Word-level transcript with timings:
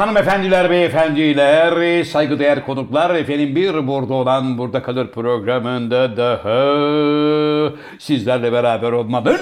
hanımefendiler, 0.00 0.70
beyefendiler, 0.70 2.04
saygıdeğer 2.04 2.66
konuklar, 2.66 3.14
efendim 3.14 3.56
bir 3.56 3.74
burada 3.74 4.14
olan 4.14 4.58
burada 4.58 4.82
kalır 4.82 5.12
programında 5.12 6.16
daha 6.16 7.72
sizlerle 7.98 8.52
beraber 8.52 8.92
olmanın 8.92 9.40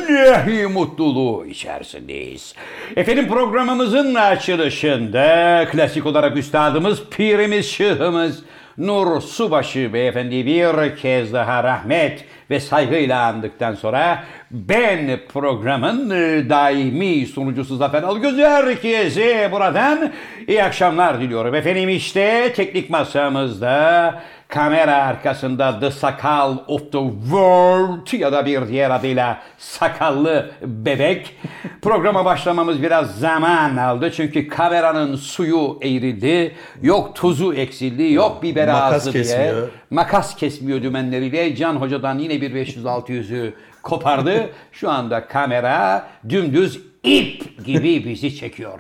mutluluğu 0.73 1.47
içerisindeyiz. 1.47 2.55
Efendim 2.97 3.29
programımızın 3.29 4.15
açılışında 4.15 5.65
klasik 5.73 6.07
olarak 6.07 6.37
üstadımız, 6.37 7.03
pirimiz, 7.11 7.71
şıhımız, 7.71 8.43
Nur 8.79 9.21
Subaşı 9.21 9.93
beyefendi 9.93 10.47
bir 10.47 10.97
kez 10.97 11.33
daha 11.33 11.65
rahmet 11.65 12.25
ve 12.51 12.61
saygıyla 12.61 13.23
andıktan 13.23 13.75
sonra 13.75 14.25
ben 14.51 15.21
programın 15.33 16.11
e, 16.11 16.49
daimi 16.51 17.27
sunucusu 17.27 17.77
Zafer 17.77 18.03
Algöz 18.03 18.39
herkese 18.39 19.49
buradan 19.53 20.13
iyi 20.49 20.65
akşamlar 20.65 21.21
diliyorum. 21.21 21.55
Efendim 21.55 21.89
işte 21.89 22.53
teknik 22.57 22.91
masamızda 22.91 24.15
kamera 24.49 24.95
arkasında 24.95 25.81
The 25.81 25.91
Sakal 25.91 26.57
of 26.67 26.93
the 26.93 26.99
World 27.23 28.13
ya 28.13 28.33
da 28.33 28.47
bir 28.47 28.69
diğer 28.69 28.91
adıyla 28.91 29.43
Sakallı 29.59 30.51
Bebek. 30.63 31.37
Programa 31.83 32.25
başlamamız 32.25 32.83
biraz 32.83 33.19
zaman 33.19 33.77
aldı 33.77 34.13
çünkü 34.13 34.49
kameranın 34.49 35.17
suyu 35.17 35.79
eğrildi, 35.83 36.55
yok 36.83 37.15
tuzu 37.15 37.55
eksildi, 37.55 38.13
yok 38.13 38.43
biber 38.43 38.69
Makas 38.69 38.93
ağzı 38.93 39.13
diye. 39.13 39.23
kesmiyor. 39.25 39.69
Makas 39.91 40.37
kesmiyor 40.37 40.83
dümenleriyle 40.83 41.57
Can 41.57 41.77
Hoca'dan 41.77 42.19
yine 42.19 42.41
bir 42.41 42.55
500-600'ü 42.67 43.53
kopardı. 43.83 44.51
Şu 44.73 44.91
anda 44.91 45.27
kamera 45.27 46.07
dümdüz 46.29 46.81
ip 47.07 47.65
gibi 47.65 48.05
bizi 48.05 48.37
çekiyor. 48.37 48.79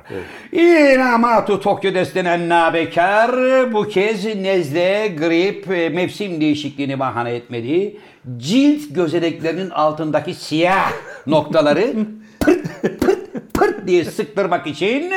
İnamatu 0.52 1.60
Tokyo 1.60 1.94
destenen 1.94 2.48
nabekar 2.48 3.32
bu 3.72 3.88
kez 3.88 4.24
nezle, 4.24 5.08
grip, 5.19 5.70
e, 5.70 5.88
mevsim 5.88 6.41
değişikliğini 6.41 6.98
bahane 6.98 7.30
etmedi. 7.30 7.97
Cilt 8.36 8.94
gözeneklerinin 8.94 9.70
altındaki 9.70 10.34
siyah 10.34 10.92
noktaları 11.27 11.94
pırt 12.41 13.00
pırt 13.00 13.54
pırt 13.54 13.86
diye 13.86 14.04
sıktırmak 14.04 14.66
için 14.66 15.12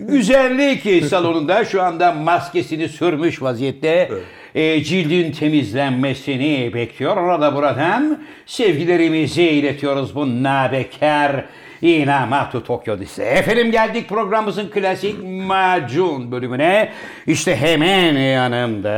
güzellik 0.00 1.04
salonunda 1.04 1.64
şu 1.64 1.82
anda 1.82 2.12
maskesini 2.12 2.88
sürmüş 2.88 3.42
vaziyette 3.42 4.10
e, 4.54 4.82
cildin 4.82 5.32
temizlenmesini 5.32 6.74
bekliyor. 6.74 7.16
Orada 7.16 7.54
buradan 7.54 8.18
sevgilerimizi 8.46 9.42
iletiyoruz 9.42 10.14
bu 10.14 10.42
nabekar 10.42 11.44
İnamatu 11.82 12.64
Tokyo 12.64 12.98
dizisi. 12.98 13.22
Efendim 13.22 13.70
geldik 13.70 14.08
programımızın 14.08 14.68
klasik 14.70 15.16
macun 15.24 16.32
bölümüne. 16.32 16.92
İşte 17.26 17.56
hemen 17.56 18.14
yanımda 18.16 18.90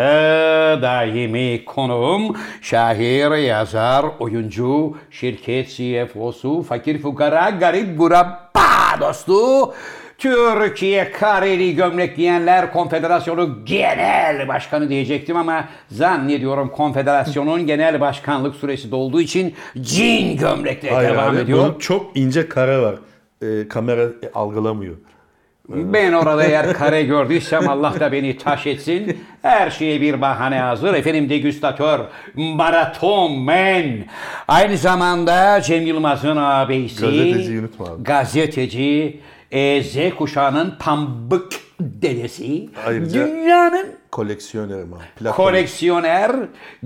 daimi 0.83 1.65
konuğum, 1.65 2.37
şair, 2.63 3.31
yazar, 3.31 4.05
oyuncu, 4.19 4.97
şirket 5.11 5.69
CFO'su, 5.69 6.63
fakir 6.63 6.99
fukara, 6.99 7.51
garip 7.51 7.99
gurabba 7.99 9.01
dostu, 9.01 9.75
Türkiye 10.21 11.13
Kareli 11.13 11.75
Gömlek 11.77 12.17
Giyenler 12.17 12.73
Konfederasyonu 12.73 13.65
Genel 13.65 14.49
Başkanı 14.49 14.89
diyecektim 14.89 15.37
ama 15.37 15.65
zannediyorum 15.91 16.69
konfederasyonun 16.69 17.67
genel 17.67 18.01
başkanlık 18.01 18.57
süresi 18.57 18.91
dolduğu 18.91 19.21
için 19.21 19.55
cin 19.81 20.37
gömlekle 20.37 20.91
Hayır 20.91 21.11
devam 21.11 21.31
abi, 21.31 21.39
ediyor. 21.41 21.59
bunun 21.59 21.79
çok 21.79 22.17
ince 22.17 22.49
kare 22.49 22.79
var. 22.79 22.95
Ee, 23.43 23.69
kamera 23.69 24.07
algılamıyor. 24.35 24.95
Ben 25.69 26.13
orada 26.13 26.45
eğer 26.45 26.73
kare 26.73 27.03
gördüysem 27.03 27.69
Allah 27.69 28.01
da 28.01 28.13
beni 28.13 28.37
taş 28.39 28.67
etsin. 28.67 29.21
Her 29.43 29.71
şeye 29.71 30.01
bir 30.01 30.21
bahane 30.21 30.59
hazır. 30.59 30.95
Efendim 30.95 31.29
degüstatör, 31.29 32.01
maraton 32.35 33.33
man. 33.33 33.85
Aynı 34.49 34.77
zamanda 34.77 35.61
Cem 35.61 35.87
Yılmaz'ın 35.87 36.37
ağabeyisi. 36.37 37.01
Gazeteciyi 37.01 37.61
unutma 37.61 37.87
abi. 37.87 38.03
Gazeteci, 38.03 39.21
e, 39.51 39.83
Z 39.83 39.97
kuşağının 40.19 40.75
pambık 40.79 41.53
dedesi. 41.81 42.69
Ayrıca- 42.87 43.27
Dünyanın 43.27 43.87
Koleksiyonerim 44.13 44.93
abi. 44.95 45.03
Plak 45.17 45.37
koleksiyoner, 45.37 46.33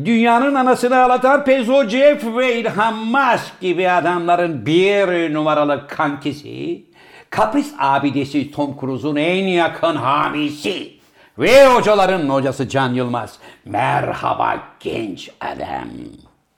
dünyanın 0.05 0.55
anasını 0.55 0.97
ağlatan 1.03 1.45
Pezo 1.45 1.89
Jeff 1.89 2.37
ve 2.37 2.61
İlhan 2.61 2.95
Musk 2.97 3.61
gibi 3.61 3.91
adamların 3.91 4.67
bir 4.67 5.35
numaralı 5.35 5.87
kankisi, 5.89 6.85
kapris 7.31 7.73
abidesi 7.79 8.51
Tom 8.51 8.77
Cruise'un 8.81 9.17
en 9.17 9.45
yakın 9.47 9.97
hamisi 9.97 10.93
ve 11.39 11.67
hocaların 11.67 12.29
hocası 12.29 12.69
Can 12.69 12.95
Yılmaz. 12.95 13.39
Merhaba 13.65 14.59
genç 14.81 15.31
adam. 15.41 15.89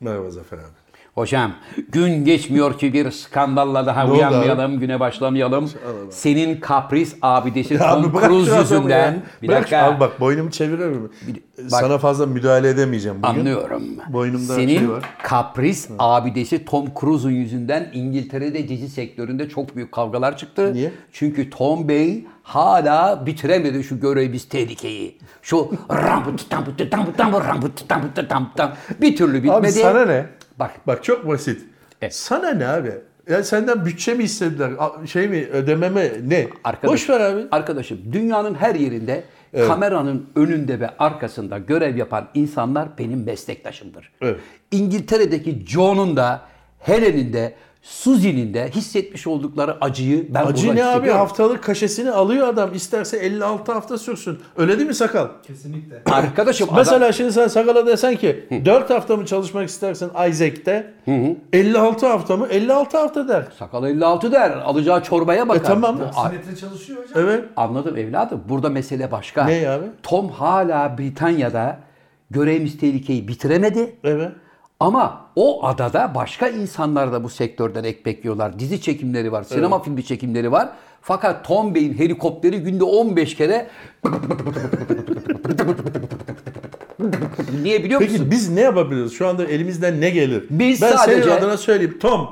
Merhaba 0.01 0.31
Zafer 0.31 0.59
abi. 0.59 0.76
Hocam 1.17 1.53
gün 1.89 2.25
geçmiyor 2.25 2.79
ki 2.79 2.93
bir 2.93 3.11
skandalla 3.11 3.87
daha 3.87 4.05
Ne 4.05 4.11
uyanmayalım, 4.11 4.81
güne 4.81 5.01
başlamayalım. 5.01 5.71
Senin 6.11 6.61
kapris 6.61 7.17
abidesi 7.23 7.79
Tom 7.79 8.13
Cruise 8.13 8.57
yüzünden. 8.59 9.13
ya. 9.13 9.17
Bir 9.43 9.49
Bırak 9.49 9.61
dakika. 9.61 9.85
Abi 9.85 10.01
bak 10.01 10.21
boynumu 10.21 10.51
çeviriyorum. 10.51 11.13
Sana 11.69 11.99
fazla 11.99 12.27
müdahale 12.27 12.69
edemeyeceğim 12.69 13.23
bugün. 13.23 13.41
Anlıyorum. 13.41 13.83
Boynumda 14.09 14.55
Senin 14.55 14.79
şey 14.79 14.89
var. 14.91 15.03
kapris 15.23 15.89
abidesi 15.99 16.65
Tom 16.65 16.87
Cruise'un 17.01 17.33
yüzünden 17.33 17.91
İngiltere'de 17.93 18.69
dizi 18.69 18.89
sektöründe 18.89 19.49
çok 19.49 19.77
büyük 19.77 19.93
kavgalar 19.93 20.37
çıktı. 20.37 20.75
Niye? 20.75 20.93
Çünkü 21.13 21.51
Tom 21.51 21.89
Bey 21.89 22.25
hala 22.43 23.27
bitiremedi 23.27 23.85
şu 23.85 24.01
görev 24.01 24.33
biz 24.33 24.49
tehlikeyi. 24.49 25.19
Şu 25.43 25.71
rambut 25.91 26.51
tambut 26.51 26.91
tambut 26.91 27.19
tambut 27.19 27.45
rambut 27.45 27.89
tambut 27.89 28.29
tambut 28.29 28.57
tam 28.57 28.73
bir 29.01 29.17
türlü 29.17 29.35
bitmedi. 29.43 29.57
Abi 29.57 29.73
sana 29.73 30.05
ne? 30.05 30.27
Bak 30.59 30.87
Bak 30.87 31.05
çok 31.05 31.29
basit. 31.29 31.63
Sana 32.11 32.51
ne 32.51 32.67
abi? 32.67 32.93
Ya 33.29 33.45
senden 33.45 33.85
bütçe 33.85 34.15
mi 34.15 34.25
istediler? 34.25 34.71
Şey 35.07 35.29
mi 35.29 35.47
ödememe 35.53 36.13
ne? 36.27 36.49
Arkadaş, 36.65 36.93
Boş 36.93 37.11
ver 37.11 37.21
abi. 37.21 37.45
Arkadaşım 37.51 37.99
dünyanın 38.13 38.55
her 38.55 38.75
yerinde 38.75 39.25
kameranın 39.67 40.31
önünde 40.37 40.81
ve 40.81 40.91
arkasında 40.99 41.59
görev 41.59 41.97
yapan 41.97 42.29
insanlar 42.35 42.89
benim 42.99 43.25
meslektaşımdır. 43.25 44.13
Evet. 44.23 44.41
İngiltere'deki 44.71 45.67
John'un 45.67 46.17
da 46.17 46.43
Helen'in 46.79 47.33
de 47.33 47.55
Susie'nin 47.87 48.55
de 48.55 48.71
hissetmiş 48.71 49.27
oldukları 49.27 49.77
acıyı 49.81 50.35
ben 50.35 50.47
Acı 50.47 50.67
burada 50.67 50.75
ne 50.75 50.85
abi? 50.85 51.11
Haftalık 51.11 51.63
kaşesini 51.65 52.11
alıyor 52.11 52.49
adam. 52.49 52.75
İsterse 52.75 53.17
56 53.17 53.73
hafta 53.73 53.99
sürsün. 53.99 54.39
Öyle 54.57 54.77
değil 54.79 54.89
mi 54.89 54.95
sakal? 54.95 55.29
Kesinlikle. 55.47 56.03
Arkadaşım 56.13 56.69
Mesela 56.77 56.97
adam, 56.97 57.13
şimdi 57.13 57.33
sen 57.33 57.49
sakala 57.49 57.87
desen 57.87 58.17
ki 58.17 58.45
4 58.65 58.91
hafta 58.91 59.17
mı 59.17 59.27
çalışmak 59.27 59.69
istersin 59.69 60.11
Isaac'te? 60.29 60.95
56 61.53 62.07
hafta 62.07 62.37
mı? 62.37 62.47
56 62.51 62.99
hafta 62.99 63.29
der. 63.29 63.45
sakal 63.59 63.85
56 63.85 64.33
der. 64.33 64.51
Alacağı 64.51 65.03
çorbaya 65.03 65.49
bakar. 65.49 65.61
E 65.61 65.63
tamam. 65.65 65.97
Simetre 65.97 66.57
çalışıyor 66.61 67.03
hocam. 67.03 67.25
Evet. 67.25 67.45
Anladım 67.57 67.97
evladım. 67.97 68.43
Burada 68.49 68.69
mesele 68.69 69.13
başka. 69.13 69.45
Ne 69.45 69.69
abi? 69.69 69.85
Tom 70.03 70.29
hala 70.29 70.99
Britanya'da 70.99 71.79
görevimiz 72.31 72.79
tehlikeyi 72.79 73.29
bitiremedi. 73.29 73.97
Evet. 74.05 74.33
Ama 74.81 75.27
o 75.37 75.67
adada 75.67 76.15
başka 76.15 76.49
insanlar 76.49 77.13
da 77.13 77.25
bu 77.25 77.29
sektörden 77.29 77.85
ekmek 77.85 78.25
yiyorlar. 78.25 78.59
Dizi 78.59 78.81
çekimleri 78.81 79.33
var, 79.33 79.43
sinema 79.43 79.83
filmi 79.83 80.05
çekimleri 80.05 80.53
var. 80.53 80.69
Fakat 81.03 81.45
Tom 81.45 81.75
Bey'in 81.75 81.95
helikopteri 81.99 82.59
günde 82.63 82.85
15 82.85 83.37
kere 83.37 83.67
Niye 87.63 87.85
biliyor 87.85 88.01
musun? 88.01 88.17
Peki 88.19 88.31
biz 88.31 88.51
ne 88.51 88.61
yapabiliriz? 88.61 89.13
Şu 89.13 89.27
anda 89.29 89.45
elimizden 89.45 90.01
ne 90.01 90.11
gelir? 90.11 90.45
Biz 90.51 90.83
ben 90.83 90.97
sadece- 90.97 91.23
senin 91.23 91.37
adına 91.37 91.57
söyleyeyim. 91.57 91.99
Tom 92.01 92.29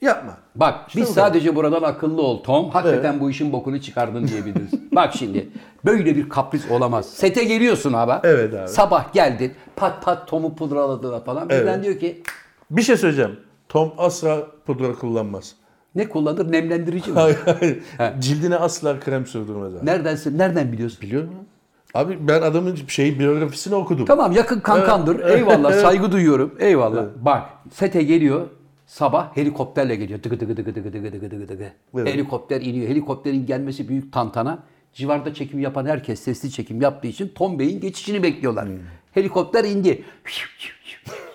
yapma. 0.00 0.36
Bak 0.56 0.74
biz 0.96 1.02
bu 1.10 1.14
kadar. 1.14 1.26
sadece 1.28 1.56
buradan 1.56 1.82
akıllı 1.82 2.22
ol 2.22 2.42
Tom. 2.42 2.70
Hakikaten 2.70 3.20
bu 3.20 3.30
işin 3.30 3.52
bokunu 3.52 3.80
çıkardın 3.80 4.28
diyebiliriz. 4.28 4.70
Bak 4.92 5.14
şimdi 5.18 5.48
böyle 5.84 6.16
bir 6.16 6.28
kapris 6.28 6.70
olamaz. 6.70 7.06
Sete 7.10 7.44
geliyorsun 7.44 7.92
abi. 7.92 8.12
Evet 8.26 8.54
abi. 8.54 8.68
Sabah 8.68 9.12
geldin 9.12 9.52
pat 9.76 10.02
pat 10.02 10.28
Tom'u 10.28 10.54
pudraladılar 10.56 11.24
falan. 11.24 11.48
Birden 11.48 11.66
Evet. 11.66 11.84
diyor 11.84 11.98
ki 11.98 12.22
Bir 12.70 12.82
şey 12.82 12.96
söyleyeceğim. 12.96 13.40
Tom 13.68 13.92
asla 13.98 14.46
pudra 14.66 14.92
kullanmaz. 14.92 15.54
ne 15.94 16.08
kullanır? 16.08 16.52
Nemlendirici 16.52 17.10
mi? 17.10 17.18
Hayır 17.18 17.38
hayır. 17.60 17.82
Cildine 18.20 18.56
asla 18.56 19.00
krem 19.00 19.26
sürdürmez 19.26 19.74
abi. 19.74 19.86
Nereden, 19.86 20.18
nereden 20.38 20.72
biliyorsun? 20.72 20.98
Biliyor 21.02 21.22
musun? 21.22 21.46
Abi 21.94 22.18
ben 22.28 22.42
adamın 22.42 22.78
şey 22.88 23.18
biyografisini 23.18 23.74
okudum. 23.74 24.04
Tamam 24.06 24.32
yakın 24.32 24.60
kankandır. 24.60 25.24
Eyvallah 25.24 25.72
saygı 25.72 26.12
duyuyorum. 26.12 26.54
Eyvallah. 26.58 27.04
Bak 27.16 27.42
sete 27.72 28.02
geliyor. 28.02 28.46
Sabah 28.90 29.36
helikopterle 29.36 29.96
geliyor. 29.96 30.22
Dıgı 30.22 30.40
dıgı 30.40 30.56
dıgı 30.56 30.74
dıgı 30.74 30.92
dıgı 30.92 31.12
dıgı 31.12 31.30
dıgı 31.30 31.48
dıgı. 31.48 31.72
Evet. 31.94 32.14
Helikopter 32.14 32.60
iniyor. 32.60 32.88
Helikopterin 32.88 33.46
gelmesi 33.46 33.88
büyük 33.88 34.12
tantana. 34.12 34.58
Civarda 34.92 35.34
çekim 35.34 35.58
yapan 35.58 35.86
herkes 35.86 36.20
sesli 36.20 36.50
çekim 36.50 36.82
yaptığı 36.82 37.08
için 37.08 37.32
Tom 37.34 37.58
Bey'in 37.58 37.80
geçişini 37.80 38.22
bekliyorlar. 38.22 38.68
Helikopter 39.12 39.64
indi. 39.64 40.04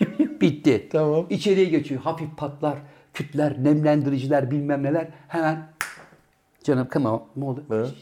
Bitti. 0.42 0.90
Tamam. 0.92 1.26
İçeriye 1.30 1.66
geçiyor. 1.66 2.02
Hafif 2.02 2.38
patlar, 2.38 2.78
kütler, 3.14 3.64
nemlendiriciler 3.64 4.52
bilmem 4.52 4.84
neler. 4.84 5.08
Hemen 5.28 5.68
canım 6.64 6.88
on. 6.96 7.24
Ne 7.36 7.46
oldu? 7.46 7.64
Evet. 7.72 7.94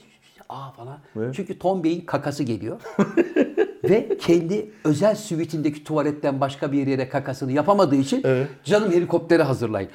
aa 0.50 0.72
falan. 0.72 0.98
Ne? 1.16 1.34
Çünkü 1.34 1.60
Tom 1.60 1.84
Bey'in 1.84 2.02
kakası 2.02 2.44
geliyor. 2.44 2.82
Ve 3.84 4.18
kendi 4.18 4.70
özel 4.86 5.16
süvitindeki 5.16 5.84
tuvaletten 5.84 6.42
başka 6.42 6.72
bir 6.72 6.88
yere 6.88 7.10
kakasını 7.10 7.52
yapamadığı 7.52 7.96
için 7.96 8.22
Evet. 8.24 8.48
canım 8.64 8.92
helikopteri 8.92 9.44
hazırlayın. 9.44 9.90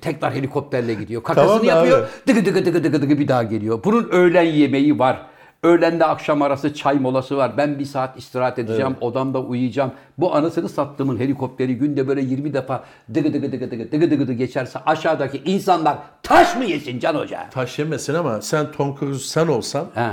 Tekrar 0.00 0.34
helikopterle 0.34 0.94
gidiyor. 0.94 1.22
Kakasını 1.22 1.48
Tamam 1.48 1.64
yapıyor. 1.64 2.08
Tıkı 2.26 2.44
tıkı 2.44 2.64
tıkı 2.64 2.82
tıkı 2.82 3.00
tıkı 3.00 3.18
bir 3.18 3.28
daha 3.28 3.42
geliyor. 3.42 3.80
Bunun 3.84 4.08
öğlen 4.08 4.42
yemeği 4.42 4.98
var. 4.98 5.22
Öğlenle 5.62 6.04
akşam 6.04 6.42
arası 6.42 6.74
çay 6.74 6.98
molası 6.98 7.36
var. 7.36 7.56
Ben 7.56 7.78
bir 7.78 7.84
saat 7.84 8.18
istirahat 8.18 8.58
edeceğim. 8.58 8.96
Odamda 9.00 9.40
uyuyacağım. 9.42 9.92
Bu 10.18 10.34
anasını 10.34 10.68
sattığımın 10.68 11.18
helikopteri 11.18 11.76
günde 11.76 12.08
böyle 12.08 12.20
20 12.20 12.54
defa 12.54 12.84
dıgı 13.14 13.32
dıgı 13.32 13.52
dıgı 13.52 13.70
dıgı 13.70 13.90
dıgı 13.92 14.10
dıgı 14.10 14.20
dıgı 14.20 14.32
geçerse 14.32 14.78
aşağıdaki 14.86 15.42
insanlar 15.44 15.98
taş 16.22 16.56
mı 16.56 16.64
yesin 16.64 16.98
Can 16.98 17.14
Hoca? 17.14 17.50
Taş 17.50 17.78
yemesin 17.78 18.14
ama 18.14 18.40
sen 18.40 18.72
Tom 18.72 18.96
Cruise 19.00 19.24
sen 19.28 19.46
olsan 19.46 19.86
He. 19.94 20.08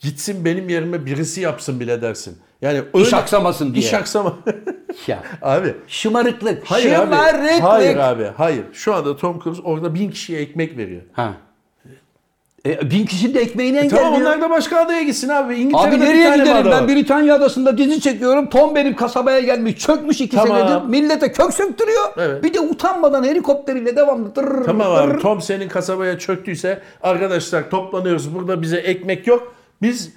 Gitsin 0.00 0.44
benim 0.44 0.68
yerime 0.68 1.06
birisi 1.06 1.40
yapsın 1.40 1.80
bile 1.80 2.02
dersin. 2.02 2.38
Yani 2.62 2.78
İş 2.94 3.06
öyle- 3.06 3.16
aksamasın 3.16 3.74
diye. 3.74 3.84
İş 3.84 3.94
aksama. 3.94 4.34
Ya. 5.06 5.22
abi. 5.42 5.74
Şımarıklık. 5.88 6.62
Hayır 6.64 6.92
abi. 6.92 6.94
Şımarıklık. 7.14 7.62
Hayır 7.62 7.96
abi. 7.96 8.30
Hayır. 8.36 8.64
Şu 8.72 8.94
anda 8.94 9.16
Tom 9.16 9.40
Cruise 9.40 9.62
orada 9.62 9.94
bin 9.94 10.10
kişiye 10.10 10.40
ekmek 10.40 10.76
veriyor. 10.78 11.02
Ha. 11.12 11.34
E, 12.66 12.90
bin 12.90 13.06
kişinin 13.06 13.34
de 13.34 13.40
ekmeğini 13.40 13.76
engelliyor. 13.76 14.02
Tamam 14.02 14.20
onlar 14.20 14.40
da 14.40 14.50
başka 14.50 14.78
adaya 14.80 15.02
gitsin 15.02 15.28
abi. 15.28 15.54
İngiltere'de 15.54 15.96
Abi 15.96 16.00
nereye 16.00 16.54
ada 16.54 16.70
Ben. 16.70 16.88
Britanya 16.88 17.34
adasında 17.34 17.78
dizi 17.78 18.00
çekiyorum. 18.00 18.48
Tom 18.50 18.74
benim 18.74 18.96
kasabaya 18.96 19.40
gelmiş. 19.40 19.78
Çökmüş 19.78 20.20
iki 20.20 20.36
Tamam. 20.36 20.58
senedir. 20.58 20.86
Millete 20.88 21.32
kök 21.32 21.54
söktürüyor. 21.54 22.04
Evet. 22.16 22.42
Bir 22.44 22.54
de 22.54 22.60
utanmadan 22.60 23.24
helikopteriyle 23.24 23.96
devamlı. 23.96 24.34
Tırr, 24.34 24.64
Tamam 24.64 24.92
abi 24.92 25.18
Tom 25.18 25.40
senin 25.42 25.68
kasabaya 25.68 26.18
çöktüyse 26.18 26.80
arkadaşlar 27.02 27.70
toplanıyoruz. 27.70 28.34
Burada 28.34 28.62
bize 28.62 28.76
ekmek 28.76 29.26
yok. 29.26 29.53
Biz 29.82 30.12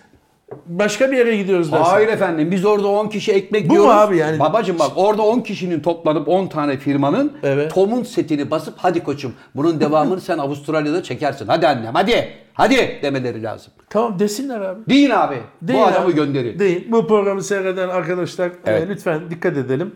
başka 0.66 1.12
bir 1.12 1.18
yere 1.18 1.38
gidiyoruz 1.38 1.72
dersin. 1.72 1.84
Hayır 1.86 2.08
efendim 2.08 2.52
biz 2.52 2.66
orada 2.66 2.88
10 2.88 3.08
kişi 3.10 3.32
ekmek 3.32 3.70
Bu 3.70 3.74
yiyoruz. 3.74 3.92
abi 3.92 4.18
yani? 4.18 4.40
Babacım 4.40 4.80
bak 4.80 4.92
orada 4.96 5.22
10 5.22 5.40
kişinin 5.40 5.80
toplanıp 5.80 6.28
10 6.28 6.48
tane 6.48 6.78
firmanın 6.78 7.34
Evet. 7.44 7.74
Tom'un 7.74 8.04
setini 8.04 8.52
basıp 8.52 8.74
hadi 8.78 9.04
koçum 9.04 9.34
bunun 9.56 9.80
devamını 9.80 10.22
sen 10.22 10.38
Avustralya'da 10.38 11.04
çekersin. 11.04 11.48
Hadi 11.48 11.68
annem 11.68 11.94
hadi. 11.94 12.28
Hadi 12.54 13.00
demeleri 13.02 13.44
lazım. 13.44 13.74
Tamam 13.90 14.20
desinler 14.20 14.62
abi. 14.62 14.80
Deyin 14.90 15.10
abi. 15.10 15.36
Deyin 15.62 15.82
bu 15.82 15.86
adamı 15.86 16.06
abi. 16.06 16.16
gönderin. 16.16 16.60
Deyin. 16.60 16.92
Bu 16.92 17.08
programı 17.08 17.44
seyreden 17.44 17.90
arkadaşlar 17.90 18.52
Evet. 18.66 18.84
e, 18.84 18.90
lütfen 18.90 19.30
dikkat 19.30 19.58
edelim. 19.58 19.96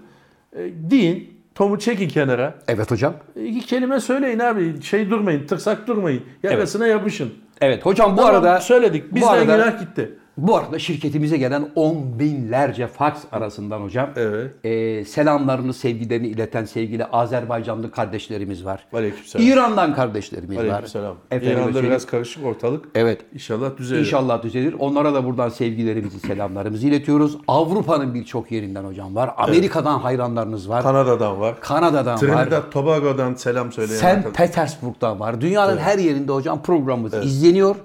E, 0.56 0.60
deyin. 0.92 1.42
Tom'u 1.56 1.80
çekin 1.80 2.08
kenara. 2.10 2.56
Evet 2.68 2.92
hocam. 2.92 3.14
E, 3.36 3.44
İki 3.46 3.66
kelime 3.66 4.00
söyleyin 4.00 4.40
abi. 4.40 4.82
Şey 4.82 5.10
durmayın. 5.10 5.48
Tırsak 5.48 5.88
durmayın. 5.88 6.24
Yakasına 6.44 6.88
yapışın. 6.88 7.34
Evet 7.62 7.86
hocam 7.86 8.12
bu 8.14 8.16
Tamam, 8.22 8.36
arada 8.36 8.60
söyledik. 8.62 9.16
Bizden 9.16 9.28
arada- 9.28 9.44
günah 9.56 9.80
gitti. 9.80 10.18
Bu 10.38 10.56
arada 10.58 10.80
şirketimize 10.80 11.38
gelen 11.38 11.70
on 11.76 12.20
binlerce 12.20 12.88
faks 12.88 13.22
arasından 13.32 13.82
hocam 13.82 14.10
Evet. 14.16 14.66
e, 14.66 15.06
selamlarını, 15.06 15.74
sevgilerini 15.74 16.28
ileten 16.28 16.66
sevgili 16.66 17.06
Azerbaycanlı 17.06 17.92
kardeşlerimiz 17.92 18.66
var. 18.66 18.86
Aleykümselam. 18.94 19.48
İran'dan 19.48 19.96
kardeşlerimiz 19.96 20.58
var. 20.58 20.64
Aleykümselam. 20.64 21.16
İran'da 21.32 21.84
biraz 21.84 22.06
karışık 22.06 22.46
ortalık. 22.46 22.86
Evet. 22.96 23.22
İnşallah 23.34 23.78
düzelir. 23.78 24.00
İnşallah 24.00 24.44
düzelir. 24.44 24.76
Onlara 24.80 25.14
da 25.14 25.26
buradan 25.26 25.50
sevgilerimizi, 25.50 26.20
selamlarımızı 26.20 26.88
iletiyoruz. 26.88 27.38
Avrupa'nın 27.48 28.14
birçok 28.14 28.52
yerinden 28.52 28.84
hocam 28.84 29.16
var. 29.16 29.32
Amerika'dan 29.38 30.00
hayranlarınız 30.00 30.70
var. 30.70 30.84
Kanada'dan 30.84 31.40
var. 31.40 31.60
Kanada'dan 31.62 32.14
var. 32.14 32.18
Trinidad 32.20 32.72
Tobago'dan 32.72 33.34
selam 33.34 33.72
söyleyen 33.72 34.02
arkadaşlar. 34.06 34.34
Petersburg'dan 34.34 35.20
var. 35.20 35.42
Dünyanın 35.42 35.78
her 35.78 35.98
yerinde 35.98 36.32
hocam 36.32 36.62
programımız 36.62 37.14
izleniyor 37.14 37.76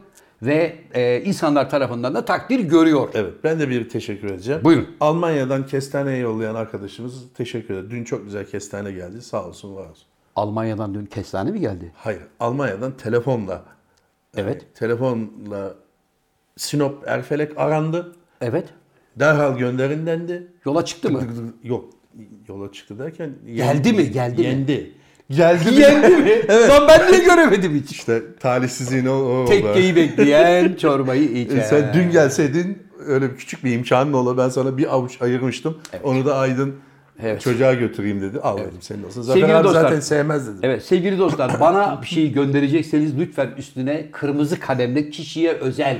ve 0.43 0.77
e, 0.95 1.23
insanlar 1.25 1.71
tarafından 1.71 2.15
da 2.15 2.25
takdir 2.25 2.61
görüyor. 2.61 3.09
Evet 3.15 3.35
ben 3.45 3.61
de 3.61 3.69
bir 3.69 3.89
teşekkür 3.89 4.31
edeceğim. 4.31 4.61
Buyurun. 4.65 4.89
Almanya'dan 5.01 5.67
kestane 5.67 6.17
yollayan 6.17 6.55
arkadaşımız 6.55 7.15
teşekkür 7.35 7.75
ederim. 7.75 7.91
Dün 7.91 8.05
çok 8.05 8.25
güzel 8.25 8.47
kestane 8.47 8.93
geldi. 8.93 9.23
Sağ 9.23 9.47
olsun 9.47 9.75
var 9.77 9.89
olsun. 9.91 10.05
Almanya'dan 10.37 10.95
dün 10.95 11.07
kestane 11.07 11.51
mi 11.51 11.61
geldi? 11.61 11.93
Hayır 11.97 12.21
Almanya'dan 12.41 12.97
telefonla 12.97 13.63
Evet. 14.37 14.67
telefonla 14.75 15.75
Sinop 16.57 17.09
Erfelek 17.09 17.53
arandı. 17.59 18.17
Evet. 18.41 18.69
Derhal 19.17 19.59
gönderin 19.59 20.07
dendi. 20.07 20.47
Yola 20.67 20.85
çıktı 20.85 21.11
mı? 21.11 21.23
Yok 21.65 21.85
yola 22.49 22.73
çıktı 22.73 22.99
derken 22.99 23.31
Geldi 23.55 23.93
mi? 23.93 24.11
Geldi 24.11 24.41
mi? 24.41 24.47
yendi. 24.47 24.93
Geldi 25.31 25.71
mi? 25.71 25.77
Yendi 25.77 26.17
mi? 26.17 26.49
Lan 26.69 26.89
ben 26.89 27.13
niye 27.13 27.25
göremedim 27.25 27.75
hiç? 27.83 27.91
İşte 27.91 28.23
talihsizliğin 28.41 29.07
o, 29.07 29.13
o. 29.13 29.45
Tekkeyi 29.45 29.97
bekleyen 29.97 30.75
çorbayı. 30.75 31.27
E, 31.57 31.61
Sen 31.63 31.91
dün 31.95 32.11
gelseydin 32.11 32.79
öyle 33.07 33.31
bir 33.33 33.37
küçük 33.37 33.65
bir 33.65 33.73
imkanın 33.73 34.13
ola 34.13 34.39
ben 34.39 34.49
sana 34.49 34.79
bir 34.79 34.95
avuç 34.95 35.23
ayırmıştım. 35.23 35.79
Onu 36.03 36.27
da 36.27 36.37
Aydın 36.37 36.75
Evet. 37.23 37.41
çocuğa 37.41 37.75
götüreyim 37.75 38.23
dedi. 38.23 38.41
Al 38.41 38.59
dedim 38.59 38.79
senin 38.81 39.03
olsun. 39.05 39.23
Zafer 39.23 39.41
Sevgili 39.41 39.57
abi 39.57 39.65
dostlar- 39.69 39.83
zaten 39.83 40.01
sevmez 40.01 40.47
dedim. 40.49 40.59
Evet 40.63 40.83
sevgili 40.85 41.19
dostlar 41.19 41.61
bana 41.61 41.99
bir 42.03 42.07
şey 42.07 42.33
gönderecekseniz 42.33 43.19
lütfen 43.19 43.49
üstüne 43.59 44.11
kırmızı 44.13 44.61
kalemle 44.61 45.11
kişiye 45.11 45.53
özel 45.53 45.97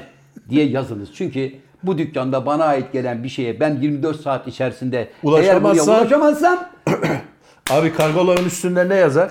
diye 0.51 0.67
yazınız. 0.69 1.09
Çünkü 1.15 1.53
bu 1.83 1.99
dükkanda 1.99 2.47
bana 2.47 2.65
ait 2.65 2.93
gelen 2.93 3.25
bir 3.25 3.29
şeye 3.29 3.61
ben 3.61 3.79
24 3.81 4.21
saat 4.21 4.49
içerisinde 4.49 4.99
eğer 4.99 5.61
ulaşamazsam 5.61 6.69
Abi 7.71 7.93
kargoların 7.93 8.45
üstünde 8.45 8.89
ne 8.89 8.95
yazar? 8.95 9.31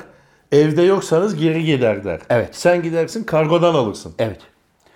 Evde 0.51 0.81
yoksanız 0.81 1.35
geri 1.35 1.65
gider 1.65 2.03
der. 2.03 2.19
Evet. 2.29 2.49
Sen 2.55 2.81
gidersin 2.83 3.23
kargodan 3.23 3.73
alırsın. 3.75 4.13
evet. 4.19 4.39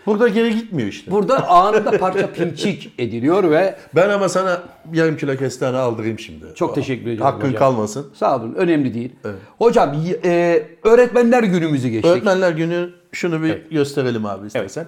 Burada 0.05 0.27
geri 0.27 0.55
gitmiyor 0.55 0.89
işte. 0.89 1.11
Burada 1.11 1.47
anında 1.49 1.97
parça 1.97 2.31
pinçik 2.33 2.93
ediliyor 2.97 3.51
ve 3.51 3.75
Ben 3.95 4.09
ama 4.09 4.29
sana 4.29 4.61
yarım 4.93 5.17
kilo 5.17 5.35
kestane 5.37 5.77
aldırayım 5.77 6.19
şimdi. 6.19 6.45
Çok 6.55 6.75
teşekkür 6.75 7.01
ediyorum 7.03 7.23
Hakkın 7.25 7.47
hocam. 7.47 7.59
kalmasın. 7.59 8.11
sağ 8.13 8.35
olun 8.37 8.53
önemli 8.53 8.93
değil. 8.93 9.11
Hocam 9.57 9.93
y- 10.05 10.19
e, 10.25 10.63
öğretmenler 10.83 11.43
günümüzü 11.43 11.89
geçtik. 11.89 12.11
Öğretmenler 12.11 12.51
günü 12.51 12.89
şunu 13.11 13.43
bir 13.43 13.69
gösterelim 13.71 14.25
abi 14.25 14.47
istersen. 14.47 14.85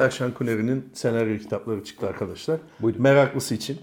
Erşan 0.00 0.30
Kuneri'nin 0.30 0.88
senaryo 0.94 1.38
kitapları 1.38 1.84
çıktı 1.84 2.06
arkadaşlar. 2.08 2.56
Buyurun. 2.80 3.02
Meraklısı 3.02 3.54
için. 3.54 3.78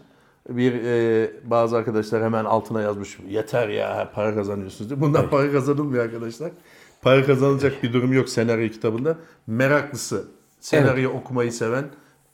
Bir 0.50 0.74
e, 0.84 1.32
bazı 1.44 1.78
arkadaşlar 1.78 2.24
hemen 2.24 2.46
altına 2.46 2.82
yazmış. 2.82 3.18
Yeter 3.30 3.70
ya 3.70 4.10
para 4.16 4.36
kazanıyorsunuz 4.36 4.90
diye. 4.90 5.02
Bundan 5.02 5.30
para 5.30 5.52
kazanılmıyor 5.52 6.04
arkadaşlar. 6.04 6.52
Para 7.02 7.26
kazanılacak 7.26 7.84
bir 7.84 7.94
durum 7.94 8.14
yok 8.14 8.30
senaryo 8.30 8.70
kitabında. 8.70 9.16
Meraklısı, 9.48 10.24
senaryo 10.60 11.10
okumayı 11.12 11.52
seven, 11.52 11.84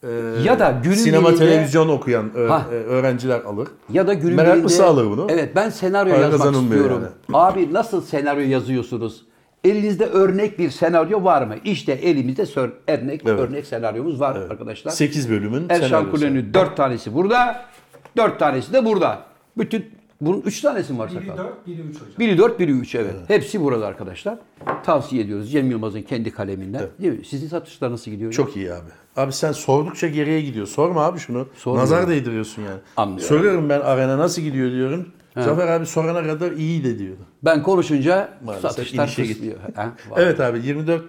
e, 0.02 0.08
Ya 0.44 0.58
da 0.58 0.80
günün 0.84 0.94
sinema 0.94 1.28
birinde- 1.28 1.38
televizyon 1.38 1.88
okuyan 1.88 2.34
ö- 2.34 2.48
Ha. 2.48 2.66
e, 2.72 2.74
öğrenciler 2.74 3.40
alır. 3.40 3.68
Ya 3.92 4.06
da 4.06 4.14
günün 4.14 4.36
Meraklısı 4.36 4.78
birinde- 4.78 4.86
alır 4.90 5.06
bunu. 5.06 5.26
Evet 5.30 5.56
ben 5.56 5.70
senaryo 5.70 6.12
Para 6.14 6.22
yazmak 6.22 6.54
istiyorum. 6.54 7.04
Abi 7.32 7.72
nasıl 7.74 8.02
senaryo 8.02 8.42
yazıyorsunuz? 8.48 9.26
Elinizde 9.64 10.06
örnek 10.06 10.58
bir 10.58 10.70
senaryo 10.70 11.24
var 11.24 11.42
mı? 11.46 11.54
İşte 11.64 11.92
elimizde 11.92 12.44
örnek 12.86 13.22
Evet. 13.26 13.40
örnek 13.40 13.66
senaryomuz 13.66 14.20
var 14.20 14.36
arkadaşlar. 14.36 14.90
8 14.90 15.30
bölümün 15.30 15.66
Erşan 15.68 15.88
senaryosu. 15.88 16.10
Kulen'in 16.10 16.54
4 16.54 16.76
tanesi 16.76 17.14
burada, 17.14 17.64
4 18.16 18.38
tanesi 18.38 18.72
de 18.72 18.84
burada. 18.84 19.22
Bütün 19.58 19.90
bunun 20.20 20.40
3 20.40 20.60
tanesi 20.60 20.92
mi 20.92 20.98
var 20.98 21.10
Biri 21.10 21.26
sakal? 21.26 21.38
4, 21.38 21.66
biri 21.66 21.80
3 21.80 21.94
hocam. 21.96 22.08
Biri 22.18 22.38
4, 22.38 22.58
biri 22.58 22.70
3 22.70 22.94
evet. 22.94 23.14
Hepsi 23.28 23.60
burada 23.60 23.86
arkadaşlar. 23.86 24.38
Tavsiye 24.84 25.22
ediyoruz 25.22 25.52
Cem 25.52 25.70
Yılmaz'ın 25.70 26.02
kendi 26.02 26.30
kaleminden. 26.30 26.86
Değil 27.02 27.18
mi? 27.18 27.24
Sizin 27.24 27.48
satışlar 27.48 27.92
nasıl 27.92 28.10
gidiyor? 28.10 28.32
Çok 28.32 28.56
iyi 28.56 28.72
abi. 28.72 28.90
Abi 29.16 29.32
sen 29.32 29.52
sordukça 29.52 30.08
geriye 30.08 30.40
gidiyor. 30.40 30.66
Sorma 30.66 31.04
abi 31.04 31.18
şunu. 31.18 31.48
Sormuyorum. 31.56 31.92
Nazar 31.92 32.08
değdiriyorsun 32.08 32.62
yani. 32.62 32.80
Anlıyorum. 32.96 33.24
Soruyorum 33.24 33.68
ben 33.68 33.80
arena 33.80 34.18
nasıl 34.18 34.42
gidiyor 34.42 34.70
diyorum. 34.70 35.08
Zafer 35.36 35.68
abi 35.68 35.86
sorana 35.86 36.22
kadar 36.22 36.52
iyi 36.52 36.84
de 36.84 36.98
diyor. 36.98 37.16
Ben 37.44 37.62
konuşunca 37.62 38.28
Maalesef 38.44 38.70
satışlar 38.70 39.16
var. 39.76 39.88
Evet 40.16 40.40
abi 40.40 40.66
24 40.66 41.04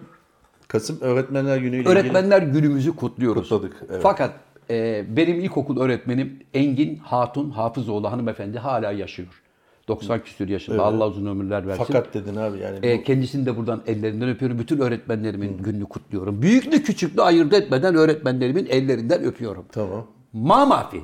Kasım 0.67 0.97
Öğretmenler 1.01 1.57
Günü 1.57 1.69
ile 1.69 1.77
ilgili. 1.77 1.89
Öğretmenler 1.89 2.41
günümüzü 2.41 2.95
kutluyoruz. 2.95 3.49
Kutladık, 3.49 3.73
evet. 3.89 3.99
Fakat 4.03 4.31
e, 4.69 5.05
benim 5.17 5.39
ilkokul 5.39 5.79
öğretmenim 5.81 6.39
Engin 6.53 6.97
Hatun 6.97 7.49
Hafızoğlu 7.49 8.11
hanımefendi 8.11 8.59
hala 8.59 8.91
yaşıyor. 8.91 9.41
90 9.87 10.23
küsür 10.23 10.49
yaşında. 10.49 10.83
Allah 10.83 11.07
uzun 11.07 11.25
ömürler 11.25 11.67
versin. 11.67 11.83
Fakat 11.87 12.13
dedin 12.13 12.35
abi 12.35 12.59
yani. 12.59 12.83
bu- 12.83 12.85
E, 12.87 13.03
kendisini 13.03 13.45
de 13.45 13.57
buradan 13.57 13.81
ellerinden 13.87 14.29
öpüyorum. 14.29 14.59
Bütün 14.59 14.79
öğretmenlerimin 14.79 15.57
gününü 15.57 15.85
kutluyorum. 15.85 16.41
Büyüklü 16.41 16.83
küçüklü 16.83 17.21
ayırt 17.21 17.53
etmeden 17.53 17.95
öğretmenlerimin 17.95 18.65
ellerinden 18.69 19.23
öpüyorum. 19.23 19.65
Tamam. 19.71 20.07
Mamafi. 20.33 21.01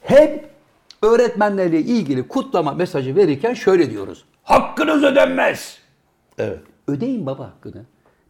Hep 0.00 0.50
öğretmenlerle 1.02 1.78
ilgili 1.80 2.28
kutlama 2.28 2.72
mesajı 2.72 3.16
verirken 3.16 3.54
şöyle 3.54 3.90
diyoruz. 3.90 4.24
Hakkınız 4.42 5.02
ödenmez. 5.04 5.78
Evet. 6.38 6.60
Ödeyin 6.88 7.26
baba 7.26 7.44
hakkını. 7.44 7.82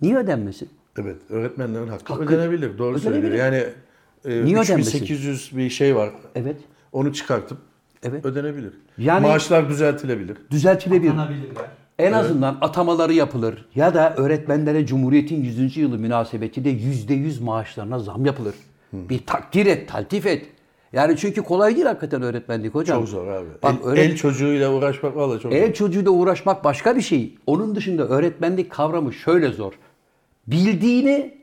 Niye 0.02 0.16
ödenmesin? 0.16 0.68
Evet. 0.98 1.16
Öğretmenlerin 1.30 1.88
hakkı, 1.88 2.12
Hakkı- 2.14 2.34
ödenebilir. 2.34 2.78
Doğru 2.78 2.96
Ödenebilir. 2.96 3.20
söylüyor. 3.22 3.44
Yani 3.44 3.64
e, 4.24 4.44
Niye 4.44 4.58
3800 4.60 5.50
bir 5.56 5.70
şey 5.70 5.96
var. 5.96 6.10
Evet. 6.34 6.56
Onu 6.92 7.12
çıkartıp 7.12 7.58
Evet. 8.02 8.24
ödenebilir. 8.24 8.72
Yani- 8.98 9.26
Maaşlar 9.26 9.68
düzeltilebilir. 9.68 10.36
Düzeltilebilir. 10.50 11.10
Atanabilirler. 11.10 11.64
En 11.98 12.12
azından 12.12 12.58
atamaları 12.60 13.12
yapılır 13.12 13.64
ya 13.74 13.94
da 13.94 14.14
öğretmenlere 14.16 14.86
Cumhuriyet'in 14.86 15.42
100. 15.44 15.80
yılı 15.80 15.98
münasebetiyle 15.98 16.70
%100 16.70 17.40
maaşlarına 17.42 17.98
zam 17.98 18.26
yapılır. 18.26 18.54
Bir 18.92 19.18
takdir 19.26 19.66
et, 19.66 19.88
taltif 19.88 20.26
et. 20.26 20.46
Yani 20.92 21.16
çünkü 21.16 21.42
kolay 21.42 21.74
değil 21.76 21.86
hakikaten 21.86 22.22
öğretmenlik 22.22 22.74
hocam. 22.74 22.98
Çok 23.00 23.08
zor 23.08 23.26
abi. 23.26 23.46
Bak, 23.62 23.74
el, 23.82 23.86
öğret- 23.88 23.98
el 24.10 24.16
çocuğuyla 24.16 24.72
uğraşmak 24.72 25.16
vallahi 25.16 25.40
çok 25.40 25.52
zor. 25.52 25.58
El 25.58 25.74
çocuğuyla 25.74 26.10
uğraşmak 26.10 26.64
başka 26.64 26.96
bir 26.96 27.00
şey. 27.00 27.34
Onun 27.46 27.74
dışında 27.76 28.08
öğretmenlik 28.08 28.70
kavramı 28.70 29.12
şöyle 29.12 29.48
zor. 29.52 29.72
Bildiğini 30.46 31.34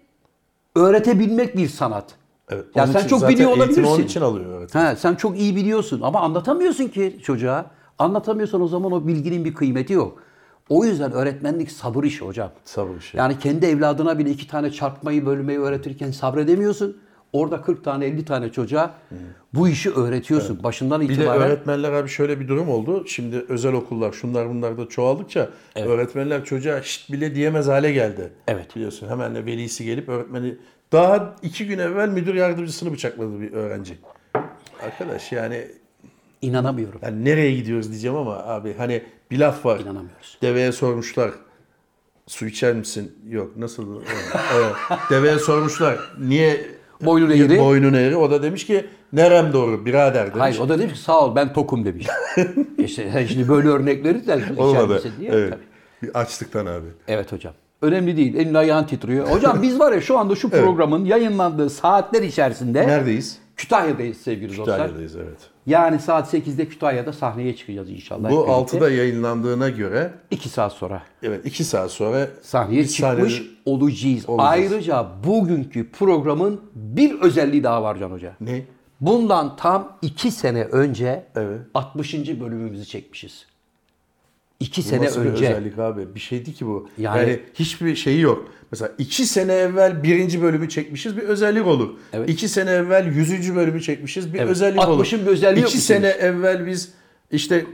öğretebilmek 0.75 1.57
bir 1.57 1.67
sanat. 1.67 2.15
Evet, 2.51 2.65
Ya 2.75 2.87
sen 2.87 3.07
çok 3.07 3.29
biliyor 3.29 3.51
olabilirsin. 3.51 3.83
onun 3.83 4.03
için 4.03 4.21
alıyor 4.21 4.45
öğretmen. 4.59 4.81
Ha, 4.85 4.95
sen 4.95 5.15
çok 5.15 5.39
iyi 5.39 5.55
biliyorsun 5.55 6.01
ama 6.03 6.21
anlatamıyorsun 6.21 6.87
ki 6.87 7.17
çocuğa. 7.23 7.65
Anlatamıyorsan 7.99 8.61
o 8.61 8.67
zaman 8.67 8.91
o 8.91 9.07
bilginin 9.07 9.45
bir 9.45 9.53
kıymeti 9.53 9.93
yok. 9.93 10.23
O 10.69 10.85
yüzden 10.85 11.11
öğretmenlik 11.11 11.71
sabır 11.71 12.03
işi 12.03 12.25
hocam. 12.25 12.51
Sabır 12.65 12.97
işi. 12.97 13.17
Yani 13.17 13.39
kendi 13.39 13.65
evladına 13.65 14.19
bile 14.19 14.29
iki 14.29 14.47
tane 14.47 14.71
çarpmayı 14.71 15.25
bölmeyi 15.25 15.59
öğretirken 15.59 16.11
sabredemiyorsun. 16.11 16.97
Orada 17.33 17.61
40 17.61 17.83
tane 17.83 18.05
50 18.05 18.25
tane 18.25 18.51
çocuğa 18.51 18.93
bu 19.53 19.67
işi 19.67 19.91
öğretiyorsun. 19.91 20.63
Başından 20.63 21.01
Bir 21.01 21.09
de 21.09 21.13
itibaren. 21.13 21.41
öğretmenler 21.41 21.91
abi 21.91 22.09
şöyle 22.09 22.39
bir 22.39 22.47
durum 22.47 22.69
oldu. 22.69 23.03
Şimdi 23.07 23.45
özel 23.49 23.73
okullar 23.73 24.11
şunlar 24.11 24.49
bunlar 24.49 24.77
da 24.77 24.89
çoğaldıkça 24.89 25.49
öğretmenler 25.75 26.45
çocuğa 26.45 26.81
şit 26.81 27.11
bile 27.11 27.35
diyemez 27.35 27.67
hale 27.67 27.91
geldi. 27.91 28.31
Evet. 28.47 28.75
Biliyorsun 28.75 29.07
hemen 29.09 29.35
de 29.35 29.45
velisi 29.45 29.85
gelip 29.85 30.09
öğretmeni 30.09 30.55
daha 30.91 31.35
iki 31.41 31.67
gün 31.67 31.79
evvel 31.79 32.09
müdür 32.09 32.35
yardımcısını 32.35 32.93
bıçakladı 32.93 33.41
bir 33.41 33.53
öğrenci. 33.53 33.97
Arkadaş 34.83 35.31
yani 35.31 35.67
İnanamıyorum. 36.41 36.99
yani 37.03 37.25
nereye 37.25 37.51
gidiyoruz 37.55 37.89
diyeceğim 37.91 38.17
ama 38.17 38.37
abi 38.37 38.75
hani 38.77 39.03
bir 39.31 39.39
laf 39.39 39.65
var. 39.65 39.79
İnanamıyoruz. 39.79 40.37
Deveye 40.41 40.71
sormuşlar. 40.71 41.31
Su 42.27 42.45
içer 42.45 42.73
misin? 42.75 43.15
Yok. 43.29 43.57
Nasıl? 43.57 44.01
evet. 44.55 44.75
Deveye 45.09 45.39
sormuşlar. 45.39 45.99
Niye 46.19 46.65
Boynun 47.01 47.29
eğri. 47.31 47.59
boynun 47.59 47.93
eğri? 47.93 48.15
O 48.15 48.31
da 48.31 48.43
demiş 48.43 48.65
ki 48.65 48.85
nerem 49.13 49.53
doğru 49.53 49.85
birader 49.85 50.25
demiş. 50.25 50.39
Hayır 50.39 50.59
o 50.59 50.69
da 50.69 50.79
demiş 50.79 50.93
ki 50.93 50.99
sağ 50.99 51.19
ol 51.25 51.35
ben 51.35 51.53
tokum 51.53 51.85
demiş. 51.85 52.07
işte 52.77 53.27
şimdi 53.29 53.47
böyle 53.49 53.67
örnekleri 53.69 54.27
de 54.27 54.41
Olmadı. 54.57 54.93
misin 54.93 55.11
diye. 55.19 55.31
Evet. 55.31 55.49
Tabii. 55.53 55.63
Bir 56.03 56.19
açlıktan 56.19 56.65
abi. 56.65 56.87
Evet 57.07 57.31
hocam. 57.31 57.53
Önemli 57.81 58.17
değil. 58.17 58.35
Elin 58.35 58.53
ayağın 58.53 58.83
titriyor. 58.83 59.27
Hocam 59.27 59.61
biz 59.61 59.79
var 59.79 59.91
ya 59.91 60.01
şu 60.01 60.17
anda 60.17 60.35
şu 60.35 60.49
programın 60.63 61.05
yayınlandığı 61.05 61.69
saatler 61.69 62.21
içerisinde 62.21 62.87
Neredeyiz? 62.87 63.39
Kütahya'dayız 63.55 64.17
sevgili 64.17 64.57
dostlar. 64.57 64.77
Kütahya'dayız 64.77 65.15
evet. 65.15 65.37
Yani 65.65 65.99
saat 65.99 66.33
8'de 66.33 66.65
Kütahya'da 66.67 67.13
sahneye 67.13 67.55
çıkacağız 67.55 67.89
inşallah. 67.89 68.31
Bu 68.31 68.47
birlikte. 68.47 68.77
6'da 68.77 68.89
yayınlandığına 68.89 69.69
göre 69.69 70.11
2 70.31 70.49
saat 70.49 70.73
sonra 70.73 71.01
evet 71.23 71.45
2 71.45 71.63
saat 71.63 71.91
sonra 71.91 72.27
sahneye 72.41 72.87
çıkmış 72.87 73.33
sahnede- 73.33 73.47
olacağız. 73.65 74.29
olacağız. 74.29 74.49
Ayrıca 74.51 75.05
bugünkü 75.23 75.91
programın 75.91 76.61
bir 76.75 77.21
özelliği 77.21 77.63
daha 77.63 77.83
var 77.83 77.97
Can 77.99 78.11
Hoca. 78.11 78.33
Ne? 78.41 78.61
Bundan 79.01 79.55
tam 79.55 79.97
2 80.01 80.31
sene 80.31 80.63
önce 80.63 81.25
Evet. 81.35 81.59
60. 81.73 82.13
bölümümüzü 82.39 82.85
çekmişiz. 82.85 83.45
2 84.59 84.81
Bu 84.81 84.85
sene 84.85 85.05
nasıl 85.05 85.21
bir 85.23 85.29
önce. 85.29 85.45
özellik 85.49 85.79
abi? 85.79 86.15
Bir 86.15 86.19
şeydi 86.19 86.53
ki 86.53 86.65
bu. 86.65 86.89
Yani- 86.97 87.19
Yani, 87.19 87.39
hiçbir 87.53 87.95
şeyi 87.95 88.21
yok. 88.21 88.45
Mesela 88.71 88.91
iki 88.97 89.25
sene 89.25 89.53
evvel 89.53 90.03
birinci 90.03 90.41
bölümü 90.41 90.69
çekmişiz 90.69 91.17
bir 91.17 91.21
özellik 91.21 91.65
olur. 91.67 91.89
Evet. 92.13 92.29
İki 92.29 92.49
sene 92.49 92.71
evvel 92.71 93.05
yüzüncü 93.15 93.55
bölümü 93.55 93.81
çekmişiz 93.81 94.33
bir 94.33 94.39
Evet. 94.39 94.49
özellik 94.49 94.87
olur. 94.87 95.03
60'ın 95.05 95.21
bir 95.25 95.31
özelliği 95.31 95.61
yok 95.63 95.69
İki 95.71 95.81
sene 95.81 96.11
senin? 96.19 96.23
evvel 96.33 96.65
biz 96.67 96.91
işte 97.31 97.65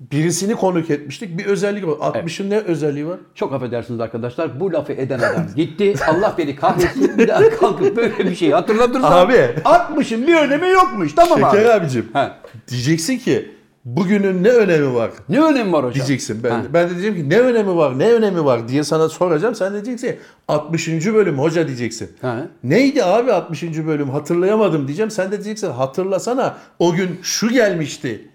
birisini 0.00 0.54
konuk 0.54 0.90
etmiştik 0.90 1.38
bir 1.38 1.44
özellik 1.46 1.86
var. 1.86 1.96
60'ın 2.00 2.50
ne 2.50 2.58
özelliği 2.58 3.06
var? 3.06 3.18
Çok 3.34 3.52
affedersiniz 3.52 4.00
arkadaşlar. 4.00 4.60
Bu 4.60 4.72
lafı 4.72 4.92
eden 4.92 5.18
adam 5.18 5.46
gitti. 5.56 5.94
Allah 6.08 6.34
beni 6.38 6.56
kahretsin. 6.56 7.18
Bir 7.18 7.28
daha 7.28 7.50
kalkıp 7.50 7.96
böyle 7.96 8.18
bir 8.18 8.34
şey 8.34 8.50
hatırlatırsan. 8.50 9.12
Abi. 9.26 9.34
60'ın 9.64 10.26
bir 10.26 10.34
önemi 10.36 10.68
yokmuş. 10.68 11.12
Tamam 11.14 11.38
Şeker 11.52 11.64
abi. 11.64 11.70
abicim. 11.84 12.08
Ha. 12.12 12.38
Diyeceksin 12.68 13.18
ki 13.18 13.53
bugünün 13.84 14.44
ne 14.44 14.48
önemi 14.48 14.94
var? 14.94 15.10
Ne 15.28 15.40
önemi 15.40 15.72
var 15.72 15.80
hocam? 15.84 15.94
Diyeceksin. 15.94 16.42
Ben, 16.44 16.50
Ha. 16.50 16.62
ben 16.72 16.86
de 16.86 16.90
diyeceğim 16.90 17.16
ki 17.16 17.30
ne 17.30 17.38
önemi 17.40 17.76
var, 17.76 17.98
ne 17.98 18.12
önemi 18.12 18.44
var 18.44 18.68
diye 18.68 18.84
sana 18.84 19.08
soracağım. 19.08 19.54
Sen 19.54 19.74
de 19.74 19.84
diyeceksin 19.84 20.08
ki 20.08 20.18
60. 20.48 20.88
bölüm 21.14 21.38
hoca 21.38 21.66
diyeceksin. 21.66 22.10
Ha. 22.20 22.46
Neydi 22.64 23.04
abi 23.04 23.32
60. 23.32 23.62
bölüm 23.62 24.10
hatırlayamadım 24.10 24.86
diyeceğim. 24.86 25.10
Sen 25.10 25.26
de 25.26 25.44
diyeceksin 25.44 25.70
hatırlasana 25.70 26.56
o 26.78 26.92
gün 26.94 27.20
şu 27.22 27.48
gelmişti. 27.48 28.28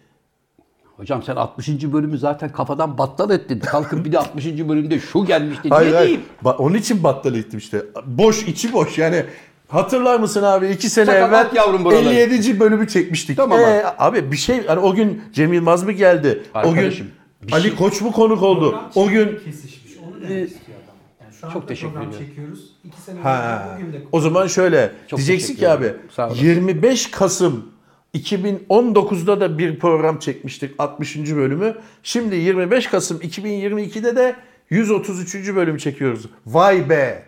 Hocam 0.98 1.24
sen 1.24 1.36
60. 1.36 1.70
bölümü 1.70 2.18
zaten 2.18 2.52
kafadan 2.52 2.98
battal 2.98 3.30
ettin. 3.32 3.60
Kalkıp 3.60 4.06
bir 4.06 4.12
de 4.12 4.20
60. 4.20 4.46
bölümde 4.46 5.00
şu 5.00 5.26
gelmişti. 5.26 5.70
Hayır 5.70 5.88
Niye 5.88 5.98
hayır. 5.98 6.08
diyeyim? 6.10 6.26
Ba- 6.44 6.56
onun 6.56 6.76
için 6.76 7.04
battal 7.04 7.36
ettim 7.36 7.60
işte. 7.60 7.82
Boş 8.06 8.44
içi 8.48 8.74
boş 8.74 8.98
yani. 8.98 9.26
Hatırlar 9.70 10.20
mısın 10.20 10.44
abi 10.44 10.68
2 10.70 10.90
sene 10.90 11.06
Sakal 11.06 11.30
evvel 11.30 11.40
at 11.42 11.54
yavrum 11.56 11.84
buraları. 11.86 12.14
57. 12.14 12.60
bölümü 12.60 12.88
çekmiştik. 12.88 13.38
Tamam 13.38 13.60
Ee, 13.60 13.84
abi 13.98 14.32
bir 14.32 14.38
şey 14.38 14.66
hani 14.68 14.80
o 14.80 14.94
gün 14.96 15.22
Cem 15.34 15.54
Yılmaz 15.54 15.84
mı 15.84 15.92
geldi? 15.92 16.44
Arkadaşım, 16.54 17.08
o 17.08 17.10
gün 17.42 17.48
bir 17.48 17.54
Ali 17.54 17.62
şey- 17.68 17.76
Koç 17.76 18.02
mu 18.02 18.12
konuk 18.12 18.44
oldu? 18.44 18.72
Program 18.72 18.92
O 18.96 19.08
gün 19.10 19.40
kesişmiş. 19.46 19.98
Onu 20.08 20.22
demek 20.30 20.50
istiyor 20.52 20.78
adam. 20.86 20.96
Yani 21.22 21.34
şu 21.40 21.46
anda 21.48 21.54
Çok 21.54 21.68
teşekkür 21.68 21.94
program 21.94 22.10
ediyorum. 22.10 22.28
çekiyoruz. 22.30 22.70
İki 22.84 23.02
sene 23.02 23.20
Ha. 23.20 23.66
önce 23.76 23.84
bugün 23.88 24.00
de 24.00 24.06
O 24.12 24.20
zaman 24.22 24.48
şöyle 24.48 24.92
Çok 25.08 25.18
diyeceksin 25.20 25.48
teşekkür 25.48 25.60
ki 25.60 25.70
abi 25.70 25.86
ederim. 25.86 26.02
Sağ 26.16 26.28
olasın. 26.28 26.44
25 26.46 27.12
Kasım 27.12 27.66
2019'da 28.14 29.40
da 29.42 29.58
bir 29.58 29.80
program 29.80 30.20
çekmiştik 30.20 30.76
60. 30.80 31.36
bölümü. 31.36 31.76
Şimdi 32.04 32.36
25 32.36 32.88
Kasım 32.88 33.18
2022'de 33.18 34.16
de 34.16 34.36
133. 34.70 35.56
bölümü 35.56 35.80
çekiyoruz. 35.80 36.26
Vay 36.46 36.90
be 36.90 37.24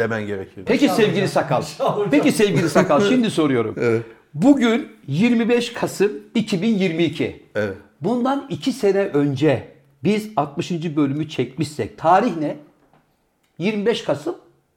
demen 0.00 0.26
gerekiyor. 0.26 0.66
Peki 0.66 0.88
sevgili 0.88 1.28
Sakal. 1.28 1.62
Peki 2.10 2.32
sevgili 2.32 2.68
Sakal 2.68 3.00
şimdi 3.08 3.30
soruyorum. 3.30 3.74
Bugün 4.34 4.88
25 5.06 5.72
Kasım 5.72 6.12
2022. 6.34 7.42
Evet. 7.54 7.76
Bundan 8.00 8.46
2 8.50 8.72
sene 8.72 8.98
önce 8.98 9.68
biz 10.04 10.28
60. 10.36 10.72
bölümü 10.96 11.28
çekmişsek 11.28 11.98
tarih 11.98 12.36
ne? 12.36 12.56
25 13.58 14.02
Kasım 14.04 14.34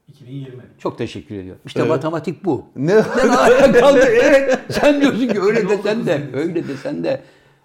2020. 0.07 0.61
Çok 0.79 0.97
teşekkür 0.97 1.35
ediyorum. 1.35 1.61
İşte 1.65 1.79
Evet. 1.79 1.89
matematik 1.89 2.45
bu. 2.45 2.65
Ne? 2.75 3.01
Sen 3.15 3.29
ayağa 3.37 3.71
kaldı. 3.71 3.99
Evet. 4.05 4.59
Sen 4.69 5.01
diyorsun 5.01 5.27
ki 5.27 5.41
öyle 5.41 5.69
desen 5.69 6.05
de, 6.05 6.21
öyle 6.33 6.67
desen 6.67 7.03
de. 7.03 7.21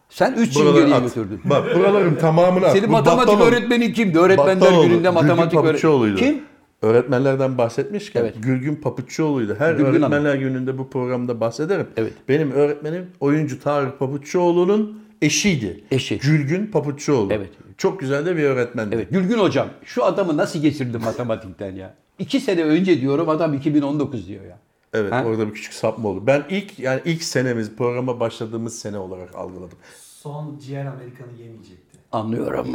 Sen 0.08 0.32
3 0.32 0.56
yıl 0.56 0.74
geriye 0.74 0.94
at. 0.94 1.02
götürdün. 1.02 1.40
Bak 1.44 1.76
buraların 1.76 2.14
tamamını 2.14 2.66
at. 2.66 2.72
Senin 2.72 2.88
Bu 2.88 2.92
matematik 2.92 3.28
Battaloğlu. 3.28 3.44
öğretmenin 3.48 3.92
kimdi? 3.92 4.18
Öğretmenler 4.18 4.82
gününde 4.84 5.10
matematik 5.10 5.64
öğretmeni. 5.64 6.16
Kim? 6.16 6.42
Öğretmenlerden 6.82 7.58
bahsetmişken 7.58 8.20
Evet. 8.20 8.34
Gülgün 8.42 8.74
Papuççuoğlu'ydu. 8.76 9.54
Her 9.58 9.70
Gülgün 9.74 9.84
Hanım. 9.84 10.02
öğretmenler 10.02 10.34
gününde 10.34 10.78
bu 10.78 10.90
programda 10.90 11.40
bahsederim. 11.40 11.86
Evet. 11.96 12.12
Benim 12.28 12.50
öğretmenim 12.50 13.06
oyuncu 13.20 13.60
Tarık 13.60 13.98
Papuççuoğlu'nun 13.98 15.02
eşiydi. 15.22 15.84
Eşi. 15.90 16.18
Gülgün 16.18 16.66
Papuççuoğlu. 16.66 17.32
Evet. 17.32 17.50
Çok 17.78 18.00
güzel 18.00 18.26
de 18.26 18.36
bir 18.36 18.42
öğretmendi. 18.42 18.94
Evet 18.94 19.10
Gülgün 19.10 19.38
hocam 19.38 19.68
şu 19.84 20.04
adamı 20.04 20.36
nasıl 20.36 20.58
geçirdin 20.58 21.00
matematikten 21.04 21.74
ya? 21.76 21.94
2 22.18 22.40
sene 22.40 22.64
önce 22.64 23.00
diyorum 23.00 23.28
adam 23.28 23.54
2019 23.54 24.28
diyor 24.28 24.44
ya. 24.44 24.58
Evet, 24.94 25.12
Ha? 25.12 25.24
orada 25.26 25.48
bir 25.48 25.52
küçük 25.54 25.72
sapma 25.72 26.08
oldu. 26.08 26.22
Ben 26.26 26.42
ilk 26.50 26.78
yani 26.78 27.00
ilk 27.04 27.22
senemiz 27.22 27.76
programa 27.76 28.20
başladığımız 28.20 28.78
sene 28.78 28.98
olarak 28.98 29.34
algıladım. 29.34 29.78
Son 30.00 30.58
ciğer 30.58 30.86
Amerikan'ı 30.86 31.32
yemeyecekti. 31.42 31.98
Anlıyorum. 32.12 32.74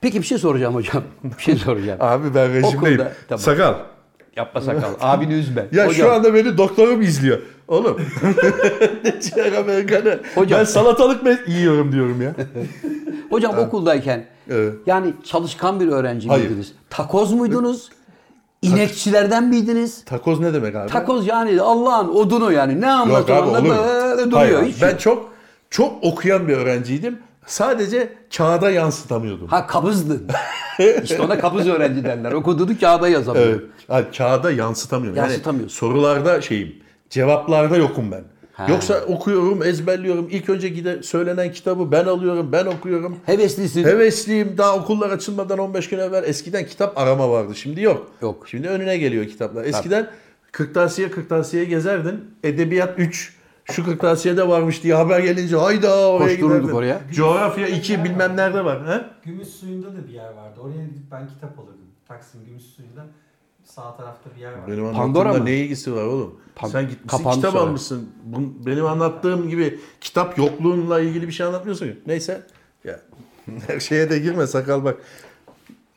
Peki 0.00 0.18
bir 0.20 0.26
şey 0.26 0.38
soracağım 0.38 0.74
hocam. 0.74 1.02
Bir 1.38 1.42
şey 1.42 1.56
soracağım. 1.56 1.98
Abi 2.02 2.34
ben 2.34 2.48
rejimdeyim. 2.54 3.00
Okulda- 3.00 3.12
tamam. 3.28 3.40
Sakal. 3.40 3.74
Yapma 4.36 4.60
sakal. 4.60 4.90
Abini 5.00 5.32
üzme. 5.32 5.66
Ya 5.72 5.86
hocam, 5.86 5.94
şu 6.06 6.12
anda 6.12 6.34
beni 6.34 6.58
doktorum 6.58 7.02
izliyor. 7.02 7.38
Oğlum. 7.68 8.00
ne 9.04 9.20
ciğer 9.20 9.52
Amerikanı. 9.52 10.20
Hocam. 10.34 10.58
Ben 10.60 10.64
salatalık 10.64 11.22
mı 11.22 11.36
yiyorum 11.48 11.92
diyorum 11.92 12.22
ya. 12.22 12.34
hocam 13.30 13.58
okuldayken 13.58 14.26
Evet. 14.50 14.74
yani 14.86 15.12
çalışkan 15.24 15.80
bir 15.80 15.88
öğrenci 15.88 16.28
Hayır. 16.28 16.42
miydiniz? 16.44 16.72
Takoz 16.90 17.32
muydunuz? 17.32 17.88
İnekçilerden 18.62 19.44
miydiniz? 19.44 20.04
Takoz 20.04 20.40
ne 20.40 20.54
demek 20.54 20.76
abi? 20.76 20.90
Takoz 20.90 21.26
yani 21.26 21.60
Allah'ın 21.60 22.08
odunu 22.08 22.52
yani. 22.52 22.80
Ne 22.80 22.86
Yok 22.86 22.94
anlatır 22.96 23.32
abi 23.32 23.48
olur 23.48 23.64
böyle 23.64 24.30
duruyor. 24.30 24.58
Hayır, 24.60 24.72
Hiç 24.74 24.82
ben 24.82 24.90
yok. 24.90 25.00
çok 25.00 25.30
çok 25.70 26.04
okuyan 26.04 26.48
bir 26.48 26.56
öğrenciydim. 26.56 27.18
Sadece 27.46 28.12
kağıda 28.36 28.70
yansıtamıyordum. 28.70 29.48
Ha 29.48 29.66
kabızdın. 29.66 30.26
işte 31.02 31.22
ona 31.22 31.38
kabız 31.38 31.68
öğrenci 31.68 32.04
derler. 32.04 32.32
Okuduğunu 32.32 32.78
kağıda 32.80 33.08
yazamıyor. 33.08 33.46
Evet. 33.46 33.62
Ha, 33.88 34.10
kağıda 34.10 34.50
yansıtamıyorum. 34.50 35.16
Yani 35.16 35.28
Yansıtamıyorsun. 35.30 35.76
sorularda 35.76 36.40
şeyim, 36.40 36.76
cevaplarda 37.10 37.76
yokum 37.76 38.12
ben. 38.12 38.24
Ha. 38.52 38.66
Yoksa 38.70 39.00
okuyorum, 39.00 39.62
ezberliyorum. 39.62 40.28
İlk 40.30 40.48
önce 40.48 40.68
gide 40.68 41.02
söylenen 41.02 41.52
kitabı 41.52 41.92
ben 41.92 42.04
alıyorum, 42.04 42.52
ben 42.52 42.66
okuyorum. 42.66 43.16
Heveslisin. 43.26 43.84
Hevesliyim. 43.84 44.58
Daha 44.58 44.76
okullar 44.76 45.10
açılmadan 45.10 45.58
15 45.58 45.88
gün 45.88 45.98
evvel 45.98 46.24
eskiden 46.24 46.66
kitap 46.66 46.98
arama 46.98 47.30
vardı. 47.30 47.54
Şimdi 47.54 47.80
yok. 47.82 48.10
Yok. 48.22 48.48
Şimdi 48.48 48.68
önüne 48.68 48.96
geliyor 48.98 49.26
kitaplar. 49.26 49.64
Eskiden 49.64 50.10
kırtasiye 50.52 51.10
kırtasiye 51.10 51.64
gezerdin. 51.64 52.20
Edebiyat 52.44 52.98
3. 52.98 53.34
Şu 53.70 53.84
kırtasiyede 53.84 54.48
varmış 54.48 54.82
diye 54.82 54.94
haber 54.94 55.20
gelince 55.20 55.56
hayda 55.56 56.08
oraya 56.10 56.34
giderdim. 56.34 56.72
oraya. 56.74 57.00
Coğrafya 57.14 57.68
2 57.68 58.04
bilmem 58.04 58.36
nerede 58.36 58.64
var. 58.64 58.88
He? 58.88 59.04
Gümüş 59.24 59.48
suyunda 59.48 59.86
da 59.96 60.08
bir 60.08 60.12
yer 60.12 60.30
vardı. 60.30 60.60
Oraya 60.60 60.84
gidip 60.86 61.10
ben 61.12 61.28
kitap 61.28 61.58
alırdım. 61.58 61.76
Taksim 62.08 62.44
Gümüş 62.46 62.62
suyunda 62.62 63.06
sağ 63.64 63.96
tarafta 63.96 64.30
bir 64.36 64.40
yer 64.40 64.52
var. 64.52 64.66
Benim 64.68 64.92
Pandora 64.92 65.32
mı? 65.32 65.44
ne 65.44 65.56
ilgisi 65.56 65.94
var 65.94 66.02
oğlum? 66.04 66.40
Pan- 66.56 66.68
Sen 66.70 66.82
gitmişsin 66.88 67.08
kapandı 67.18 67.36
kitap 67.36 67.52
sonra. 67.52 67.62
almışsın. 67.62 68.08
Bun- 68.32 68.66
benim 68.66 68.86
anlattığım 68.86 69.48
gibi 69.48 69.80
kitap 70.00 70.38
yokluğunla 70.38 71.00
ilgili 71.00 71.26
bir 71.26 71.32
şey 71.32 71.46
anlatmıyorsun. 71.46 71.86
ki. 71.86 71.98
Neyse. 72.06 72.42
Ya 72.84 73.00
her 73.66 73.80
şeye 73.80 74.10
de 74.10 74.18
girme 74.18 74.46
sakal 74.46 74.84
bak. 74.84 74.96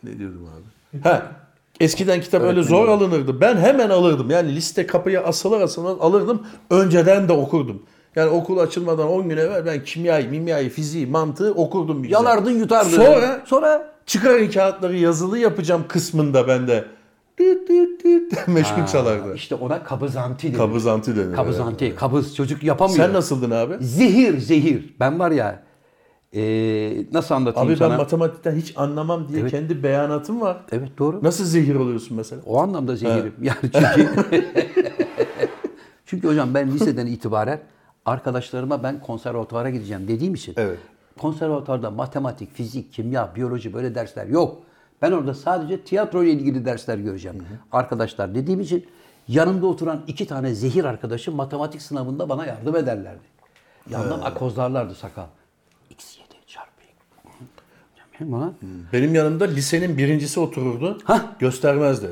Ne 0.04 0.20
diyordum 0.20 0.48
abi? 0.56 1.02
Ha. 1.04 1.32
Eskiden 1.80 2.22
kitap 2.22 2.42
öyle 2.42 2.64
zor 2.64 2.88
alınırdı. 2.88 3.42
Ben 3.42 3.58
hemen 3.58 3.90
alırdım. 3.90 4.30
Yani 4.30 4.56
liste 4.56 4.88
kapıya 4.88 5.24
asılır 5.24 5.62
asılmaz 5.62 5.98
alırdım. 6.00 6.42
Önceden 6.70 7.30
de 7.30 7.34
okurdum. 7.34 7.82
Yani 8.16 8.30
okul 8.30 8.58
açılmadan 8.58 9.08
10 9.08 9.30
gün 9.30 9.38
evvel 9.38 9.66
ben 9.66 9.84
kimyayı, 9.84 10.30
mimyayı, 10.30 10.70
fiziği, 10.70 11.08
mantığı 11.08 11.54
okurdum 11.54 11.98
bir 12.04 12.08
güzel. 12.08 12.14
Yalardın 12.24 12.52
yutardın. 12.52 12.90
Sonra 12.90 13.42
sonra 13.46 13.94
çıkarın 14.06 14.50
kağıtları 14.52 14.98
yazılı 14.98 15.38
yapacağım 15.38 15.84
kısmında 15.88 16.48
bende 16.48 16.86
düt 17.40 17.70
düt 17.70 18.06
düt 18.06 18.34
meşgul 18.48 18.86
çalardı. 18.86 19.36
işte 19.36 19.56
ona 19.56 19.84
kabızanti 19.84 20.48
denir. 20.48 20.58
Kabızantı 20.58 21.16
denir. 21.18 21.36
Kabızanti. 21.36 21.96
Kabız 21.96 22.36
çocuk 22.36 22.64
yapamıyor. 22.64 22.98
Sen 23.06 23.14
nasıldın 23.14 23.52
abi? 23.52 23.74
Zehir 23.80 24.38
zehir. 24.38 24.96
Ben 25.00 25.20
var 25.20 25.32
ya 25.32 25.63
eee, 26.34 27.06
nasıl 27.14 27.36
anlatayım 27.36 27.70
Abi 27.70 27.78
sana? 27.78 27.90
ben 27.90 27.98
matematikten 27.98 28.56
hiç 28.56 28.74
anlamam 28.78 29.28
diye 29.28 29.42
Evet. 29.42 29.52
kendi 29.52 29.84
beyanatım 29.84 30.42
var. 30.42 30.58
Evet 30.72 30.90
doğru. 30.98 31.24
Nasıl 31.24 31.46
zehir 31.46 31.76
oluyorsun 31.76 32.18
mesela? 32.18 32.42
O 32.46 32.60
anlamda 32.62 32.96
zehirim. 32.96 33.34
Yani 33.42 33.58
çünkü 33.62 34.14
çünkü 36.06 36.28
hocam 36.28 36.54
ben 36.54 36.72
liseden 36.72 37.08
itibaren 37.08 37.60
arkadaşlarıma 38.06 38.84
ben 38.84 39.00
konservatuvara 39.00 39.70
gideceğim 39.70 40.08
dediğim 40.08 40.34
için 40.34 40.54
Evet. 40.58 40.78
konservatuvarda 41.20 41.92
matematik, 41.92 42.54
fizik, 42.54 42.94
kimya, 42.94 43.36
biyoloji 43.36 43.74
böyle 43.74 43.96
dersler 43.96 44.28
yok. 44.28 44.58
Ben 45.02 45.12
orada 45.12 45.34
sadece 45.34 45.82
tiyatro 45.82 46.24
ile 46.24 46.32
ilgili 46.32 46.66
dersler 46.66 46.98
göreceğim. 46.98 47.38
Arkadaşlar 47.72 48.36
dediğim 48.36 48.60
için 48.62 48.86
yanımda 49.28 49.68
oturan 49.68 50.02
iki 50.08 50.28
tane 50.28 50.54
zehir 50.54 50.84
arkadaşım 50.86 51.36
matematik 51.36 51.82
sınavında 51.82 52.30
bana 52.30 52.46
yardım 52.46 52.76
ederlerdi. 52.76 53.22
Yandan 53.90 54.22
akozlarlardı 54.22 54.96
sakal. 54.96 55.26
X7 55.92 55.96
çarpı. 56.18 56.23
Bana 58.32 58.54
Benim 58.94 59.16
yanımda 59.16 59.46
lisenin 59.46 59.98
birincisi 59.98 60.40
otururdu. 60.40 60.98
Hah. 61.04 61.22
Göstermezdi. 61.40 62.08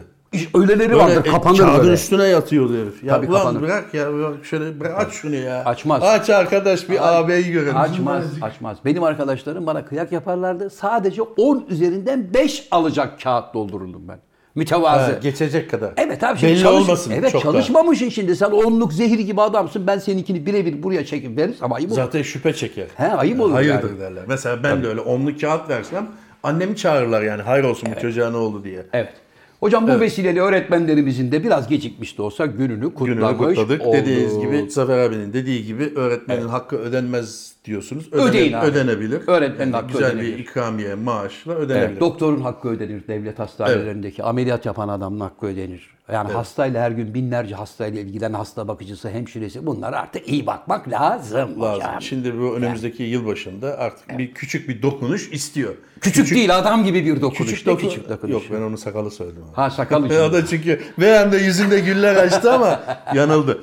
Öyleleri 0.54 0.90
Böyle 0.90 0.96
vardır 0.96 1.26
e, 1.26 1.32
kapanır 1.32 1.58
kağıdın 1.58 1.80
böyle. 1.84 1.94
üstüne 1.94 2.24
yatıyordu 2.24 2.74
herif. 2.82 3.04
Ya 3.04 3.16
Tabii 3.16 3.28
ulan 3.28 3.40
kapanır. 3.40 3.62
bırak 3.62 3.94
ya 3.94 4.14
bırak 4.14 4.46
şöyle 4.46 4.80
bırak 4.80 5.00
aç 5.00 5.14
şunu 5.14 5.36
ya. 5.36 5.66
Açmaz. 5.66 6.04
Aç 6.04 6.30
arkadaş 6.30 6.90
bir 6.90 7.08
ağabeyi 7.20 7.52
görelim. 7.52 7.78
Açmaz, 7.78 8.24
açmaz. 8.42 8.78
Benim 8.86 9.04
arkadaşlarım 9.04 9.66
bana 9.66 9.86
kıyak 9.86 10.12
yaparlardı. 10.12 10.70
Sadece 10.70 11.22
10 11.22 11.66
üzerinden 11.70 12.34
5 12.34 12.68
alacak 12.72 13.22
kağıt 13.22 13.54
doldururdum 13.54 14.08
ben. 14.08 14.20
Mütevazı. 14.56 15.12
Ha, 15.12 15.20
geçecek 15.24 15.72
kadar. 15.72 15.94
Evet 15.98 16.24
abi 16.24 16.40
şimdi 16.40 16.54
Belli 16.54 16.62
çalış- 16.62 16.84
olmasın. 16.84 17.12
Evet 17.16 17.32
çok 17.32 17.42
da. 17.42 17.52
çalışmamışsın 17.52 18.10
şimdi. 18.10 18.36
Sen 18.36 18.52
onluk 18.52 18.94
zehir 18.94 19.20
gibi 19.20 19.42
adamsın. 19.42 19.88
Ben 19.88 19.98
seninkini 19.98 20.46
birebir 20.46 20.84
buraya 20.84 21.06
çekip 21.06 21.38
veririz 21.38 21.58
ama 21.62 21.76
ayıp 21.76 21.90
olur. 21.92 21.96
Zaten 21.96 22.22
şüphe 22.22 22.54
çeker. 22.54 22.88
He, 22.96 23.08
ayıp 23.08 23.40
olur 23.42 23.54
Hayırdır 23.54 23.90
yani. 23.90 24.00
derler. 24.00 24.24
Mesela 24.28 24.64
ben 24.64 24.84
de 24.84 24.88
öyle 24.88 25.02
onluk 25.02 25.42
kağıt 25.42 25.70
versem 25.70 26.08
annemi 26.44 26.76
çağırırlar 26.76 27.22
yani 27.22 27.42
hayır 27.42 27.64
olsun 27.64 27.90
bu 27.98 28.02
çocuğa 28.02 28.30
ne 28.32 28.38
oldu 28.38 28.64
diye. 28.64 28.86
Evet. 28.94 29.14
Hocam 29.60 29.88
bu 29.88 30.00
vesileyle 30.00 30.42
öğretmenlerimizin 30.42 31.32
de 31.32 31.44
biraz 31.44 31.68
gecikmiş 31.68 32.18
de 32.18 32.22
olsa 32.22 32.46
gününü 32.46 32.94
kutlamış 32.94 33.38
Gününü 33.38 33.38
kutladık. 33.56 33.82
olduk. 33.82 33.94
Dediğiniz 33.94 34.40
gibi 34.40 34.66
Zafer 34.70 34.98
abinin 34.98 35.34
dediği 35.34 35.66
gibi 35.66 35.92
öğretmenin 35.96 36.48
hakkı 36.48 36.76
ödenmez 36.78 37.52
diyorsunuz. 37.66 38.14
Ödeyin 38.14 38.54
abi. 38.54 38.66
Ödenebilir. 38.66 39.22
Öğretmenin 39.28 39.74
hakkı 39.74 39.88
Güzel 39.88 40.08
ödenebilir. 40.12 40.34
bir 40.38 40.44
ikramiye, 40.44 40.96
maaşla 40.96 41.54
ödenebilir. 41.54 41.90
Evet, 41.90 42.00
doktorun 42.00 42.42
hakkı 42.42 42.70
ödenir 42.70 43.08
devlet 43.08 43.40
hastanelerindeki. 43.40 44.24
Ameliyat 44.24 44.66
yapan 44.66 44.88
adamın 44.90 45.20
hakkı 45.20 45.46
ödenir. 45.46 45.90
Yani 46.12 46.32
hastayla 46.32 46.82
her 46.82 46.92
gün 46.92 47.14
binlerce 47.14 47.56
hastayla 47.56 48.02
ilgilenen 48.02 48.34
hasta 48.34 48.68
bakıcısı, 48.68 49.10
hemşiresi 49.10 49.66
bunlar 49.66 49.94
artık 49.94 50.30
iyi 50.30 50.46
bakmak 50.48 50.90
lazım, 50.90 51.62
Lazım. 51.62 51.62
hocam. 51.62 52.02
Şimdi 52.02 52.40
bu 52.40 52.56
önümüzdeki 52.56 53.04
yılbaşında 53.04 53.78
artık 53.78 54.18
bir 54.18 54.34
küçük 54.34 54.70
bir 54.70 54.82
dokunuş 54.82 55.30
istiyor. 55.32 55.74
Küçük, 56.02 56.32
değil 56.32 56.58
adam 56.58 56.84
gibi 56.84 57.06
bir 57.06 57.22
dokunuş. 57.22 57.50
Küçük 57.52 57.68
dokun- 57.68 57.88
küçük 57.90 58.10
dokunuş. 58.10 58.34
Yok 58.34 58.44
ben 58.52 58.62
onu 58.62 58.78
sakalı 58.78 59.12
söyledim. 59.12 59.44
abi. 59.44 59.56
Ha 59.56 59.70
sakal 59.70 60.06
için. 60.06 60.16
o 60.20 60.34
da 60.34 60.46
çünkü 60.46 60.80
bir 61.00 61.08
anda 61.12 61.38
yüzünde 61.38 61.80
güller 61.80 62.16
açtı 62.16 62.52
ama 62.54 62.80
yanıldı. 63.16 63.62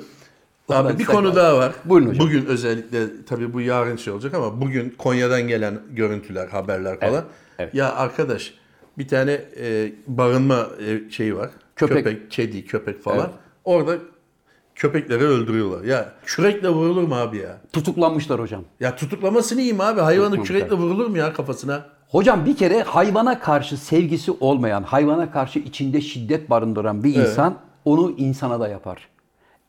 Abi 0.69 0.99
bir 0.99 1.05
konu 1.05 1.35
daha 1.35 1.57
var. 1.57 1.71
Buyurun 1.85 2.09
hocam. 2.09 2.27
Bugün 2.27 2.45
özellikle 2.45 3.25
tabii 3.25 3.53
bu 3.53 3.61
yarın 3.61 3.95
şey 3.95 4.13
olacak 4.13 4.33
ama 4.33 4.61
bugün 4.61 4.89
Konya'dan 4.97 5.41
gelen 5.47 5.79
görüntüler, 5.91 6.47
haberler 6.47 6.99
falan. 6.99 7.23
evet. 7.59 7.75
Ya 7.75 7.93
arkadaş 7.95 8.53
bir 8.97 9.07
tane 9.07 9.31
e, 9.59 9.91
barınma 10.07 10.67
e, 10.87 11.11
şeyi 11.11 11.35
var. 11.37 11.49
Köpek. 11.75 11.97
Köpek, 11.97 12.31
kedi, 12.31 12.65
köpek 12.65 13.01
falan. 13.03 13.19
Evet. 13.19 13.29
Orada 13.65 13.97
köpekleri 14.75 15.23
öldürüyorlar. 15.23 15.83
Ya 15.83 16.13
kürekle 16.25 16.69
vurulur 16.69 17.03
mu 17.03 17.15
abi 17.15 17.37
ya? 17.37 17.57
Tutuklanmışlar 17.73 18.39
hocam. 18.39 18.63
Ya 18.79 18.95
tutuklamasını 18.95 19.59
yiyeyim 19.59 19.81
abi. 19.81 20.01
Hayvanı 20.01 20.43
kürekle 20.43 20.75
vurulur 20.75 21.07
mu 21.07 21.17
ya 21.17 21.33
kafasına? 21.33 21.85
Hocam 22.07 22.45
bir 22.45 22.57
kere 22.57 22.83
hayvana 22.83 23.39
karşı 23.39 23.77
sevgisi 23.77 24.31
olmayan, 24.39 24.83
hayvana 24.83 25.31
karşı 25.31 25.59
içinde 25.59 26.01
şiddet 26.01 26.49
barındıran 26.49 27.03
bir 27.03 27.15
insan 27.15 27.57
onu 27.85 28.11
insana 28.11 28.59
da 28.59 28.67
yapar. 28.67 29.07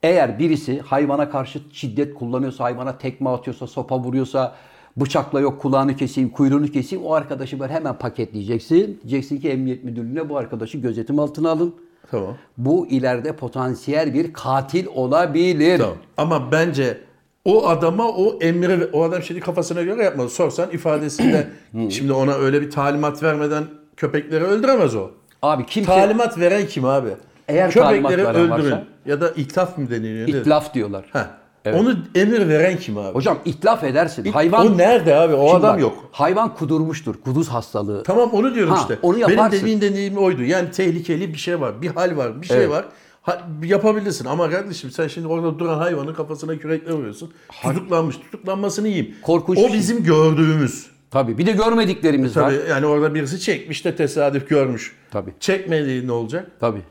Eğer 0.03 0.39
birisi 0.39 0.81
hayvana 0.81 1.31
karşı 1.31 1.61
şiddet 1.73 2.15
kullanıyorsa, 2.15 2.65
hayvana 2.65 2.99
tekme 2.99 3.31
atıyorsa, 3.31 3.67
sopa 3.67 3.99
vuruyorsa, 3.99 4.55
bıçakla 4.97 5.41
yok 5.41 5.61
kulağını 5.61 5.97
keseyim, 5.97 6.31
kuyruğunu 6.31 6.67
keseyim 6.67 7.05
o 7.05 7.13
arkadaşı 7.13 7.61
böyle 7.61 7.73
hemen 7.73 7.99
paketleyeceksin. 7.99 9.01
Diyeceksin 9.03 9.41
ki 9.41 9.49
emniyet 9.49 9.85
müdürlüğüne 9.85 10.29
bu 10.29 10.37
arkadaşı 10.37 10.79
gözetim 10.79 11.19
altına 11.19 11.51
alın. 11.51 11.75
Tamam. 12.11 12.37
Bu 12.59 12.87
ileride 12.87 13.37
potansiyel 13.37 14.15
bir 14.15 14.33
katil 14.33 14.87
olabilir. 14.87 15.79
Tamam. 15.79 15.97
Ama 16.17 16.53
bence 16.53 17.01
o 17.45 17.69
adama 17.69 18.09
o 18.09 18.39
emri 18.41 18.87
o 18.93 19.03
adam 19.03 19.23
şimdi 19.23 19.41
kafasına 19.41 19.83
göre 19.83 20.05
yapmadı. 20.05 20.29
Sorsan 20.29 20.71
ifadesinde 20.71 21.49
şimdi 21.91 22.13
ona 22.13 22.35
öyle 22.35 22.61
bir 22.61 22.71
talimat 22.71 23.23
vermeden 23.23 23.65
köpekleri 23.97 24.45
öldüremez 24.45 24.97
o. 24.97 25.11
Abi 25.43 25.67
kimse 25.67 25.87
Talimat 25.91 26.39
veren 26.39 26.67
kim 26.67 26.85
abi? 26.85 27.09
Eğer 27.51 27.71
köpekleri 27.71 28.27
öldürün 28.27 28.51
varsa- 28.51 28.85
ya 29.07 29.21
da 29.21 29.31
itlaf 29.31 29.79
mı 29.79 29.91
deniliyor? 29.91 30.29
itlaf 30.29 30.75
diyorlar. 30.75 31.05
Heh. 31.13 31.27
Onu 31.75 31.97
emir 32.15 32.49
veren 32.49 32.77
kim 32.79 32.99
abi? 32.99 33.15
Hocam 33.15 33.39
itlaf 33.45 33.85
edersin. 33.85 34.25
Hayvan 34.33 34.75
o 34.75 34.79
nerede 34.79 35.15
abi? 35.17 35.35
O 35.35 35.55
adam 35.55 35.75
bak, 35.75 35.81
yok. 35.81 36.09
Hayvan 36.13 36.55
kudurmuştur. 36.55 37.15
Kuduz 37.25 37.49
hastalığı. 37.49 38.03
Tamam 38.03 38.31
onu 38.33 38.55
diyorum 38.55 38.73
Ha, 38.75 38.79
işte. 38.81 38.99
onu 39.03 39.17
Benim 39.17 39.29
yaparsın. 39.31 39.61
dediğim 39.61 39.81
dediğim 39.81 40.19
oydu. 40.19 40.43
Yani 40.43 40.71
tehlikeli 40.71 41.33
bir 41.33 41.39
şey 41.39 41.61
var. 41.61 41.83
Bir 41.83 41.89
hal 41.89 42.17
var. 42.17 42.43
Bir 42.43 42.47
şey 42.47 42.57
Evet. 42.57 42.71
var. 42.71 42.85
Ha, 43.23 43.43
yapabilirsin 43.65 44.25
ama 44.25 44.51
kardeşim 44.51 44.91
sen 44.91 45.09
şimdi 45.09 45.27
orada 45.27 45.59
duran 45.59 45.79
hayvanın 45.79 46.15
kafasına 46.15 46.57
kürekle 46.59 46.93
vuruyorsun. 46.93 47.33
Tutuklanmış. 47.63 48.17
Tutuklanmasını 48.17 48.89
yiyeyim. 48.89 49.15
Korkunç 49.23 49.59
O 49.59 49.69
şey. 49.69 49.73
bizim 49.73 50.05
gördüğümüz. 50.05 50.87
Tabii. 51.11 51.39
Bir 51.39 51.47
de 51.47 51.53
görmediklerimiz 51.53 52.37
var. 52.37 52.43
Tabii 52.51 52.71
yani 52.71 52.87
orada 52.87 53.15
birisi 53.15 53.41
çekmiş 53.41 53.85
de 53.85 53.97
tesadüf 53.97 54.49
görmüş. 54.49 54.97
Tabii. 55.11 55.31
Çekmediği 55.41 56.07
ne 56.07 56.13
olacak? 56.13 56.51
Tabii. 56.61 56.83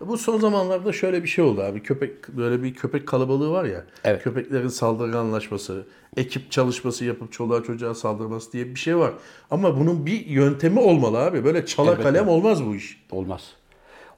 Bu 0.00 0.18
son 0.18 0.38
zamanlarda 0.40 0.92
şöyle 0.92 1.22
bir 1.22 1.28
şey 1.28 1.44
oldu 1.44 1.62
abi. 1.62 1.82
Köpek 1.82 2.28
böyle 2.28 2.62
bir 2.62 2.74
köpek 2.74 3.08
kalabalığı 3.08 3.50
var 3.50 3.64
ya. 3.64 3.84
Evet. 4.04 4.22
Köpeklerin 4.24 4.68
saldırganlaşması, 4.68 5.86
ekip 6.16 6.50
çalışması 6.50 7.04
yapıp 7.04 7.32
çoluğa 7.32 7.62
çocuğa 7.62 7.94
saldırması 7.94 8.52
diye 8.52 8.66
bir 8.66 8.80
şey 8.80 8.96
var. 8.96 9.12
Ama 9.50 9.80
bunun 9.80 10.06
bir 10.06 10.26
yöntemi 10.26 10.80
olmalı 10.80 11.18
abi. 11.18 11.44
Böyle 11.44 11.66
çala 11.66 11.90
Elbette. 11.90 12.02
kalem 12.02 12.28
olmaz 12.28 12.64
bu 12.66 12.74
iş. 12.74 13.04
Olmaz. 13.10 13.42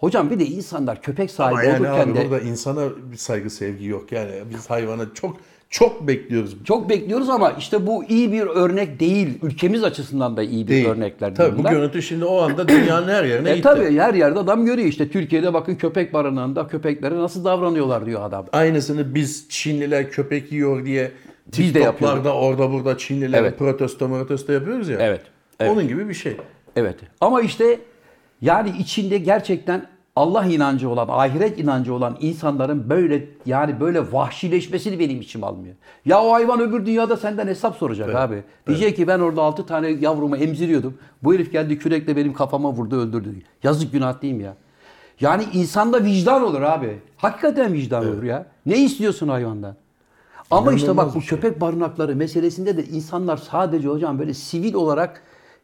Hocam 0.01 0.31
bir 0.31 0.39
de 0.39 0.47
insanlar 0.47 1.03
köpek 1.03 1.31
sahibi 1.31 1.55
Ama 1.55 1.65
yani 1.65 1.77
olurken 1.77 2.09
abi 2.09 2.15
de 2.19 2.25
burada 2.31 2.41
insana 2.41 2.89
bir 3.13 3.17
saygı 3.17 3.51
sevgi 3.51 3.87
yok. 3.87 4.13
Yani 4.13 4.33
biz 4.51 4.71
hayvana 4.71 5.15
çok 5.15 5.37
çok 5.71 6.09
bekliyoruz. 6.09 6.57
çok 6.65 6.89
bekliyoruz 6.91 7.29
ama 7.29 7.51
işte 7.51 7.87
bu 7.87 8.05
iyi 8.05 8.33
bir 8.33 8.43
örnek 8.47 9.01
değil. 9.01 9.39
Ülkemiz 9.43 9.85
açısından 9.85 10.37
da 10.37 10.43
iyi 10.43 10.65
bir 10.65 10.69
Değil. 10.73 10.87
örnekler 10.89 11.35
Tabii 11.35 11.59
bu 11.59 11.63
görüntü 11.63 12.03
şimdi 12.03 12.25
o 12.25 12.41
anda 12.43 12.69
dünyanın 12.69 13.09
her 13.09 13.25
yerine 13.25 13.51
E 13.51 13.57
gitti. 13.57 13.63
tabii 13.69 13.99
her 13.99 14.15
yerde 14.15 14.39
adam 14.39 14.65
görüyor 14.67 14.89
işte. 14.89 15.09
Türkiye'de 15.11 15.55
bakın 15.55 15.75
köpek 15.75 16.13
barınağında 16.15 16.67
köpeklere 16.67 17.17
nasıl 17.17 17.45
davranıyorlar 17.45 18.07
diyor 18.07 18.23
adam. 18.25 18.47
Aynısını 18.53 19.15
biz 19.15 19.47
Çinliler 19.49 20.11
köpek 20.11 20.53
yiyor 20.53 20.85
diye 20.85 21.11
Biz 21.59 21.75
de 21.75 21.79
yapıyoruz. 21.79 22.17
TikTok'larda 22.17 22.35
orada 22.35 22.73
burada 22.73 22.99
Çinliler 22.99 23.39
Evet. 23.41 23.59
protesto 23.59 24.09
protesto 24.09 24.53
yapıyoruz 24.53 24.89
ya. 24.89 24.99
Evet, 25.01 25.21
evet. 25.61 25.73
Onun 25.73 25.89
gibi 25.89 26.09
bir 26.09 26.15
şey. 26.15 26.37
Evet. 26.77 26.97
Ama 27.21 27.41
işte 27.41 27.79
yani 28.41 28.71
içinde 28.79 29.19
gerçekten 29.19 29.87
Allah 30.19 30.45
inancı 30.45 30.89
olan, 30.89 31.09
ahiret 31.09 31.59
inancı 31.59 31.95
olan 31.95 32.17
insanların 32.21 32.91
böyle 32.91 33.27
yani 33.47 33.81
böyle 33.81 34.13
vahşileşmesini 34.13 34.99
benim 34.99 35.21
içim 35.21 35.45
almıyor. 35.45 35.75
Ya 36.05 36.23
o 36.23 36.33
hayvan 36.33 36.61
öbür 36.61 36.87
dünyada 36.87 37.17
senden 37.17 37.47
hesap 37.47 37.77
soracak 37.77 38.15
abi. 38.15 38.43
Diyecek 38.67 38.97
ki 38.97 39.09
ben 39.09 39.21
orada 39.21 39.43
6 39.43 39.67
tane 39.67 39.89
yavrumu 39.89 40.37
emziriyordum. 40.37 40.99
Bu 41.23 41.35
herif 41.35 41.53
geldi 41.53 41.79
kürekle 41.79 42.17
benim 42.17 42.33
kafama 42.33 42.73
vurdu 42.73 42.97
öldürdü. 42.97 43.35
Yazık 43.63 43.93
günah 43.93 44.23
değil 44.23 44.35
mi 44.35 44.43
ya? 44.43 44.55
Yani 45.21 45.45
insanda 45.53 46.05
vicdan 46.05 46.43
olur 46.43 46.63
abi. 46.63 46.99
Hakikaten 47.17 47.73
vicdan 47.73 48.09
olur 48.09 48.23
ya. 48.23 48.47
Ne 48.67 48.79
istiyorsun 48.79 49.29
hayvandan? 49.29 49.77
Ama 50.51 50.73
işte 50.73 50.85
İnanılmaz 50.87 51.07
bak 51.07 51.15
bu 51.15 51.23
şey. 51.23 51.29
köpek 51.29 51.61
barınakları 51.61 52.17
meselesinde 52.17 52.77
de 52.77 52.85
insanlar 52.85 53.37
sadece 53.37 53.89
hocam 53.89 54.19
böyle 54.19 54.35
sivil 54.35 54.75
olarak 54.75 55.23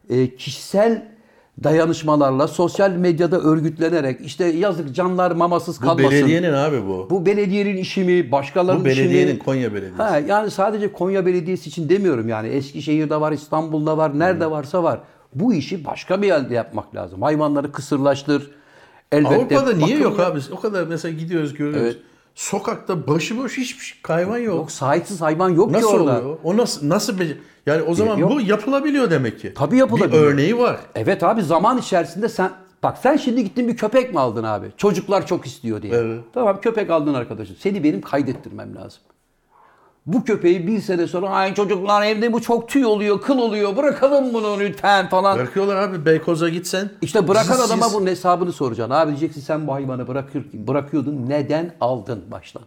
e, 0.09 0.35
kişisel 0.35 1.14
dayanışmalarla 1.63 2.47
sosyal 2.47 2.91
medyada 2.91 3.39
örgütlenerek 3.39 4.21
işte 4.21 4.45
yazık 4.45 4.95
canlar 4.95 5.31
mamasız 5.31 5.81
Bu 5.81 5.85
kalmasın. 5.85 6.11
belediyenin 6.11 6.53
abi 6.53 6.87
bu. 6.87 7.07
Bu 7.09 7.25
belediyenin 7.25 7.77
işi 7.77 8.03
mi, 8.03 8.31
başkalarının 8.31 8.85
Bu 8.85 8.89
işi 8.89 9.01
mi? 9.01 9.05
belediyenin 9.09 9.37
Konya 9.39 9.73
Belediyesi. 9.73 9.97
Ha, 10.03 10.19
yani 10.19 10.51
sadece 10.51 10.91
Konya 10.91 11.25
Belediyesi 11.25 11.69
için 11.69 11.89
demiyorum 11.89 12.29
yani. 12.29 12.47
Eskişehir'de 12.47 13.21
var, 13.21 13.31
İstanbul'da 13.31 13.97
var, 13.97 14.19
nerede 14.19 14.51
varsa 14.51 14.83
var. 14.83 14.99
Bu 15.35 15.53
işi 15.53 15.85
başka 15.85 16.21
bir 16.21 16.27
yerde 16.27 16.53
yapmak 16.53 16.95
lazım. 16.95 17.21
Hayvanları 17.21 17.71
kısırlaştır. 17.71 18.51
Elbette 19.11 19.35
Avrupa'da 19.57 19.73
niye 19.73 19.97
yok 19.97 20.19
abi? 20.19 20.39
O 20.51 20.59
kadar 20.59 20.83
mesela 20.87 21.19
gidiyoruz 21.19 21.53
görüyoruz. 21.53 21.81
Evet. 21.81 21.97
Sokakta 22.35 23.07
başıboş 23.07 23.57
hiçbir 23.57 23.83
şey- 23.83 23.97
hayvan 24.07 24.37
yok. 24.37 24.55
Yok 24.55 24.71
sahipsiz 24.71 25.21
hayvan 25.21 25.49
yok 25.49 25.71
Nasıl 25.71 25.87
ki 25.87 25.93
orada. 25.95 26.19
oluyor? 26.19 26.37
O 26.43 26.57
nasıl 26.57 26.89
nasıl 26.89 27.19
bece- 27.19 27.37
yani 27.65 27.81
o 27.81 27.93
zaman 27.95 28.17
Yok. 28.17 28.31
bu 28.31 28.41
yapılabiliyor 28.41 29.09
demek 29.11 29.39
ki. 29.39 29.53
Tabii 29.55 29.77
yapılabiliyor. 29.77 30.23
Bir 30.23 30.27
örneği 30.27 30.57
var. 30.57 30.79
Evet 30.95 31.23
abi 31.23 31.43
zaman 31.43 31.77
içerisinde 31.77 32.29
sen 32.29 32.51
bak 32.83 32.97
sen 33.03 33.17
şimdi 33.17 33.43
gittin 33.43 33.67
bir 33.67 33.77
köpek 33.77 34.13
mi 34.13 34.19
aldın 34.19 34.43
abi? 34.43 34.67
Çocuklar 34.77 35.27
çok 35.27 35.45
istiyor 35.45 35.81
diye. 35.81 35.93
Evet. 35.95 36.19
Tamam 36.33 36.61
köpek 36.61 36.89
aldın 36.89 37.13
arkadaşım. 37.13 37.55
Seni 37.59 37.83
benim 37.83 38.01
kaydettirmem 38.01 38.75
lazım. 38.75 39.01
Bu 40.05 40.23
köpeği 40.23 40.67
bir 40.67 40.81
sene 40.81 41.07
sonra 41.07 41.29
ay 41.29 41.53
çocuklar 41.53 42.05
evde 42.05 42.33
bu 42.33 42.41
çok 42.41 42.69
tüy 42.69 42.85
oluyor, 42.85 43.21
kıl 43.21 43.37
oluyor. 43.37 43.77
Bırakalım 43.77 44.33
bunu 44.33 44.59
lütfen 44.59 45.09
falan. 45.09 45.37
Bırakıyorlar 45.37 45.75
abi 45.75 46.05
Beykoz'a 46.05 46.49
gitsen. 46.49 46.89
İşte 47.01 47.27
bırakan 47.27 47.55
siz- 47.55 47.71
adama 47.71 47.93
bunun 47.93 48.07
hesabını 48.07 48.51
soracaksın. 48.51 48.93
Abi 48.95 49.09
diyeceksin 49.09 49.41
sen 49.41 49.67
bu 49.67 49.73
hayvanı 49.73 50.07
bırakır, 50.07 50.45
bırakıyordun. 50.53 51.25
Neden 51.29 51.75
aldın 51.81 52.23
baştan? 52.31 52.63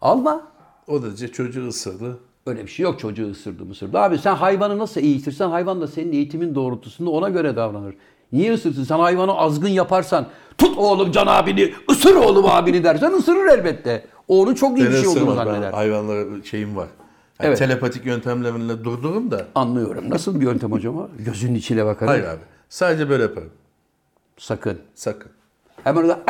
Alma. 0.00 0.42
O 0.88 1.02
da 1.02 1.06
diyecek 1.06 1.34
çocuğu 1.34 1.68
ısırdı. 1.68 2.18
Öyle 2.46 2.62
bir 2.62 2.70
şey 2.70 2.84
yok 2.84 2.98
çocuğu 3.00 3.30
ısırdı 3.30 3.70
ısırdı. 3.70 3.98
Abi 3.98 4.18
sen 4.18 4.34
hayvanı 4.34 4.78
nasıl 4.78 5.00
eğitirsen 5.00 5.48
hayvan 5.48 5.80
da 5.80 5.86
senin 5.88 6.12
eğitimin 6.12 6.54
doğrultusunda 6.54 7.10
ona 7.10 7.28
göre 7.28 7.56
davranır. 7.56 7.94
Niye 8.32 8.54
ısırsın? 8.54 8.84
Sen 8.84 8.98
hayvanı 8.98 9.34
azgın 9.34 9.68
yaparsan 9.68 10.26
tut 10.58 10.78
oğlum 10.78 11.12
can 11.12 11.26
abini, 11.26 11.74
ısır 11.90 12.14
oğlum 12.14 12.46
abini 12.46 12.84
dersen 12.84 13.12
ısırır 13.12 13.46
elbette. 13.46 14.06
O 14.28 14.42
onun 14.42 14.54
çok 14.54 14.78
iyi 14.78 14.88
bir 14.88 14.96
şey 14.96 15.06
olduğunu 15.08 15.34
zanneder. 15.34 15.72
hayvanlara 15.72 16.24
şeyim 16.44 16.76
var. 16.76 16.88
Yani 17.40 17.48
Evet. 17.48 17.58
Telepatik 17.58 18.06
yöntemlerimle 18.06 18.84
durdururum 18.84 19.30
da. 19.30 19.46
Anlıyorum. 19.54 20.10
Nasıl 20.10 20.40
bir 20.40 20.44
yöntem 20.44 20.72
hocam? 20.72 21.08
Gözünün 21.18 21.54
içine 21.54 21.84
bakarım. 21.86 22.08
Hayır 22.08 22.24
abi. 22.24 22.40
Sadece 22.68 23.08
böyle 23.08 23.22
yaparım. 23.22 23.50
Sakın. 24.38 24.78
Sakın. 24.94 25.30
Hemen 25.84 26.00
orada. 26.02 26.20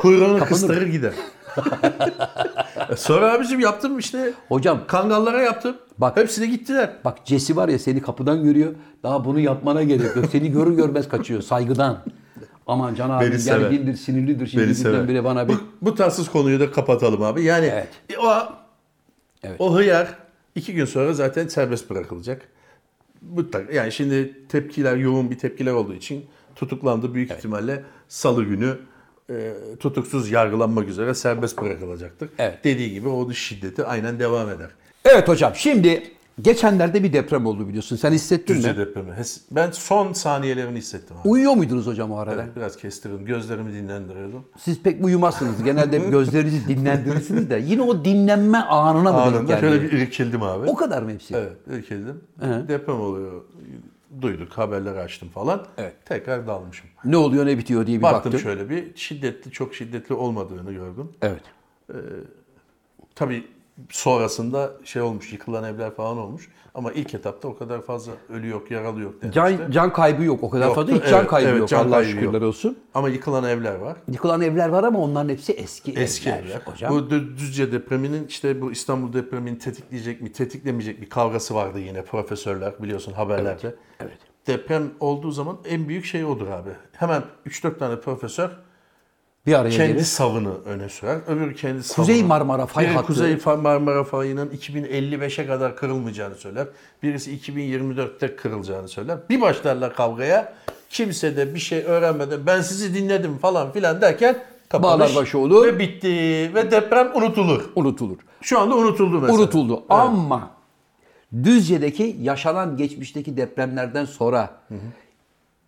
Kuyruğunu 0.00 0.28
Kapanır. 0.32 0.48
kıstırır 0.48 0.86
gider. 0.86 1.12
Sonra 2.96 3.32
abicim 3.32 3.60
yaptım 3.60 3.98
işte. 3.98 4.32
Hocam 4.48 4.80
Kangallara 4.86 5.42
yaptım. 5.42 5.76
Bak- 5.98 6.16
Hepsi 6.16 6.40
de 6.40 6.46
gittiler. 6.46 6.90
Bak 7.04 7.26
Cesi 7.26 7.56
var 7.56 7.68
ya 7.68 7.78
seni 7.78 8.02
kapıdan 8.02 8.42
görüyor. 8.44 8.72
Daha 9.02 9.24
bunu 9.24 9.40
yapmana 9.40 9.82
gerek 9.82 10.16
yok. 10.16 10.24
Seni 10.32 10.52
görür 10.52 10.76
görmez 10.76 11.08
kaçıyor 11.08 11.42
saygıdan. 11.42 11.98
Aman 12.66 12.94
Can 12.94 13.10
abi 13.10 13.24
Beni 13.24 13.44
gergindir, 13.44 13.96
sinirlidir. 13.96 14.46
Şimdi 14.46 14.64
Beni 14.64 14.74
sever. 14.74 15.24
bana 15.24 15.48
bir... 15.48 15.54
Bu, 15.54 15.58
bu 15.82 15.94
tatsız 15.94 16.28
konuyu 16.28 16.60
da 16.60 16.70
kapatalım 16.70 17.22
abi. 17.22 17.42
Yani 17.42 17.66
Evet. 17.66 17.88
e, 18.10 18.18
o, 18.18 18.32
Evet. 19.42 19.56
o 19.58 19.74
hıyar 19.76 20.08
iki 20.54 20.74
gün 20.74 20.84
sonra 20.84 21.12
zaten 21.12 21.48
serbest 21.48 21.90
bırakılacak. 21.90 22.48
Mutlaka. 23.34 23.72
Yani 23.72 23.92
şimdi 23.92 24.46
tepkiler, 24.48 24.96
yoğun 24.96 25.30
bir 25.30 25.38
tepkiler 25.38 25.72
olduğu 25.72 25.94
için 25.94 26.24
tutuklandı. 26.56 27.14
Büyük 27.14 27.30
ihtimalle 27.30 27.84
salı 28.08 28.44
günü 28.44 28.78
e, 29.30 29.54
tutuksuz 29.80 30.30
yargılanmak 30.30 30.88
üzere 30.88 31.14
serbest 31.14 31.62
bırakılacaktır. 31.62 32.28
Evet. 32.38 32.64
Dediği 32.64 32.92
gibi 32.92 33.08
o 33.08 33.32
şiddeti 33.32 33.84
aynen 33.84 34.18
devam 34.18 34.50
eder. 34.50 34.68
Evet 35.04 35.28
hocam 35.28 35.52
şimdi 35.54 36.02
geçenlerde 36.42 37.02
bir 37.02 37.12
deprem 37.12 37.46
oldu 37.46 37.68
biliyorsun. 37.68 37.96
Sen 37.96 38.12
hissettin 38.12 38.54
Düzce 38.54 38.72
mi? 38.72 38.78
depremi. 38.78 39.14
Ben 39.50 39.70
son 39.70 40.12
saniyelerini 40.12 40.78
hissettim 40.78 41.16
abi. 41.20 41.28
Uyuyor 41.28 41.52
muydunuz 41.52 41.86
hocam 41.86 42.12
o 42.12 42.16
arada? 42.16 42.42
Evet, 42.42 42.56
biraz 42.56 42.76
kestirdim. 42.76 43.24
Gözlerimi 43.24 43.72
dinlendiriyordum. 43.72 44.44
Siz 44.58 44.82
pek 44.82 45.04
uyumazsınız. 45.04 45.62
Genelde 45.62 45.98
gözlerinizi 46.10 46.68
dinlendirirsiniz 46.68 47.50
de 47.50 47.62
yine 47.66 47.82
o 47.82 48.04
dinlenme 48.04 48.58
anına 48.58 49.12
mı 49.12 49.18
denk 49.18 49.34
Anında 49.34 49.52
geldi? 49.52 49.60
şöyle 49.60 49.82
bir 49.82 49.92
irkildim 49.92 50.42
abi. 50.42 50.70
O 50.70 50.74
kadar 50.74 51.02
mı 51.02 51.10
hepsi? 51.10 51.34
Evet, 51.36 51.52
irkildim. 51.78 52.20
Hı. 52.40 52.68
Deprem 52.68 53.00
oluyor. 53.00 53.42
Duyduk, 54.20 54.52
haberleri 54.52 54.98
açtım 54.98 55.28
falan. 55.28 55.66
Evet. 55.78 55.94
Tekrar 56.04 56.46
dalmışım. 56.46 56.86
Ne 57.04 57.16
oluyor 57.16 57.46
ne 57.46 57.58
bitiyor 57.58 57.86
diye 57.86 57.98
bir 57.98 58.02
Baktım 58.02 58.32
baktım. 58.32 58.40
şöyle 58.50 58.70
bir 58.70 58.96
şiddetli, 58.96 59.50
çok 59.50 59.74
şiddetli 59.74 60.14
olmadığını 60.14 60.72
gördüm. 60.72 61.08
Evet. 61.22 61.42
Tabii 63.14 63.44
sonrasında 63.90 64.72
şey 64.84 65.02
olmuş, 65.02 65.32
yıkılan 65.32 65.64
evler 65.64 65.90
falan 65.94 66.18
olmuş. 66.18 66.48
Ama 66.74 66.92
ilk 66.92 67.14
etapta 67.14 67.48
o 67.48 67.56
kadar 67.56 67.82
fazla 67.82 68.12
ölü 68.28 68.48
yok, 68.48 68.70
yaralı 68.70 69.00
yok 69.00 69.12
denmişti. 69.22 69.34
Can, 69.34 69.70
can 69.70 69.92
kaybı 69.92 70.24
yok 70.24 70.42
o 70.42 70.50
kadar 70.50 70.66
Yoktu. 70.66 70.80
fazla. 70.80 70.94
Hiç 70.96 71.10
can 71.10 71.18
Evet, 71.20 71.30
kaybı 71.30 71.48
evet, 71.48 71.60
yok. 71.60 71.68
can 71.68 71.84
Allah 71.86 71.90
kaybı 71.90 72.08
şükürler 72.08 72.32
yok. 72.32 72.42
olsun. 72.42 72.78
Ama 72.94 73.08
yıkılan 73.08 73.44
evler 73.44 73.74
var. 73.74 73.96
Yıkılan 74.12 74.40
evler 74.40 74.68
var 74.68 74.84
ama 74.84 74.98
onların 74.98 75.28
hepsi 75.28 75.52
eski, 75.52 75.92
Eski 75.92 76.28
evler. 76.30 76.42
evler. 76.44 76.60
Hocam. 76.64 76.90
Bu 76.94 76.98
Dü- 76.98 77.36
Düzce 77.36 77.72
depreminin 77.72 78.26
işte 78.26 78.60
bu 78.60 78.72
İstanbul 78.72 79.12
depremini 79.12 79.58
tetikleyecek 79.58 80.20
mi, 80.20 80.32
tetiklemeyecek 80.32 80.98
mi 81.00 81.08
kavgası 81.08 81.54
vardı 81.54 81.78
yine 81.80 82.04
profesörler 82.04 82.72
biliyorsun 82.82 83.12
haberlerde. 83.12 83.74
Evet. 84.00 84.18
Deprem 84.46 84.90
olduğu 85.00 85.30
zaman 85.30 85.58
en 85.68 85.88
büyük 85.88 86.04
şey 86.04 86.24
odur 86.24 86.48
abi. 86.48 86.70
Hemen 86.92 87.22
3-4 87.46 87.78
tane 87.78 88.00
profesör 88.00 88.50
Bir 89.46 89.54
araya 89.54 89.70
kendi 89.70 89.92
gelir. 89.92 90.04
savını 90.04 90.64
öne 90.64 90.88
sürer. 90.88 91.18
Öbürü 91.26 91.54
kendi 91.54 91.82
savını. 91.82 92.06
Kuzey 92.06 92.22
Marmara 92.22 92.66
fay 92.66 92.86
hattı. 92.86 93.06
Kuzey 93.06 93.38
Marmara 93.62 94.04
fayının 94.04 94.48
2055'e 94.48 95.46
kadar 95.46 95.76
kırılmayacağını 95.76 96.34
söyler. 96.34 96.66
Birisi 97.02 97.38
2024'te 97.38 98.36
kırılacağını 98.36 98.88
söyler. 98.88 99.18
Bir 99.30 99.40
başlarlar 99.40 99.94
kavgaya. 99.94 100.54
Kimse 100.90 101.36
de 101.36 101.54
bir 101.54 101.60
şey 101.60 101.84
öğrenmeden 101.84 102.46
ben 102.46 102.60
sizi 102.60 102.94
dinledim 102.94 103.38
falan 103.38 103.72
filan 103.72 104.00
derken 104.00 104.38
kapanış 104.68 105.16
başı 105.16 105.38
olur. 105.38 105.66
Ve 105.66 105.78
bitti. 105.78 106.08
Ve 106.54 106.70
deprem 106.70 107.10
unutulur. 107.14 107.70
Unutulur. 107.74 108.18
Şu 108.40 108.58
anda 108.58 108.76
unutuldu 108.76 109.20
mesela. 109.20 109.38
Unutuldu. 109.38 109.84
Ama 109.88 110.50
Düzce'deki 111.44 112.16
yaşanan 112.20 112.76
geçmişteki 112.76 113.36
depremlerden 113.36 114.04
sonra 114.04 114.50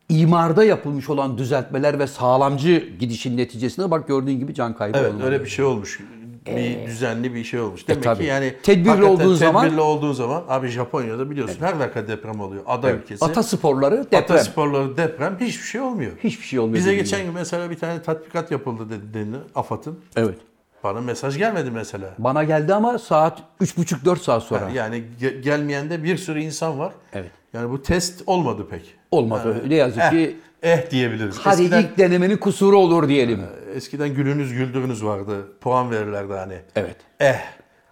imarda 0.09 0.65
yapılmış 0.65 1.11
olan 1.11 1.39
düzeltmeler 1.39 1.99
ve 1.99 2.07
sağlamcı 2.07 2.89
gidişin 3.01 3.37
neticesinde 3.37 3.91
bak 3.91 4.09
gördüğün 4.09 4.39
gibi 4.39 4.55
can 4.55 4.77
kaybı 4.77 4.99
Evet 4.99 5.11
olmadı. 5.13 5.27
öyle 5.27 5.45
bir 5.45 5.49
şey 5.49 5.65
olmuş. 5.65 6.01
Bir 6.47 6.87
düzenli 6.87 7.35
bir 7.35 7.45
şey 7.45 7.61
olmuş. 7.61 7.89
Demek 7.89 8.03
tabii. 8.05 8.23
ki 8.23 8.29
yani 8.29 8.55
Tedbirli 8.63 9.05
olduğun 9.05 9.35
zaman- 9.35 9.65
tedbirli 9.65 9.81
olduğun 9.81 10.13
zaman 10.13 10.43
abi 10.49 10.69
Japonya'da 10.69 11.31
biliyorsun 11.31 11.57
her 11.61 11.81
dakika 11.81 12.09
deprem 12.09 12.41
oluyor. 12.41 12.63
Ada 12.67 12.93
ülkesi. 12.93 13.25
Atasporları 13.25 14.05
deprem. 14.05 14.23
Atasporları 14.23 14.97
deprem 14.97 15.37
hiçbir 15.41 15.65
şey 15.67 15.81
olmuyor. 15.81 16.13
Hiçbir 16.25 16.45
şey 16.47 16.59
olmuyor. 16.59 16.79
Bize 16.79 16.95
geçen 16.95 17.25
gün 17.25 17.33
mesela 17.35 17.71
bir 17.71 17.79
tane 17.79 18.03
tatbikat 18.03 18.51
yapıldı 18.51 18.91
dedi 18.91 19.15
denildi 19.15 19.37
AFAD'ın. 19.55 19.99
Evet. 20.17 20.39
Bana 20.85 21.01
mesaj 21.01 21.39
gelmedi 21.39 21.71
mesela. 21.71 22.15
Bana 22.19 22.45
geldi 22.45 22.75
ama 22.75 22.99
saat 22.99 23.43
3,5-4 23.61 24.17
saat 24.23 24.43
sonra. 24.43 24.71
Yani 24.75 25.05
ge- 25.21 25.41
gelmeyen 25.41 25.91
de 25.91 26.03
bir 26.05 26.17
sürü 26.17 26.41
insan 26.41 26.79
var. 26.79 26.93
Evet. 27.13 27.31
Yani 27.53 27.71
bu 27.71 27.83
test 27.83 28.23
olmadı 28.27 28.67
pek. 28.71 28.95
Olmadı. 29.19 29.63
Ne 29.69 29.75
yazık 29.75 30.03
Eh, 30.03 30.11
ki 30.11 30.37
eh 30.63 30.91
diyebiliriz. 30.91 31.37
hadi 31.39 31.63
eskiden, 31.63 31.83
ilk 31.83 31.99
denemenin 31.99 32.37
kusuru 32.37 32.79
olur 32.79 33.09
diyelim. 33.09 33.41
eskiden 33.75 34.15
gülünüz 34.15 34.53
güldürünüz 34.53 35.05
vardı. 35.05 35.35
Puan 35.61 35.91
verirlerdi 35.91 36.33
hani. 36.33 36.59
Evet. 36.77 36.97
Eh 37.21 37.37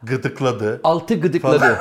gıdıkladı. 0.03 0.81
Altı 0.85 1.15
gıdıkladı. 1.15 1.79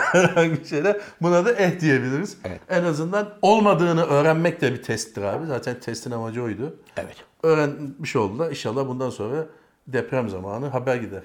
Şeyler. 0.69 0.97
Buna 1.21 1.45
da 1.45 1.53
eh 1.53 1.79
diyebiliriz. 1.79 2.37
Evet. 2.45 2.59
En 2.69 2.83
azından 2.83 3.29
olmadığını 3.41 4.03
öğrenmek 4.05 4.61
de 4.61 4.73
bir 4.73 4.83
testtir 4.83 5.21
abi. 5.21 5.45
Zaten 5.47 5.79
testin 5.79 6.11
amacı 6.11 6.43
oydu. 6.43 6.75
evet. 6.97 7.15
Öğrenmiş 7.43 8.15
oldular. 8.15 8.49
İnşallah 8.49 8.87
bundan 8.87 9.09
sonra 9.09 9.45
deprem 9.87 10.29
zamanı 10.29 10.67
haber 10.67 10.95
gider. 10.95 11.21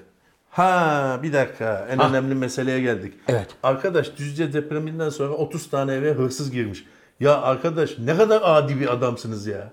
Ha 0.49 1.19
bir 1.23 1.33
dakika 1.33 1.87
en 1.91 1.99
önemli 2.09 2.35
meseleye 2.35 2.79
geldik. 2.81 3.13
Evet. 3.27 3.47
Arkadaş 3.63 4.17
Düzce 4.17 4.53
depreminden 4.53 5.09
sonra 5.09 5.33
30 5.33 5.69
tane 5.69 5.93
eve 5.93 6.11
hırsız 6.13 6.51
girmiş. 6.51 6.85
Ya 7.19 7.41
arkadaş 7.41 7.97
ne 7.99 8.17
kadar 8.17 8.41
adi 8.43 8.79
bir 8.79 8.93
adamsınız 8.93 9.47
ya. 9.47 9.71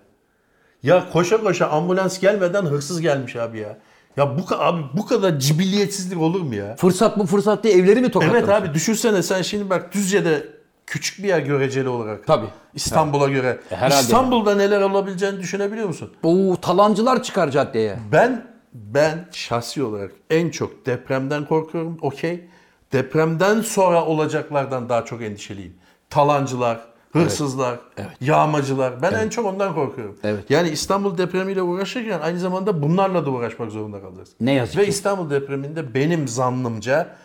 Ya 0.82 1.10
koşa 1.12 1.40
koşa 1.40 1.68
ambulans 1.68 2.20
gelmeden 2.20 2.62
hırsız 2.62 3.00
gelmiş 3.00 3.36
abi 3.36 3.58
ya. 3.58 3.78
Ya 4.16 4.38
bu 4.38 4.42
abi 4.58 4.82
bu 4.92 5.06
kadar 5.06 5.38
cibiliyetsizlik 5.38 6.20
olur 6.20 6.40
mu 6.40 6.54
ya? 6.54 6.76
Fırsat 6.76 7.18
bu 7.18 7.26
fırsat 7.26 7.64
diye 7.64 7.74
evleri 7.74 8.00
mi 8.00 8.10
tokatlamış? 8.10 8.40
Evet 8.44 8.50
abi 8.62 8.74
düşünsene 8.74 9.22
sen 9.22 9.42
şimdi 9.42 9.70
bak 9.70 9.94
Düzce'de 9.94 10.48
küçük 10.86 11.24
bir 11.24 11.28
yer 11.28 11.38
göreceli 11.40 11.88
olarak. 11.88 12.26
Tabii. 12.26 12.46
İstanbul'a 12.74 13.28
göre. 13.28 13.60
E, 13.70 13.76
herhalde. 13.76 14.00
İstanbul'da 14.02 14.54
neler 14.54 14.80
olabileceğini 14.80 15.40
düşünebiliyor 15.40 15.88
musun? 15.88 16.12
Oo, 16.22 16.56
talancılar 16.56 17.22
çıkar 17.22 17.50
caddeye. 17.50 17.98
Ben 18.12 18.46
ben 18.72 19.28
şahsi 19.32 19.82
olarak 19.82 20.12
en 20.30 20.50
çok 20.50 20.86
depremden 20.86 21.44
korkuyorum. 21.44 21.98
Okey. 22.02 22.44
Depremden 22.92 23.60
sonra 23.60 24.04
olacaklardan 24.04 24.88
daha 24.88 25.04
çok 25.04 25.22
endişeliyim. 25.22 25.74
Talancılar, 26.10 26.80
hırsızlar, 27.14 27.78
yağmacılar. 28.20 29.02
Ben 29.02 29.12
en 29.12 29.28
çok 29.28 29.46
ondan 29.46 29.74
korkuyorum. 29.74 30.18
Evet. 30.24 30.50
Yani 30.50 30.68
İstanbul 30.68 31.18
depremiyle 31.18 31.62
uğraşırken 31.62 32.20
aynı 32.20 32.38
zamanda 32.38 32.82
bunlarla 32.82 33.26
da 33.26 33.30
uğraşmak 33.30 33.70
zorunda 33.70 34.00
kalacağız. 34.00 34.28
Ne 34.40 34.52
yazık 34.52 34.76
Ve 34.76 34.84
ki. 34.84 34.90
İstanbul 34.90 35.30
depreminde 35.30 35.94
benim 35.94 36.28
zannımca 36.28 37.16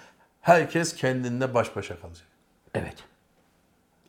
Herkes 0.42 0.96
kendinle 0.96 1.54
baş 1.54 1.76
başa 1.76 2.00
kalacak. 2.02 2.28
Evet. 2.74 2.96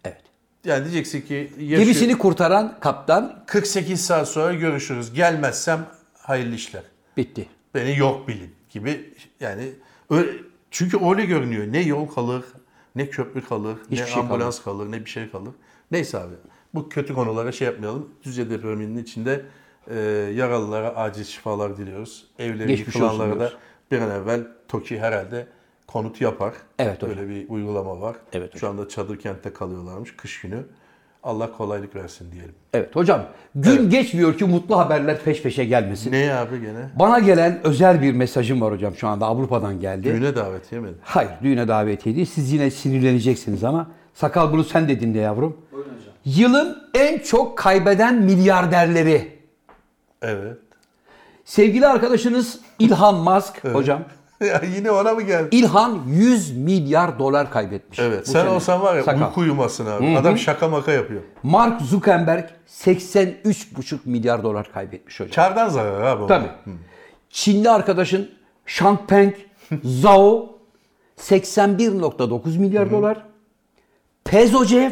Evet. 0.05 0.23
Yani 0.64 0.85
diyeceksin 0.85 1.21
ki 1.21 1.53
yaşı- 1.59 1.83
Gemisini 1.83 2.19
kurtaran 2.19 2.81
kaptan 2.81 3.43
48 3.47 4.05
saat 4.05 4.29
sonra 4.29 4.55
görüşürüz. 4.55 5.12
Gelmezsem 5.12 5.87
hayırlı 6.19 6.55
işler. 6.55 6.83
bitti. 7.16 7.49
Beni 7.75 7.99
yok 7.99 8.29
bilin 8.29 8.55
gibi 8.71 9.14
yani 9.40 9.69
öyle, 10.11 10.31
çünkü 10.71 10.99
öyle 11.11 11.25
görünüyor. 11.25 11.73
Ne 11.73 11.81
yol 11.81 12.07
kalır, 12.07 12.45
ne 12.95 13.09
köprü 13.11 13.45
kalır, 13.45 13.77
Hiçbir 13.85 14.03
ne 14.03 14.07
şey 14.07 14.23
ambulans 14.23 14.62
kalır, 14.62 14.93
ne 14.93 15.05
bir 15.05 15.11
şey 15.11 15.31
kalır. 15.31 15.53
Neyse 15.90 16.18
abi 16.18 16.35
bu 16.74 16.88
kötü 16.88 17.14
konulara 17.14 17.53
şey 17.53 17.66
yapmayalım. 17.66 18.09
Düzce 18.24 18.50
depreminin 18.50 19.03
içinde 19.03 19.42
e, 19.90 19.98
yaralılara 20.35 20.96
acil 20.96 21.24
şifalar 21.24 21.76
diliyoruz. 21.76 22.26
Evleri 22.38 22.68
Geçmiş 22.68 22.94
yıkılanlara 22.94 23.40
da 23.40 23.53
bir 23.90 23.98
an 24.00 24.11
evvel 24.11 24.46
TOKİ 24.68 24.98
herhalde 24.98 25.46
konut 25.87 26.20
yapar. 26.20 26.55
Evet 26.79 27.03
hocam. 27.03 27.16
Böyle 27.16 27.29
bir 27.29 27.48
uygulama 27.48 28.00
var. 28.00 28.16
Evet 28.33 28.59
Şu 28.59 28.68
anda 28.68 28.88
çadır 28.88 29.18
kentte 29.18 29.53
kalıyorlarmış 29.53 30.16
kış 30.16 30.40
günü. 30.40 30.64
Allah 31.22 31.53
kolaylık 31.53 31.96
versin 31.96 32.33
diyelim. 32.33 32.55
Evet 32.74 32.96
hocam 32.96 33.26
gün 33.55 33.90
geçmiyor 33.90 34.38
ki 34.38 34.44
mutlu 34.44 34.79
haberler 34.79 35.22
peş 35.22 35.42
peşe 35.42 35.64
gelmesin. 35.64 36.12
Ne 36.12 36.35
abi 36.35 36.61
gene? 36.61 36.90
Bana 36.98 37.18
gelen 37.18 37.61
özel 37.64 38.03
bir 38.03 38.12
mesajım 38.12 38.61
var 38.61 38.72
hocam 38.72 38.94
şu 38.96 39.09
anda 39.09 39.26
Avrupa'dan 39.26 39.81
geldi. 39.81 40.05
Düğüne 40.05 40.37
davet 40.37 40.72
yemedim. 40.72 40.98
Hayır 41.03 41.31
düğüne 41.42 41.68
davetiye 41.68 42.16
değil. 42.16 42.26
Siz 42.26 42.53
yine 42.53 42.70
sinirleneceksiniz 42.70 43.64
ama 43.64 43.90
sakal 44.14 44.53
bunu 44.53 44.64
sen 44.64 44.88
de 44.88 45.00
dinle 45.00 45.18
yavrum. 45.18 45.57
Buyurun 45.85 46.01
hocam. 46.01 46.14
Yılın 46.25 46.83
en 46.95 47.19
çok 47.19 47.59
kaybeden 47.59 48.14
milyarderleri. 48.14 49.38
Evet. 50.23 50.57
Sevgili 51.45 51.87
arkadaşınız 51.87 52.59
İlhan 52.79 53.14
Musk 53.14 53.64
hocam. 53.64 54.03
Ya 54.40 54.62
yine 54.77 54.90
ona 54.90 55.12
mı 55.12 55.23
geldi? 55.23 55.49
İlhan 55.57 56.03
100 56.07 56.57
milyar 56.57 57.19
dolar 57.19 57.51
kaybetmiş. 57.51 57.99
Evet. 57.99 58.27
sen 58.27 58.33
sene. 58.33 58.51
olsan 58.51 58.83
var 58.83 58.97
ya 58.97 59.03
Sakal. 59.03 59.27
uyku 59.27 59.40
uyumasın 59.40 59.87
abi. 59.87 60.16
Adam 60.19 60.38
şaka 60.38 60.69
maka 60.69 60.93
yapıyor. 60.93 61.23
Mark 61.43 61.81
Zuckerberg 61.83 62.45
83,5 62.69 63.99
milyar 64.05 64.43
dolar 64.43 64.73
kaybetmiş 64.73 65.21
hocam. 65.21 65.35
Kardan 65.35 65.69
zarar 65.69 66.03
abi. 66.03 66.27
Tabii. 66.27 66.49
Çinli 67.31 67.71
arkadaşın 67.71 68.31
Shangpeng 68.66 69.35
Zhao 69.85 70.59
81.9 71.19 72.59
milyar 72.59 72.90
dolar. 72.90 73.23
Pezocev 74.25 74.90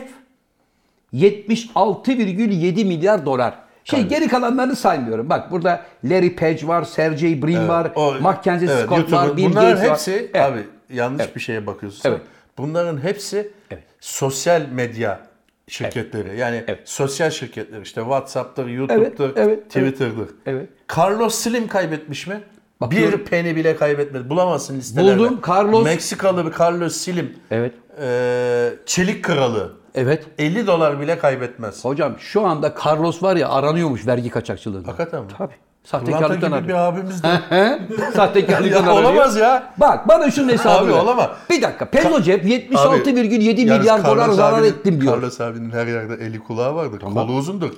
76,7 1.14 2.84
milyar 2.84 3.26
dolar. 3.26 3.54
Şey 3.84 4.02
geri 4.06 4.28
kalanlarını 4.28 4.76
saymıyorum. 4.76 5.28
Bak 5.30 5.50
burada 5.50 5.82
Larry 6.04 6.36
Page 6.36 6.66
var, 6.66 6.82
Sergey 6.84 7.42
Brin 7.42 7.68
var, 7.68 7.92
O- 7.94 8.14
Mackenzie 8.20 8.68
evet, 8.72 8.84
Scott 8.86 9.12
var, 9.12 9.24
YouTube'un- 9.26 9.36
Bill 9.36 9.44
Bunların 9.50 9.74
Gates 9.76 9.90
hepsi 9.90 10.12
var. 10.12 10.18
Evet. 10.34 10.36
abi 10.52 10.60
yanlış 10.96 11.36
bir 11.36 11.40
şeye 11.40 11.66
bakıyorsun. 11.66 12.00
Evet. 12.10 12.20
Bunların 12.58 13.02
hepsi 13.04 13.50
Evet. 13.70 13.82
sosyal 14.00 14.62
medya 14.72 15.20
şirketleri. 15.68 16.38
Yani 16.38 16.64
Evet. 16.66 16.80
sosyal 16.84 17.30
şirketler 17.30 17.80
işte 17.82 18.00
WhatsApp'tır, 18.00 18.66
YouTube'dur, 18.66 19.24
Evet, 19.24 19.32
evet, 19.36 19.66
Twitter'dır. 19.66 20.28
Evet. 20.46 20.68
Carlos 20.98 21.34
Slim 21.34 21.68
kaybetmiş 21.68 22.26
mi? 22.26 22.40
Bakıyorum. 22.80 23.18
Bir 23.20 23.24
penny 23.24 23.56
bile 23.56 23.76
kaybetmedi. 23.76 24.30
Bulamazsın 24.30 24.76
listelerde. 24.78 25.18
Buldum, 25.18 25.40
Carlos- 25.42 25.84
Meksikalı 25.84 26.46
bir 26.52 26.58
Carlos 26.60 26.96
Slim. 26.96 27.36
Evet. 27.50 27.72
Ee, 28.02 28.70
çelik 28.86 29.24
kralı. 29.24 29.72
Evet. 29.98 30.24
50 30.38 30.66
dolar 30.66 31.00
bile 31.00 31.18
kaybetmez. 31.18 31.84
Hocam 31.84 32.12
şu 32.18 32.46
anda 32.46 32.74
Carlos 32.86 33.22
var 33.22 33.36
ya 33.36 33.48
aranıyormuş 33.48 34.06
vergi 34.06 34.30
kaçakçılığında. 34.30 34.88
Hakikaten 34.88 35.20
mi? 35.22 35.28
Tabii. 35.38 35.52
Sahtekarlıktan 35.84 36.50
gibi 36.58 36.68
bir 36.68 36.74
arıyor. 36.74 36.78
abimiz 36.78 37.22
de. 37.22 37.78
Sahtekarlıktan 38.14 38.82
arıyor. 38.86 39.02
olamaz 39.02 39.36
ya. 39.36 39.72
Bak 39.76 40.08
bana 40.08 40.30
şunun 40.30 40.48
hesabını 40.48 40.88
Abi 40.90 40.92
ver. 40.98 41.02
olamaz. 41.02 41.30
Bir 41.50 41.62
dakika. 41.62 41.84
Pezocev 41.90 42.38
76,7 42.38 43.60
Yalnız 43.60 43.78
milyar 43.80 44.04
dolar 44.06 44.28
zarar 44.28 44.62
ettim 44.62 45.00
diyor. 45.00 45.12
Carlos 45.14 45.40
abinin 45.40 45.70
her 45.70 45.86
yerde 45.86 46.14
eli 46.24 46.38
kulağı 46.38 46.74
vardır. 46.74 47.00
Kolu 47.00 47.32
uzundur. 47.32 47.70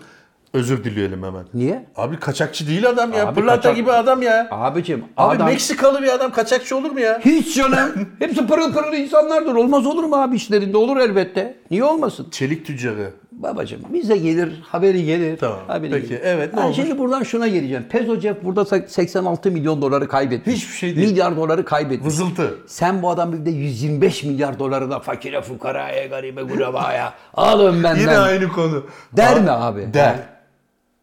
Özür 0.54 0.84
dileyelim 0.84 1.22
hemen. 1.22 1.44
Niye? 1.54 1.86
Abi 1.96 2.16
kaçakçı 2.20 2.66
değil 2.68 2.88
adam 2.88 3.12
ya. 3.12 3.26
Abi 3.28 3.34
Pırlanta 3.34 3.56
kaçak- 3.60 3.76
gibi 3.76 3.92
adam 3.92 4.22
ya. 4.22 4.48
Abicim 4.50 5.04
Abi 5.16 5.36
adam... 5.36 5.46
Meksikalı 5.48 6.02
bir 6.02 6.08
adam 6.08 6.32
kaçakçı 6.32 6.76
olur 6.76 6.90
mu 6.90 7.00
ya? 7.00 7.20
Hiç 7.24 7.56
canım. 7.56 7.90
Hepsi 8.18 8.46
pırıl 8.46 8.72
pırıl 8.72 8.92
insanlardır. 8.92 9.54
Olmaz 9.54 9.86
olur 9.86 10.04
mu 10.04 10.16
abi 10.16 10.36
işlerinde? 10.36 10.76
Olur 10.76 10.96
elbette. 10.96 11.54
Niye 11.70 11.84
olmasın? 11.84 12.26
Çelik 12.30 12.66
tüccarı. 12.66 13.10
Babacım 13.32 13.80
bize 13.92 14.16
gelir, 14.16 14.62
haberi 14.68 15.04
gelir. 15.04 15.38
Tamam, 15.38 15.58
Haberi 15.66 15.90
peki, 15.90 16.20
evet, 16.22 16.52
ne 16.54 16.58
ben 16.58 16.64
olmuş? 16.64 16.76
şimdi 16.76 16.98
buradan 16.98 17.22
şuna 17.22 17.48
geleceğim. 17.48 17.86
Pezocev 17.90 18.34
burada 18.44 18.64
86 18.88 19.50
milyon 19.50 19.82
doları 19.82 20.08
kaybetmiş. 20.08 20.56
Hiçbir 20.56 20.74
şey 20.76 20.96
değil. 20.96 21.08
Milyar 21.08 21.36
doları 21.36 21.64
kaybetmiş. 21.64 22.06
Vızıltı. 22.06 22.54
Sen 22.66 23.02
bu 23.02 23.10
adam 23.10 23.32
bir 23.32 23.46
de 23.46 23.50
125 23.50 24.24
milyar 24.24 24.58
doları 24.58 24.90
da 24.90 25.00
fakire 25.00 25.40
fukaraya, 25.42 26.06
garibe 26.06 26.42
gurabaya 26.42 27.14
alın 27.34 27.82
benden. 27.84 28.00
Yine 28.00 28.18
aynı 28.18 28.48
konu. 28.48 28.86
Der 29.16 29.40
mi 29.40 29.50
abi? 29.50 29.94
Der. 29.94 30.14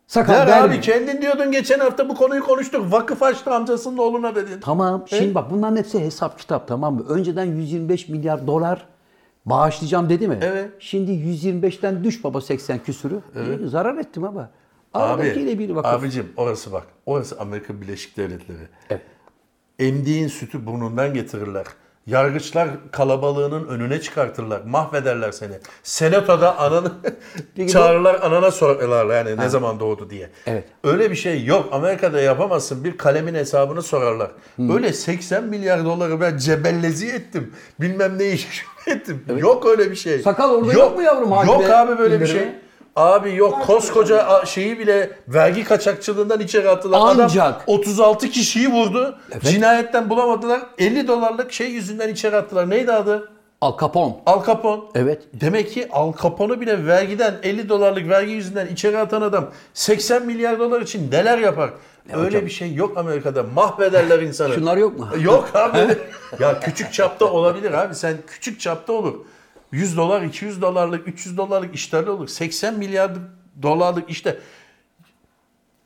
Sakal 0.08 0.34
Der, 0.34 0.48
der, 0.48 0.64
abi 0.64 0.76
mi? 0.76 0.82
kendin 0.82 1.22
diyordun 1.22 1.52
geçen 1.52 1.80
hafta 1.80 2.10
bu 2.10 2.16
konuyu 2.16 2.44
konuştuk. 2.44 2.92
Vakıf 2.92 3.24
açtı 3.24 3.54
amcasının 3.54 3.98
oğluna 3.98 4.36
dedin. 4.36 4.60
Tamam. 4.62 5.06
Şimdi 5.08 5.36
bak 5.36 5.52
bunların 5.52 5.76
hepsi 5.78 6.00
hesap 6.00 6.40
kitap 6.40 6.68
tamam 6.68 6.96
mı? 6.96 7.06
Önceden 7.10 7.46
125 7.46 8.10
milyar 8.10 8.48
dolar 8.48 8.86
bağışlayacağım 9.46 10.10
dedi 10.10 10.28
mi? 10.28 10.38
Evet. 10.42 10.70
Şimdi 10.80 11.12
125'ten 11.12 12.04
düş 12.04 12.24
baba 12.24 12.42
80 12.42 12.80
küsürü. 12.84 13.20
Evet. 13.36 13.60
Zarar 13.70 13.98
ettim 13.98 14.24
ama. 14.24 14.50
Aradakiyle 14.94 15.60
bir 15.60 15.70
vakıf. 15.70 15.92
abicim 15.94 16.34
orası 16.38 16.72
bak. 16.72 16.84
Orası 17.06 17.40
Amerika 17.40 17.82
Birleşik 17.82 18.18
Devletleri. 18.18 18.68
Evet. 18.90 19.02
Emdiğin 19.80 20.28
sütü 20.28 20.66
burnundan 20.66 21.14
getirirler. 21.14 21.66
Yargıçlar 22.08 22.70
kalabalığının 22.92 23.68
önüne 23.68 24.02
çıkartırlar. 24.02 24.62
Mahvederler 24.62 25.32
seni. 25.32 25.54
Senatoda 25.84 26.58
ananı 26.58 26.92
çağırırlar 27.72 28.16
anana 28.22 28.52
sorarlar 28.52 29.16
yani 29.16 29.38
ne 29.38 29.50
zaman 29.50 29.80
doğdu 29.80 30.10
diye. 30.10 30.30
Evet. 30.46 30.64
Öyle 30.84 31.12
bir 31.12 31.16
şey 31.16 31.46
yok. 31.46 31.70
Amerika'da 31.72 32.22
yapamazsın. 32.22 32.84
Bir 32.84 32.98
kalemin 32.98 33.36
hesabını 33.36 33.82
sorarlar. 33.82 34.32
Öyle 34.74 34.94
80 34.94 35.44
milyar 35.44 35.86
doları 35.86 36.22
ben 36.22 36.38
cebellezi 36.38 37.08
ettim. 37.08 37.54
Bilmem 37.82 38.20
ne 38.20 38.32
iş 38.32 38.48
ettim. 38.88 39.24
Yok 39.38 39.66
öyle 39.66 39.92
bir 39.92 39.96
şey. 39.96 40.20
Sakal 40.20 40.52
orada 40.52 40.74
yok 40.74 40.96
mu 40.96 41.02
yavrum 41.04 41.30
Yok 41.30 41.70
abi 41.70 41.98
böyle 42.00 42.20
bir 42.22 42.26
indirimi? 42.26 42.40
şey. 42.40 42.67
Abi 42.98 43.36
yok 43.36 43.64
koskoca 43.66 44.24
a- 44.28 44.46
şeyi 44.46 44.80
bile 44.80 45.10
vergi 45.28 45.64
kaçakçılığından 45.64 46.40
içeri 46.40 46.70
attılar. 46.70 47.00
Ancak- 47.02 47.38
Adam 47.42 47.62
36 47.68 48.30
kişiyi 48.30 48.72
vurdu. 48.72 49.18
Cinayetten 49.44 50.10
bulamadılar. 50.10 50.62
50 50.78 51.08
dolarlık 51.08 51.52
şey 51.54 51.68
yüzünden 51.70 52.10
içeri 52.10 52.36
attılar. 52.36 52.70
Neydi 52.70 52.92
adı? 52.92 53.30
Al 53.62 53.78
Capone. 53.80 54.16
Al 54.26 54.46
Capone. 54.46 54.82
Evet. 54.96 55.22
Demek 55.34 55.72
ki 55.72 55.88
Al 55.92 56.14
Capone'u 56.24 56.62
bile 56.62 56.86
vergiden 56.88 57.36
50 57.44 57.70
dolarlık 57.70 58.10
vergi 58.10 58.32
yüzünden 58.32 58.68
içeri 58.68 58.98
atan 58.98 59.22
adam 59.22 59.46
80 59.74 60.26
milyar 60.26 60.60
dolar 60.60 60.82
için 60.82 61.12
neler 61.12 61.38
yapar? 61.38 61.70
Öyle 62.14 62.28
hocam? 62.28 62.46
bir 62.46 62.50
şey 62.50 62.74
yok 62.74 62.98
Amerika'da. 62.98 63.44
Mahvederler 63.44 64.20
insanı. 64.22 64.54
Şunlar 64.54 64.78
yok 64.78 65.00
mu? 65.00 65.08
Yok 65.22 65.50
abi. 65.54 65.80
ya 66.40 66.60
küçük 66.60 66.94
çapta 66.94 67.26
olabilir 67.26 67.72
abi. 67.74 67.96
Sen 67.96 68.18
küçük 68.28 68.60
çapta 68.60 68.94
olur. 68.94 69.14
100 69.72 69.98
dolar, 69.98 70.22
200 70.22 70.62
dolarlık, 70.62 71.08
300 71.08 71.38
dolarlık 71.38 71.76
işlerle 71.76 72.10
olur. 72.10 72.28
80 72.28 72.80
milyar 72.80 73.12
dolarlık 73.62 74.10
işte 74.10 74.40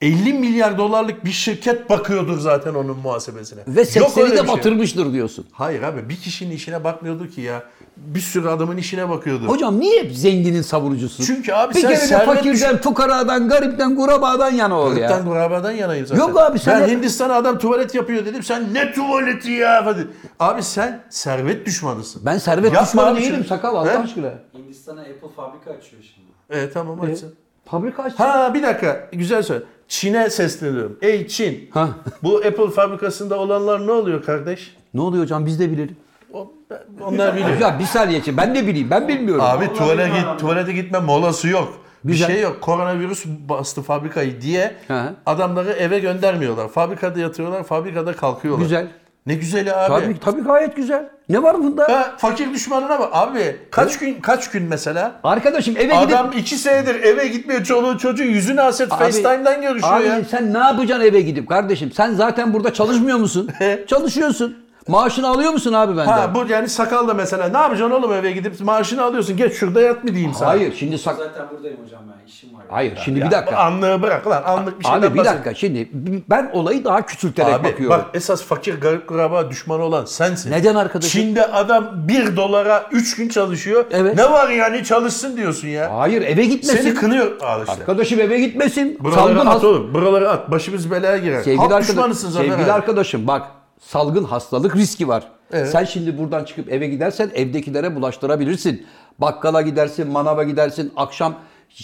50 0.02 0.34
milyar 0.34 0.78
dolarlık 0.78 1.26
bir 1.26 1.32
şirket 1.32 1.90
bakıyordur 1.90 2.40
zaten 2.40 2.74
onun 2.74 2.98
muhasebesine. 2.98 3.62
Ve 3.68 3.80
Yok 3.80 3.90
80'i 3.90 4.24
öyle 4.24 4.34
de 4.34 4.38
şey. 4.38 4.48
batırmıştır 4.48 5.14
diyorsun. 5.14 5.46
Hayır 5.52 5.84
abi 5.84 6.10
bir 6.10 6.16
kişinin 6.16 6.56
işine 6.56 6.84
bakmıyordu 6.84 7.28
ki 7.30 7.42
ya. 7.42 7.64
Bir 7.98 8.20
sürü 8.20 8.48
adamın 8.48 8.78
işine 8.78 9.10
bakıyordu. 9.10 9.48
Hocam 9.48 9.80
niye 9.80 10.04
hep 10.04 10.12
zenginin 10.12 10.62
savunucusun? 10.62 11.24
Çünkü 11.24 11.54
abi 11.54 11.74
bir 11.74 11.80
sen 11.80 11.90
kere 11.90 12.02
de 12.02 12.06
servet 12.06 12.26
fakirden, 12.26 12.78
fukaradan, 12.78 13.50
garipten, 13.50 13.96
gurabadan 13.96 14.52
yana 14.52 14.80
ol 14.80 14.98
ya. 14.98 15.08
Gırttan 15.08 15.26
kurabadan 15.26 15.72
yanayım 15.72 16.06
zaten. 16.06 16.22
Yok 16.22 16.40
abi, 16.40 16.60
sen 16.60 16.82
Ben 16.82 16.88
Hindistan'a 16.90 17.34
adam 17.34 17.58
tuvalet 17.58 17.96
yapıyor 17.96 18.26
dedim. 18.26 18.44
Sen 18.44 18.74
ne 18.74 18.94
tuvaleti 18.94 19.52
ya? 19.52 19.86
Hadi. 19.86 20.08
Abi 20.40 20.64
sen 20.64 21.04
servet 21.10 21.66
düşmanısın. 21.66 22.22
Ben 22.26 22.38
servet 22.38 22.74
Yapma 22.74 22.88
düşmanı 22.88 23.18
değilim 23.18 23.46
sakal 23.50 23.76
Allah 23.76 23.94
He? 23.94 23.98
aşkına. 24.00 24.34
Hindistan'a 24.54 25.02
Apple 25.02 25.30
fabrika 25.36 25.72
açıyor 25.72 26.04
şimdi. 26.16 26.28
Evet 26.50 26.74
tamam 26.74 27.02
açsın. 27.02 27.34
Fabrika 27.66 28.04
açsın. 28.04 28.18
Ha 28.24 28.54
bir 28.54 28.64
dakika 28.64 29.10
güzel 29.14 29.44
söyle. 29.44 29.64
Çin'e 29.92 30.30
sesleniyorum. 30.30 30.98
Ey 31.02 31.28
Çin. 31.28 31.70
Ha. 31.74 31.90
Bu 32.24 32.38
Apple 32.38 32.70
fabrikasında 32.70 33.40
olanlar 33.40 33.88
ne 33.88 33.92
oluyor 33.92 34.24
kardeş? 34.24 34.76
Ne 34.94 35.02
oluyor 35.02 35.24
hocam 35.24 35.46
biz 35.46 35.60
de 35.60 35.72
bilelim. 35.72 35.96
O- 36.34 36.54
Onlar 37.02 37.36
biliyor. 37.36 37.60
Ya 37.60 37.80
bir 37.80 37.84
saniye 37.84 38.20
için 38.20 38.38
ben 38.38 38.56
de 38.56 38.68
bileyim 38.68 38.90
ben 38.90 39.08
bilmiyorum. 39.08 39.44
Abi 39.48 39.74
tuvalete 39.74 40.10
git, 40.10 40.40
tuvalete 40.40 40.74
gitme 40.74 41.00
molası 41.00 41.48
yok. 41.48 41.74
Güzel. 42.04 42.28
Bir 42.30 42.34
şey 42.34 42.44
yok. 42.44 42.62
Koronavirüs 42.62 43.26
bastı 43.26 43.82
fabrikayı 43.82 44.42
diye 44.42 44.76
Hı. 44.88 45.14
adamları 45.26 45.72
eve 45.72 46.00
göndermiyorlar. 46.00 46.68
Fabrikada 46.70 47.20
yatıyorlar, 47.20 47.64
fabrikada 47.64 48.14
kalkıyorlar. 48.16 48.64
Güzel. 48.64 48.88
Ne 49.26 49.36
güzeli 49.36 49.74
abi. 49.74 49.90
Tabii, 50.04 50.20
tabii 50.20 50.42
gayet 50.42 50.76
güzel. 50.76 51.10
Ne 51.30 51.44
var 51.44 51.60
bunda? 51.64 51.84
Ha, 51.84 52.16
fakir 52.18 52.54
düşmanına 52.54 53.00
bak. 53.00 53.10
Abi 53.12 53.56
kaç 53.72 54.00
gün 54.00 54.22
kaç 54.22 54.50
gün 54.52 54.64
mesela? 54.64 55.12
Arkadaşım 55.24 55.78
eve 55.78 55.84
gidip... 55.84 56.16
Adam 56.18 56.32
iki 56.38 56.56
senedir 56.56 56.96
eve 57.04 57.28
gitmiyor. 57.28 57.64
Çoluğu 57.64 57.98
çocuğu 57.98 58.24
yüzüne 58.24 58.62
haset 58.62 58.92
Abi- 58.94 59.00
FaceTime'dan 59.04 59.62
görüşüyor 59.62 59.94
Abi 59.94 60.08
ya. 60.08 60.22
sen 60.32 60.54
ne 60.54 60.58
yapacaksın 60.58 61.06
eve 61.06 61.22
gidip 61.22 61.50
kardeşim? 61.50 61.92
Sen 61.92 62.14
zaten 62.14 62.54
burada 62.54 62.74
çalışmıyor 62.74 63.18
musun? 63.18 63.50
Çalışıyorsun. 63.88 64.58
Maaşını 64.88 65.30
alıyor 65.30 65.52
musun 65.52 65.74
abi 65.74 65.98
benden? 65.98 66.12
Ha 66.12 66.36
bu 66.36 66.46
yani 66.50 66.70
sakal 66.70 67.08
da 67.08 67.14
mesela 67.14 67.48
ne 67.48 67.58
yapacaksın 67.58 67.96
oğlum 67.96 68.14
eve 68.14 68.32
gidip 68.32 68.62
maaşını 68.62 69.04
alıyorsun. 69.04 69.38
Geç 69.38 69.54
şurada 69.54 69.82
yat 69.82 70.04
mı 70.04 70.14
diyeyim 70.14 70.34
sana. 70.34 70.50
Hayır 70.50 70.74
şimdi 70.80 70.98
sak 70.98 71.16
Zaten 71.18 71.46
buradayım 71.52 71.78
hocam 71.86 72.02
ben 72.08 72.28
işim 72.28 72.54
var. 72.54 72.62
Hayır 72.70 73.00
şimdi 73.06 73.20
Ya 73.20 73.26
bir 73.26 73.32
dakika. 73.32 73.58
Anlığı 73.58 74.02
bırak 74.02 74.28
lan 74.28 74.44
anlık 74.46 74.80
bir 74.80 74.86
şeyden 74.86 75.02
Abi 75.02 75.14
bir 75.20 75.26
dakika 75.26 75.54
şimdi 75.54 75.90
ben 76.30 76.50
olayı 76.54 76.84
daha 76.84 77.06
küçülterek 77.06 77.54
Abi 77.54 77.64
bakıyorum. 77.64 77.98
bak 77.98 78.06
esas 78.14 78.44
fakir 78.44 78.82
garip 78.82 79.08
kuraba 79.08 79.50
düşmanı 79.50 79.84
olan 79.84 80.06
sensin. 80.06 80.52
Neden 80.52 80.76
arkadaşım? 80.76 81.22
Çin'de 81.22 81.46
adam 81.46 81.92
1 82.08 82.36
dolara 82.36 82.86
3 82.92 83.16
gün 83.16 83.30
çalışıyor. 83.30 83.86
Evet. 83.92 84.16
Ne 84.16 84.32
var 84.32 84.50
yani 84.50 84.84
çalışsın 84.84 85.38
diyorsun 85.38 85.68
ya. 85.68 85.98
Hayır 85.98 86.22
eve 86.22 86.46
gitmesin. 86.46 86.82
Seni 86.84 86.94
kınıyor. 86.94 87.42
Al 87.42 87.60
işte. 87.62 87.74
Arkadaşım 87.74 88.20
eve 88.20 88.40
gitmesin. 88.40 88.98
Buraları 89.00 89.20
salgın 89.20 89.46
at 89.46 89.56
has- 89.56 89.64
oğlum. 89.64 89.94
Buraları 89.94 90.30
at. 90.30 90.52
Başımız 90.52 90.92
belaya 90.92 91.18
girer. 91.18 91.42
Sevgili, 91.44 91.58
Halk 91.58 91.72
arkadaş- 91.72 92.18
sevgili 92.18 92.56
abi. 92.64 92.72
arkadaşım 92.72 93.28
bak 93.28 93.48
salgın 93.82 94.24
hastalık 94.24 94.76
riski 94.76 95.08
var. 95.08 95.28
Evet. 95.52 95.70
Sen 95.70 95.84
şimdi 95.84 96.18
buradan 96.18 96.44
çıkıp 96.44 96.72
eve 96.72 96.88
gidersen 96.88 97.32
evdekilere 97.36 97.96
bulaştırabilirsin. 97.96 98.86
Bakkala 99.20 99.62
gidersin, 99.62 100.08
manava 100.08 100.44
gidersin. 100.44 100.94
Akşam 100.96 101.36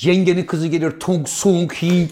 yengenin 0.02 0.46
kızı 0.46 0.68
gelir 0.68 1.00
Tung 1.00 1.28
Sung 1.28 1.74
Hing. 1.74 2.10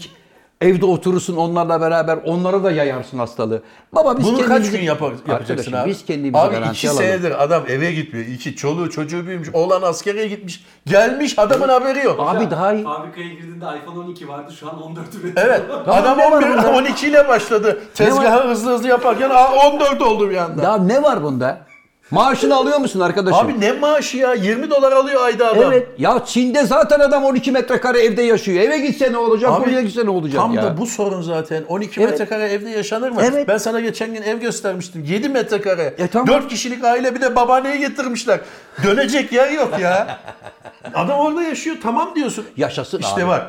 Evde 0.60 0.86
oturursun 0.86 1.36
onlarla 1.36 1.80
beraber 1.80 2.18
onlara 2.24 2.64
da 2.64 2.70
yayarsın 2.70 3.18
hastalığı. 3.18 3.62
Baba 3.92 4.18
biz 4.18 4.26
Bunu 4.26 4.46
kaç 4.46 4.70
gün 4.70 4.80
yapar, 4.80 5.12
yapacaksın 5.28 5.72
abi? 5.72 5.90
Biz 5.90 6.04
kendimizi 6.04 6.38
Abi 6.38 6.56
iki 6.72 6.88
alalım. 6.90 7.02
senedir 7.02 7.42
adam 7.44 7.62
eve 7.68 7.92
gitmiyor. 7.92 8.26
İki 8.26 8.56
çoluğu 8.56 8.90
çocuğu 8.90 9.26
büyümüş. 9.26 9.48
Oğlan 9.52 9.82
askere 9.82 10.26
gitmiş. 10.26 10.64
Gelmiş 10.86 11.38
adamın 11.38 11.68
haberi 11.68 11.98
yok. 11.98 12.20
Abi 12.20 12.50
daha 12.50 12.72
iyi. 12.72 12.84
Fabrikaya 12.84 13.28
girdiğinde 13.28 13.64
iPhone 13.64 13.98
12 13.98 14.28
vardı 14.28 14.52
şu 14.60 14.68
an 14.70 14.82
14 14.82 15.14
üretiyor. 15.14 15.46
Evet. 15.46 15.62
Tamam, 15.68 16.02
adam 16.02 16.18
ne 16.18 16.30
var 16.30 16.42
11, 16.42 16.48
bunda? 16.58 16.72
12 16.78 17.06
ile 17.08 17.28
başladı. 17.28 17.78
Tezgahı 17.94 18.48
hızlı 18.48 18.72
hızlı 18.74 18.88
yaparken 18.88 19.30
aa, 19.30 19.52
14 19.72 20.02
oldu 20.02 20.30
bir 20.30 20.36
anda. 20.36 20.62
Ya 20.62 20.76
ne 20.76 21.02
var 21.02 21.22
bunda? 21.22 21.66
Maaşını 22.10 22.56
alıyor 22.56 22.78
musun 22.78 23.00
arkadaşım? 23.00 23.38
Abi 23.46 23.60
ne 23.60 23.72
maaşı 23.72 24.16
ya? 24.16 24.34
20 24.34 24.70
dolar 24.70 24.92
alıyor 24.92 25.24
ayda 25.24 25.48
adam. 25.48 25.72
Evet. 25.72 25.88
Ya 25.98 26.24
Çin'de 26.26 26.64
zaten 26.64 27.00
adam 27.00 27.24
12 27.24 27.52
metrekare 27.52 27.98
evde 28.04 28.22
yaşıyor. 28.22 28.62
Eve 28.64 28.78
gitse 28.78 29.12
ne 29.12 29.16
olacak? 29.18 29.50
Abi, 29.52 29.64
buraya 29.66 29.82
gitse 29.82 30.04
ne 30.06 30.10
olacak 30.10 30.40
Tam 30.40 30.52
ya? 30.54 30.62
da 30.62 30.78
bu 30.78 30.86
sorun 30.86 31.22
zaten. 31.22 31.64
12 31.68 32.00
Evet. 32.00 32.10
metrekare 32.10 32.44
evde 32.52 32.70
yaşanır 32.70 33.10
mı? 33.10 33.20
Evet. 33.24 33.48
Ben 33.48 33.58
sana 33.58 33.80
geçen 33.80 34.14
gün 34.14 34.22
ev 34.22 34.38
göstermiştim. 34.40 35.04
7 35.04 35.28
metrekare. 35.28 35.94
E, 35.98 36.06
tamam. 36.08 36.28
4 36.28 36.48
kişilik 36.48 36.84
aile 36.84 37.14
bir 37.14 37.20
de 37.20 37.36
babaanneyi 37.36 37.78
getirmişler. 37.80 38.40
Dönecek 38.84 39.32
yer 39.32 39.50
yok 39.50 39.78
ya. 39.80 40.18
Adam 40.94 41.18
orada 41.18 41.42
yaşıyor. 41.42 41.76
Tamam 41.82 42.14
diyorsun. 42.14 42.44
Yaşasın 42.56 42.98
İşte 42.98 43.22
abi. 43.22 43.28
bak. 43.28 43.46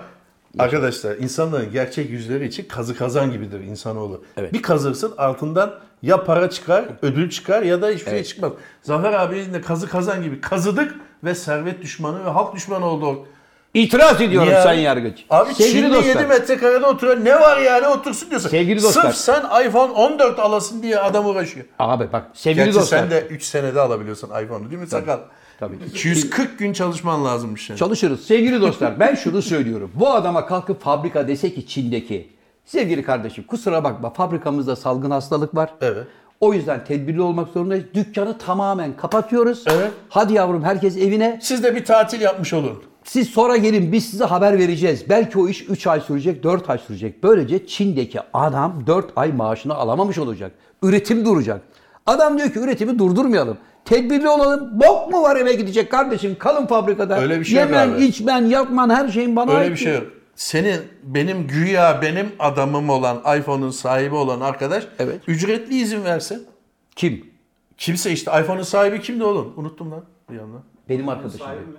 Arkadaşlar 0.60 1.15
insanların 1.15 1.72
gerçek 1.72 2.10
yüzleri 2.10 2.48
için 2.48 2.65
kazı 2.67 2.96
kazan 2.98 3.32
gibidir 3.32 3.60
insanoğlu. 3.60 4.24
Evet. 4.38 4.54
Bir 4.54 4.62
kazırsın 4.62 5.13
altından 5.17 5.72
ya 6.01 6.23
para 6.23 6.49
çıkar, 6.49 6.86
ödül 7.01 7.29
çıkar 7.29 7.62
ya 7.62 7.81
da 7.81 7.89
hiçbir 7.89 8.12
şey 8.12 8.23
çıkmaz. 8.23 8.51
Zafer 8.81 9.13
abinin 9.13 9.53
de 9.53 9.62
kazı 9.62 9.89
kazan 9.89 10.23
gibi 10.23 10.41
kazıdık 10.41 10.95
ve 11.23 11.36
servet 11.36 11.81
düşmanı 11.81 12.25
ve 12.25 12.29
halk 12.29 12.55
düşmanı 12.55 12.86
oldu. 12.86 13.25
İtiraz 13.73 14.21
ediyorum 14.21 14.49
Ya. 14.49 14.63
Sayın 14.63 14.81
Yargıç. 14.81 15.25
Abi 15.29 15.53
Sevgili 15.53 15.73
Çin'de 15.81 15.93
dostlar. 15.93 16.15
7 16.15 16.25
metrekarede 16.27 16.86
oturuyor. 16.86 17.25
Ne 17.25 17.36
var 17.36 17.57
yani 17.57 17.88
otursun 17.88 18.29
diyorsun. 18.29 18.49
Sevgili 18.49 18.81
dostlar. 18.83 19.12
Sırf 19.12 19.15
sen 19.15 19.67
iPhone 19.67 19.91
14 19.91 20.39
alasın 20.39 20.83
diye 20.83 20.99
adam 20.99 21.25
uğraşıyor. 21.25 21.65
Abi 21.79 22.13
bak 22.13 22.25
sevgili 22.33 22.63
Gerçi 22.65 22.79
dostlar. 22.79 22.99
sen 22.99 23.12
de 23.12 23.27
3 23.29 23.43
senede 23.43 23.81
alabiliyorsun 23.81 24.27
iPhone'u 24.43 24.69
değil 24.71 24.81
mi 24.81 24.88
sakal? 24.88 25.19
Tabii. 25.60 25.75
240 25.89 26.60
gün 26.60 26.73
çalışman 26.73 27.25
lazımmış 27.25 27.69
yani. 27.69 27.79
Çalışırız. 27.79 28.25
Sevgili 28.25 28.62
dostlar 28.62 28.99
ben 28.99 29.15
şunu 29.15 29.41
söylüyorum. 29.41 29.91
Bu 29.95 30.10
adama 30.10 30.45
kalkıp 30.45 30.81
fabrika 30.83 31.27
dese 31.27 31.53
ki 31.53 31.67
Çin'deki. 31.67 32.37
Sevgili 32.67 33.03
kardeşim 33.03 33.43
kusura 33.47 33.84
bakma 33.84 34.10
fabrikamızda 34.13 34.75
salgın 34.75 35.12
hastalık 35.12 35.56
var. 35.56 35.73
Evet. 35.82 36.08
O 36.39 36.53
yüzden 36.53 36.86
tedbirli 36.86 37.21
olmak 37.21 37.49
zorundayız. 37.49 37.86
Dükkanı 37.93 38.38
tamamen 38.38 38.97
kapatıyoruz. 38.97 39.63
Evet. 39.67 39.91
Hadi 40.10 40.34
yavrum 40.34 40.63
herkes 40.63 40.97
evine. 40.97 41.39
Siz 41.41 41.63
de 41.63 41.75
bir 41.75 41.86
tatil 41.86 42.21
yapmış 42.21 42.53
olun. 42.53 42.84
Siz 43.03 43.30
sonra 43.30 43.58
gelin 43.58 43.91
biz 43.91 44.06
size 44.10 44.23
haber 44.23 44.58
vereceğiz. 44.58 45.10
Belki 45.10 45.39
o 45.39 45.47
iş 45.47 45.69
3 45.69 45.88
ay 45.88 46.01
sürecek, 46.01 46.43
4 46.43 46.69
ay 46.69 46.77
sürecek. 46.77 47.23
Böylece 47.23 47.67
Çin'deki 47.67 48.19
adam 48.34 48.84
4 48.88 49.06
ay 49.15 49.32
maaşını 49.32 49.75
alamamış 49.75 50.17
olacak. 50.17 50.51
Üretim 50.84 51.25
duracak. 51.25 51.62
Adam 52.06 52.38
diyor 52.38 52.49
ki 52.49 52.60
üretimi 52.60 52.99
durdurmayalım. 52.99 53.58
Tedbirli 53.86 54.30
olalım. 54.30 54.69
Bok 54.80 55.12
mu 55.13 55.21
var 55.23 55.36
eve 55.36 55.53
gidecek 55.53 55.91
kardeşim? 55.91 56.36
Kalın 56.39 56.65
fabrikada. 56.65 57.19
Öyle 57.21 57.39
bir 57.39 57.45
şey 57.45 57.60
Yemen, 57.60 57.89
abi. 57.89 58.06
içmen, 58.06 58.45
yapman 58.45 58.89
her 58.89 59.10
şeyin 59.10 59.36
bana 59.36 59.51
Öyle 59.51 59.62
ait 59.62 59.71
bir 59.71 59.77
şey 59.77 59.93
yok. 59.93 60.16
Senin 60.41 60.82
benim 61.04 61.47
güya 61.47 62.02
benim 62.02 62.32
adamım 62.39 62.89
olan 62.89 63.38
iPhone'un 63.39 63.71
sahibi 63.71 64.15
olan 64.15 64.41
arkadaş 64.41 64.88
Evet. 65.00 65.21
ücretli 65.28 65.76
izin 65.82 66.04
versin. 66.04 66.47
Kim? 66.95 67.30
Kimse 67.78 68.12
işte 68.12 68.32
iPhone'un 68.41 68.63
sahibi 68.63 69.02
kimdi 69.02 69.23
oğlum? 69.23 69.54
Unuttum 69.58 69.91
lan 69.91 70.04
bir 70.30 70.36
yandan. 70.36 70.62
Benim 70.89 71.10
arkadaşım. 71.10 71.39
Sahibi 71.39 71.62
mi? 71.62 71.78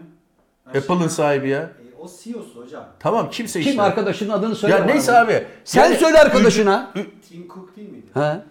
Apple'ın 0.79 1.09
sahibi 1.09 1.49
ya. 1.49 1.61
E, 1.61 1.71
o 2.01 2.09
CEO'su 2.25 2.63
hocam. 2.63 2.85
Tamam 3.01 3.31
kimse 3.31 3.61
Kim 3.61 3.71
işte. 3.71 3.83
arkadaşının 3.83 4.31
adını 4.31 4.55
söyle. 4.55 4.75
Ya 4.75 4.85
neyse 4.85 5.13
abi. 5.19 5.45
Sen 5.65 5.85
Yani 5.85 5.97
söyle 5.97 6.19
arkadaşına. 6.19 6.93
Tim 7.29 7.49
Cook 7.49 7.77
değil 7.77 7.91
miydi? 7.91 8.07
Ha? 8.15 8.43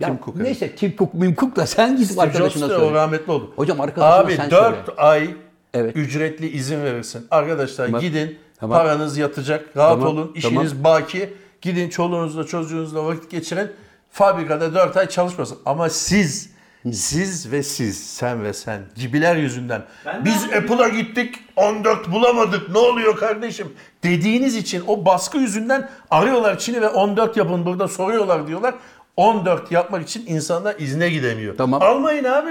Ya, 0.00 0.08
Tim 0.08 0.18
Cook, 0.24 0.34
evet. 0.36 0.46
neyse 0.46 0.76
Tim 0.76 0.96
Cook, 0.96 1.14
Mim 1.14 1.34
Cook 1.34 1.56
da 1.56 1.66
sen 1.66 1.96
git 1.96 2.06
Steve 2.06 2.22
arkadaşına 2.22 2.70
da 2.70 2.76
o 2.76 2.78
söyle. 2.78 2.94
rahmetli 2.94 3.32
oldu. 3.32 3.52
Hocam 3.56 3.80
arkadaşına 3.80 4.14
Abi 4.18 4.34
sen 4.36 4.50
4 4.50 4.86
söyle. 4.86 5.00
ay 5.00 5.34
Evet. 5.74 5.96
ücretli 5.96 6.48
izin 6.48 6.82
verirsin. 6.84 7.26
Arkadaşlar 7.30 7.86
Tamam. 7.86 8.00
gidin 8.00 8.38
Tamam. 8.62 8.78
paranız 8.78 9.18
yatacak. 9.18 9.76
Rahat 9.76 9.90
Tamam. 9.90 10.08
olun. 10.08 10.32
işiniz 10.34 10.84
baki. 10.84 11.34
Gidin 11.60 11.88
çoluğunuzla 11.88 12.46
çocuğunuzla 12.46 13.04
vakit 13.06 13.30
geçirin. 13.30 13.70
Fabrikada 14.10 14.74
4 14.74 14.96
ay 14.96 15.08
çalışmasın. 15.08 15.58
Ama 15.66 15.88
siz 15.88 16.50
siz 16.92 17.52
ve 17.52 17.62
siz, 17.62 18.06
sen 18.06 18.44
ve 18.44 18.52
sen 18.52 18.80
gibiler 18.96 19.36
yüzünden 19.36 19.82
Ben 20.06 20.24
biz 20.24 20.44
Apple'a 20.44 20.88
gittik 20.88 21.34
14 21.56 22.12
bulamadık 22.12 22.68
ne 22.70 22.78
oluyor 22.78 23.16
kardeşim 23.16 23.72
dediğiniz 24.04 24.56
için 24.56 24.84
o 24.86 25.04
baskı 25.04 25.38
yüzünden 25.38 25.90
arıyorlar 26.10 26.58
Çin'i 26.58 26.80
ve 26.80 26.88
14 26.88 27.36
yapın 27.36 27.66
burada 27.66 27.88
soruyorlar 27.88 28.46
diyorlar. 28.46 28.74
14 29.16 29.72
yapmak 29.72 30.02
için 30.02 30.26
insanlar 30.26 30.74
izne 30.78 31.08
gidemiyor. 31.08 31.56
Tamam. 31.56 31.82
Almayın 31.82 32.24
abi. 32.24 32.50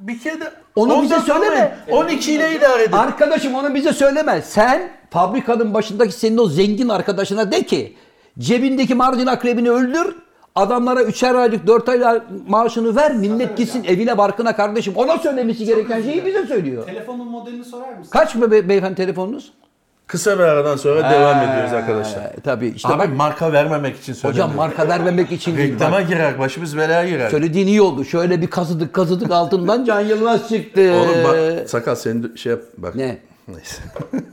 Bir 0.00 0.18
kere 0.18 0.40
de 0.40 0.44
Onu 0.76 1.02
bize 1.02 1.14
14 1.14 1.26
söyleme. 1.26 1.46
almayın. 1.88 2.04
12 2.12 2.32
ile 2.32 2.56
idare 2.56 2.82
edin. 2.82 2.92
Arkadaşım 2.92 3.54
onu 3.54 3.74
bize 3.74 3.92
söyleme. 3.92 4.42
Sen 4.42 4.90
fabrikanın 5.10 5.74
başındaki 5.74 6.12
senin 6.12 6.38
o 6.38 6.46
zengin 6.46 6.88
arkadaşına 6.88 7.52
de 7.52 7.62
ki 7.62 7.96
cebindeki 8.38 8.94
marjin 8.94 9.26
akrebini 9.26 9.70
öldür. 9.70 10.16
Adamlara 10.54 11.02
üçer 11.02 11.34
aylık, 11.34 11.66
dört 11.66 11.88
aylık 11.88 12.22
maaşını 12.48 12.96
ver. 12.96 13.14
Millet 13.14 13.56
gitsin 13.56 13.84
evine 13.84 14.18
barkına 14.18 14.56
kardeşim. 14.56 14.92
Ona 14.96 15.18
söylemesi 15.18 15.64
gereken 15.64 16.02
şeyi 16.02 16.26
bize 16.26 16.46
söylüyor. 16.46 16.86
Telefonun 16.86 17.28
modelini 17.28 17.64
sorar 17.64 17.92
mısın? 17.98 18.10
Kaç 18.10 18.34
mı 18.34 18.50
be- 18.50 18.68
beyefendi 18.68 18.94
telefonunuz? 18.94 19.52
Kısa 20.10 20.38
bir 20.38 20.42
aradan 20.44 20.76
sonra 20.76 21.10
devam 21.10 21.38
ediyoruz 21.50 21.72
arkadaşlar. 21.72 22.32
Tabii 22.44 22.68
işte 22.68 22.88
Abi 22.88 22.98
bak 22.98 23.16
marka 23.16 23.52
vermemek 23.52 23.96
için 23.96 24.12
söylüyorum. 24.12 24.50
hocam 24.52 24.56
marka 24.68 24.88
vermemek 24.88 25.32
için 25.32 25.56
değil. 25.56 25.72
Reklama 25.74 25.96
Bak, 25.96 26.08
girer, 26.08 26.38
başımız 26.38 26.76
belaya 26.76 27.08
girer. 27.08 27.30
söylediğin 27.30 27.66
iyi 27.66 27.82
oldu. 27.82 28.04
Şöyle 28.04 28.40
bir 28.42 28.46
kazıdık 28.46 28.92
kazıdık 28.92 29.30
altından 29.30 29.84
Can 29.84 30.00
Yılmaz 30.00 30.48
çıktı. 30.48 30.92
Oğlum 30.94 31.24
bak 31.24 31.68
sakal 31.70 31.94
senin 31.94 32.36
şey 32.36 32.50
yap 32.52 32.60
bak. 32.78 32.94
Ne? 32.94 33.18
Neyse. 33.48 33.82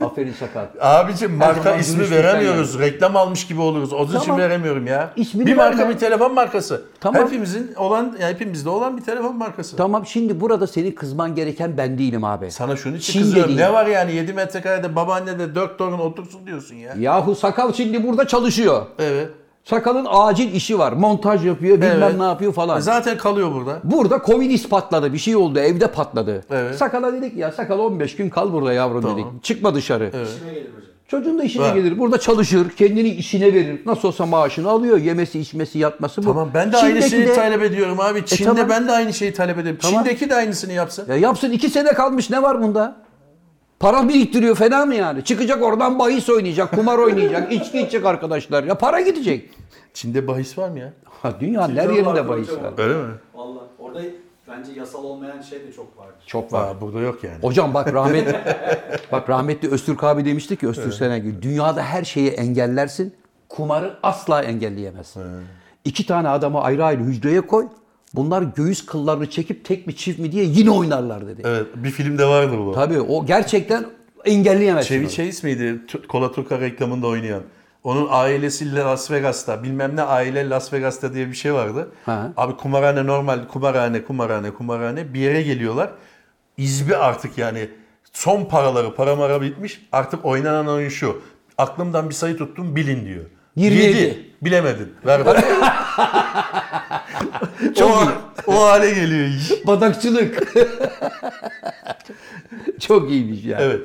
Aferin 0.00 0.32
sakal. 0.32 0.66
Abicim 0.80 1.32
marka 1.34 1.76
ismi 1.76 2.10
veremiyoruz. 2.10 2.78
Reklam 2.78 3.16
almış 3.16 3.46
gibi 3.46 3.60
oluruz. 3.60 3.92
Onun 3.92 4.08
için 4.08 4.18
Tamam. 4.18 4.38
veremiyorum 4.38 4.86
ya. 4.86 5.12
İsmini 5.16 5.46
bir 5.46 5.56
marka 5.56 5.78
verme. 5.78 5.94
bir 5.94 5.98
telefon 5.98 6.34
markası. 6.34 6.82
Tamam. 7.00 7.26
Hepimizin 7.26 7.74
olan, 7.74 8.16
yani 8.20 8.34
hepimizde 8.34 8.68
olan 8.68 8.96
bir 8.96 9.02
telefon 9.02 9.36
markası. 9.36 9.76
Tamam 9.76 10.06
şimdi 10.06 10.40
burada 10.40 10.66
senin 10.66 10.92
kızman 10.92 11.34
gereken 11.34 11.76
ben 11.76 11.98
değilim 11.98 12.24
abi. 12.24 12.50
Sana 12.50 12.76
şunun 12.76 12.96
için 12.96 13.12
Çin 13.12 13.20
kızıyorum. 13.20 13.56
Ne 13.56 13.72
var 13.72 13.86
yani 13.86 14.12
7 14.14 14.32
metrekarede 14.32 14.96
babaanne 14.96 15.38
de 15.38 15.54
4 15.54 15.78
torun 15.78 15.98
otursun 15.98 16.46
diyorsun 16.46 16.74
ya. 16.76 16.94
Yahu 16.98 17.34
sakal 17.34 17.72
şimdi 17.72 18.06
burada 18.06 18.26
çalışıyor. 18.26 18.86
Evet. 18.98 19.28
Sakalın 19.70 20.06
acil 20.10 20.52
işi 20.54 20.78
var. 20.78 20.92
Montaj 20.92 21.46
yapıyor, 21.46 21.76
bilmem 21.76 22.02
Evet. 22.02 22.18
ne 22.18 22.22
yapıyor 22.24 22.52
falan. 22.52 22.80
Zaten 22.80 23.18
kalıyor 23.18 23.52
burada. 23.54 23.80
Burada 23.84 24.22
Covid 24.26 24.68
patladı. 24.70 25.12
Bir 25.12 25.18
şey 25.18 25.36
oldu. 25.36 25.58
Evde 25.58 25.86
patladı. 25.86 26.44
Evet. 26.50 26.74
Sakala 26.74 27.12
dedik 27.12 27.36
ya 27.36 27.52
sakal 27.52 27.78
15 27.78 28.16
gün 28.16 28.30
kal 28.30 28.52
burada 28.52 28.72
yavrum 28.72 29.02
Tamam. 29.02 29.16
dedik. 29.16 29.44
Çıkma 29.44 29.74
dışarı. 29.74 30.06
İşime 30.06 30.52
gelir 30.52 30.66
hocam. 30.76 30.88
Çocuğun 31.08 31.38
da 31.38 31.44
işine 31.44 31.66
Ha. 31.66 31.74
gelir. 31.74 31.98
Burada 31.98 32.18
çalışır. 32.20 32.70
Kendini 32.70 33.08
işine 33.08 33.54
verir. 33.54 33.80
Nasıl 33.86 34.08
olsa 34.08 34.26
maaşını 34.26 34.68
alıyor. 34.70 34.98
Yemesi, 34.98 35.40
içmesi, 35.40 35.78
yatması 35.78 36.22
bu. 36.22 36.26
Tamam 36.26 36.50
ben 36.54 36.72
de 36.72 36.76
Çin'deki 36.76 36.94
aynı 36.98 37.10
şeyi 37.10 37.26
de- 37.26 37.34
talep 37.34 37.62
ediyorum 37.62 38.00
abi. 38.00 38.26
Çin'de 38.26 38.48
tamam. 38.48 38.68
ben 38.68 38.88
de 38.88 38.92
aynı 38.92 39.12
şeyi 39.12 39.32
talep 39.32 39.58
ediyorum. 39.58 39.80
Tamam. 39.82 40.04
Çin'deki 40.04 40.30
de 40.30 40.34
aynısını 40.34 40.72
yapsın. 40.72 41.06
Ya 41.08 41.16
yapsın 41.16 41.50
iki 41.50 41.70
sene 41.70 41.92
kalmış 41.92 42.30
ne 42.30 42.42
var 42.42 42.62
bunda? 42.62 42.96
Para 43.80 44.08
biriktiriyor 44.08 44.56
fena 44.56 44.86
mı 44.86 44.94
yani? 44.94 45.24
Çıkacak 45.24 45.62
oradan 45.62 45.98
bahis 45.98 46.28
oynayacak, 46.30 46.70
kumar 46.70 46.98
oynayacak, 46.98 47.52
içki 47.52 47.78
içecek 47.80 48.04
arkadaşlar. 48.06 48.64
Ya 48.64 48.74
para 48.78 49.00
gidecek. 49.00 49.50
Çin'de 49.94 50.26
bahis 50.26 50.58
var 50.58 50.68
mı 50.68 50.78
ya? 50.78 50.92
Ha, 51.22 51.32
dünyanın 51.40 51.76
her 51.76 51.90
yerinde 51.90 52.28
bahis 52.28 52.50
var. 52.50 52.72
Öyle 52.78 52.94
mi? 52.94 53.12
Valla 53.34 53.60
orada 53.78 54.00
bence 54.48 54.72
yasal 54.72 55.04
olmayan 55.04 55.40
şey 55.40 55.58
de 55.60 55.72
çok 55.72 55.98
vardır. 55.98 56.24
Çok 56.26 56.52
var. 56.52 56.68
Aa, 56.68 56.80
burada 56.80 57.00
yok 57.00 57.24
yani. 57.24 57.42
Hocam 57.42 57.74
bak 57.74 57.94
rahmet 57.94 58.34
bak 59.12 59.28
rahmetli 59.28 59.70
Öztürk 59.70 60.04
abi 60.04 60.24
demişti 60.24 60.56
ki 60.56 60.68
Öztürk 60.68 60.94
Senegül 60.94 61.42
dünyada 61.42 61.82
her 61.82 62.04
şeyi 62.04 62.30
engellersin 62.30 63.14
kumarı 63.48 63.94
asla 64.02 64.42
engelleyemezsin. 64.42 65.22
İki 65.84 66.06
tane 66.06 66.28
adamı 66.28 66.60
ayrı 66.60 66.84
ayrı 66.84 67.00
hücreye 67.02 67.40
koy 67.40 67.68
Bunlar 68.14 68.42
göğüs 68.42 68.86
kıllarını 68.86 69.30
çekip 69.30 69.64
tek 69.64 69.86
mi 69.86 69.96
çift 69.96 70.18
mi 70.18 70.32
diye 70.32 70.44
yine 70.44 70.70
oynarlar 70.70 71.26
dedi. 71.26 71.42
Evet 71.44 71.66
bir 71.76 71.90
filmde 71.90 72.24
vardı 72.26 72.58
bu. 72.58 72.72
Tabii 72.72 73.00
o 73.00 73.26
gerçekten 73.26 73.86
engelleyemezsin. 74.24 74.88
Chevy. 74.88 75.08
Chase 75.08 75.46
miydi? 75.46 75.86
T- 75.86 75.98
Cola 76.08 76.32
Turca 76.32 76.60
reklamında 76.60 77.06
oynayan. 77.06 77.42
Onun 77.84 78.08
ailesi 78.10 78.74
Las 78.76 79.10
Vegas'ta 79.10 79.62
bilmem 79.62 79.96
ne 79.96 80.02
aile 80.02 80.48
Las 80.48 80.72
Vegas'ta 80.72 81.14
diye 81.14 81.28
bir 81.28 81.34
şey 81.34 81.54
vardı. 81.54 81.88
Ha. 82.06 82.32
Abi 82.36 82.56
kumarhane 82.56 83.06
normal 83.06 83.48
kumarhane 83.48 84.04
kumarhane 84.04 84.50
kumarhane 84.50 85.14
bir 85.14 85.20
yere 85.20 85.42
geliyorlar. 85.42 85.90
İzbi 86.56 86.96
artık 86.96 87.38
yani 87.38 87.68
son 88.12 88.44
paraları 88.44 88.94
para 88.94 89.16
mara 89.16 89.42
bitmiş 89.42 89.80
artık 89.92 90.24
oynanan 90.24 90.68
oyun 90.68 90.88
şu. 90.88 91.22
Aklımdan 91.58 92.08
bir 92.08 92.14
sayı 92.14 92.36
tuttum 92.36 92.76
bilin 92.76 93.04
diyor. 93.06 93.24
27. 93.56 93.96
Yedi. 93.98 94.30
Bilemedin. 94.42 94.92
Ver 95.06 95.26
bana. 95.26 95.40
Çok 97.76 97.90
o, 97.90 98.02
iyi. 98.02 98.10
o 98.56 98.64
hale 98.64 98.90
geliyor 98.90 99.26
iş. 99.28 99.52
Badakçılık. 99.66 100.54
Çok 102.80 103.10
iyiymiş 103.10 103.44
ya. 103.44 103.58
Evet. 103.60 103.80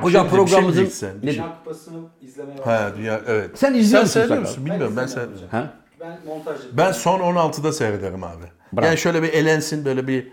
Hocam 0.00 0.04
Bir 0.26 0.30
şey- 0.30 0.38
bir 0.38 0.46
şey 0.46 0.46
programımızın... 0.46 0.72
diyeceksin. 0.80 1.08
Ne- 1.22 1.32
Dünya 1.32 1.56
Kupası'nı 1.58 1.98
izlemeye 2.22 2.58
Ha 2.58 2.66
başladım. 2.66 2.94
dünya 2.98 3.20
evet. 3.26 3.50
Sen 3.54 3.74
izliyor 3.74 4.02
musun 4.02 4.12
seyrediyor 4.12 4.36
Sakal? 4.38 4.50
musun? 4.50 4.66
Bilmiyorum 4.66 4.94
ben 4.96 5.06
sen. 5.06 5.20
izlemiyorum 5.20 5.46
hocam. 5.48 5.60
Ha? 5.60 5.72
Ben 6.00 6.18
montaj. 6.26 6.56
Ben 6.72 6.92
son 6.92 7.20
16'da 7.20 7.72
seyrederim 7.72 8.24
abi. 8.24 8.44
Bravo. 8.72 8.86
Yani 8.86 8.98
şöyle 8.98 9.22
bir 9.22 9.32
elensin 9.32 9.84
böyle 9.84 10.08
bir 10.08 10.28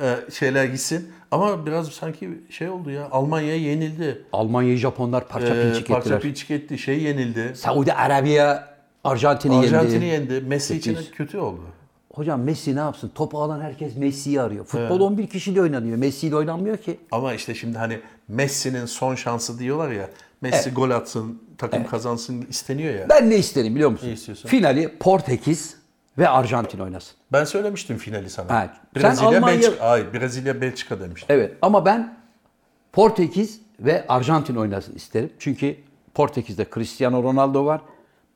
e, 0.00 0.16
şeyler 0.32 0.64
gitsin. 0.64 1.12
Ama 1.30 1.66
biraz 1.66 1.88
sanki 1.88 2.30
şey 2.50 2.68
oldu 2.68 2.90
ya. 2.90 3.08
Almanya 3.10 3.56
yenildi. 3.56 4.22
Almanya'yı 4.32 4.76
Japonlar 4.78 5.28
parça 5.28 5.54
Ee, 5.56 5.62
pinçik 5.62 5.88
parça 5.88 6.00
ettiler. 6.02 6.20
pinçik 6.20 6.50
etti. 6.50 6.78
Şey 6.78 7.02
yenildi. 7.02 7.52
Saudi 7.56 7.92
Arabiya 7.92 8.71
Arjantin'i 9.04 9.54
yendi. 9.54 9.66
Arjantin'i 9.66 10.04
yendi. 10.04 10.40
Messi 10.40 10.76
için 10.76 10.98
kötü 11.12 11.38
oldu. 11.38 11.60
Hocam 12.14 12.42
Messi 12.42 12.76
ne 12.76 12.80
yapsın? 12.80 13.12
Topu 13.14 13.42
alan 13.42 13.60
herkes 13.60 13.96
Messi'yi 13.96 14.40
arıyor. 14.40 14.64
Futbol 14.64 15.00
11 15.00 15.26
kişiyle 15.26 15.62
oynanıyor. 15.62 15.96
Messi 15.96 16.26
ile 16.26 16.36
oynanmıyor 16.36 16.76
ki. 16.76 17.00
Ama 17.10 17.34
işte 17.34 17.54
şimdi 17.54 17.78
hani 17.78 18.00
Messi'nin 18.28 18.86
son 18.86 19.14
şansı 19.14 19.58
diyorlar 19.58 19.90
ya. 19.90 20.08
Messi 20.40 20.70
gol 20.70 20.90
atsın, 20.90 21.42
takım 21.58 21.86
kazansın 21.86 22.46
isteniyor 22.50 22.94
ya. 22.94 23.08
Ben 23.08 23.30
ne 23.30 23.36
isterim 23.36 23.74
biliyor 23.74 23.90
musun? 23.90 24.08
Ne 24.08 24.12
istiyorsun? 24.12 24.48
Finali 24.48 24.98
Portekiz 24.98 25.76
ve 26.18 26.28
Arjantin 26.28 26.78
oynasın. 26.78 27.14
Ben 27.32 27.44
söylemiştim 27.44 27.96
finali 27.96 28.30
sana. 28.30 28.48
Sen 28.48 28.70
Brezilya, 28.96 29.28
Almanya- 29.30 29.46
Belçika. 29.62 29.90
Hayır, 29.90 30.06
Brezilya, 30.12 30.60
Belçika 30.60 31.00
demiştim. 31.00 31.36
Evet 31.36 31.52
ama 31.62 31.84
ben 31.84 32.14
Portekiz 32.92 33.60
ve 33.80 34.06
Arjantin 34.08 34.56
oynasın 34.56 34.94
isterim. 34.94 35.30
Çünkü 35.38 35.76
Portekiz'de 36.14 36.66
Cristiano 36.74 37.22
Ronaldo 37.22 37.66
var. 37.66 37.80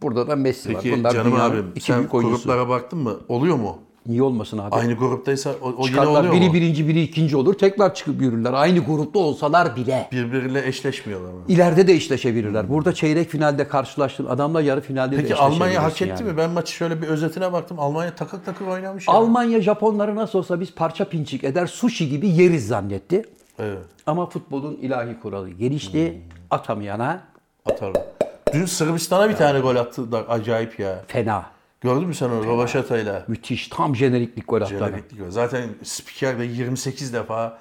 Burada 0.03 0.29
da 0.29 0.37
Messi 0.37 0.75
var. 0.75 0.81
Peki 0.83 0.99
Bunlar 0.99 1.11
canım 1.11 1.35
abim 1.35 1.67
iki 1.75 1.85
sen 1.85 1.99
büyük 1.99 2.15
oyuncusu. 2.15 2.43
gruplara 2.43 2.69
baktın 2.69 2.99
mı? 2.99 3.17
Oluyor 3.29 3.57
mu? 3.57 3.79
Niye 4.07 4.23
olmasın 4.23 4.59
abi? 4.59 4.75
Aynı 4.75 4.95
gruptaysa 4.95 5.55
o, 5.63 5.75
o 5.79 5.87
yine 5.87 6.01
oluyor 6.01 6.33
biri 6.33 6.49
mu? 6.49 6.55
birinci 6.55 6.89
biri 6.89 7.03
ikinci 7.03 7.37
olur. 7.37 7.55
Tekrar 7.55 7.95
çıkıp 7.95 8.21
yürürler. 8.23 8.53
Aynı 8.53 8.79
grupta 8.79 9.19
olsalar 9.19 9.77
bile. 9.77 10.09
Birbiriyle 10.13 10.67
eşleşmiyorlar 10.67 11.33
mı? 11.33 11.39
İleride 11.49 11.87
de 11.87 11.93
eşleşebilirler. 11.93 12.69
Burada 12.69 12.93
çeyrek 12.95 13.29
finalde 13.31 13.69
karşılaştığın 13.69 14.27
adamla 14.27 14.61
yarı 14.63 14.81
finalde 14.81 15.13
de 15.13 15.17
Peki 15.17 15.27
eşleşebilirsin 15.33 15.61
Almanya 15.63 15.83
hak 15.83 16.03
etti 16.03 16.23
yani. 16.23 16.33
mi? 16.33 16.37
Ben 16.37 16.51
maçı 16.51 16.73
şöyle 16.73 17.03
bir 17.03 17.07
özetine 17.07 17.53
baktım. 17.53 17.79
Almanya 17.81 18.15
takır 18.15 18.39
takır 18.45 18.67
oynamış. 18.67 19.09
ya. 19.09 19.15
Almanya 19.15 19.61
Japonları 19.61 20.17
nasıl 20.17 20.39
olsa 20.39 20.61
biz 20.61 20.75
parça 20.75 21.05
pinçik 21.09 21.45
eder 21.45 21.67
sushi 21.67 22.09
gibi 22.09 22.29
yeriz 22.29 22.67
zannetti. 22.69 23.23
Evet. 23.59 23.79
Ama 24.07 24.27
futbolun 24.27 24.75
ilahi 24.75 25.21
kuralı 25.23 25.51
gelişti. 25.51 26.21
Atamayana 26.51 27.21
Atarım. 27.67 27.95
Dün 28.53 28.65
Sırbistan'a 28.67 29.29
bir 29.31 29.37
tane 29.37 29.61
gol 29.61 29.77
attı 29.77 30.13
da 30.13 30.29
acayip 30.29 30.79
ya. 30.79 31.05
fena. 31.07 31.47
Gördün 31.81 32.09
mü 32.09 32.15
sen 32.15 32.29
onu 32.31 32.45
Rovaşata'yla? 32.47 33.25
Müthiş. 33.29 33.69
Tam 33.69 33.97
jeneriklik 33.97 34.49
gol 34.49 34.61
attılar. 34.63 34.89
Jeneriklik 34.89 35.19
gol. 35.21 35.31
Zaten 35.31 35.65
spiker 35.83 36.39
de 36.39 36.45
28 36.45 37.13
defa 37.15 37.59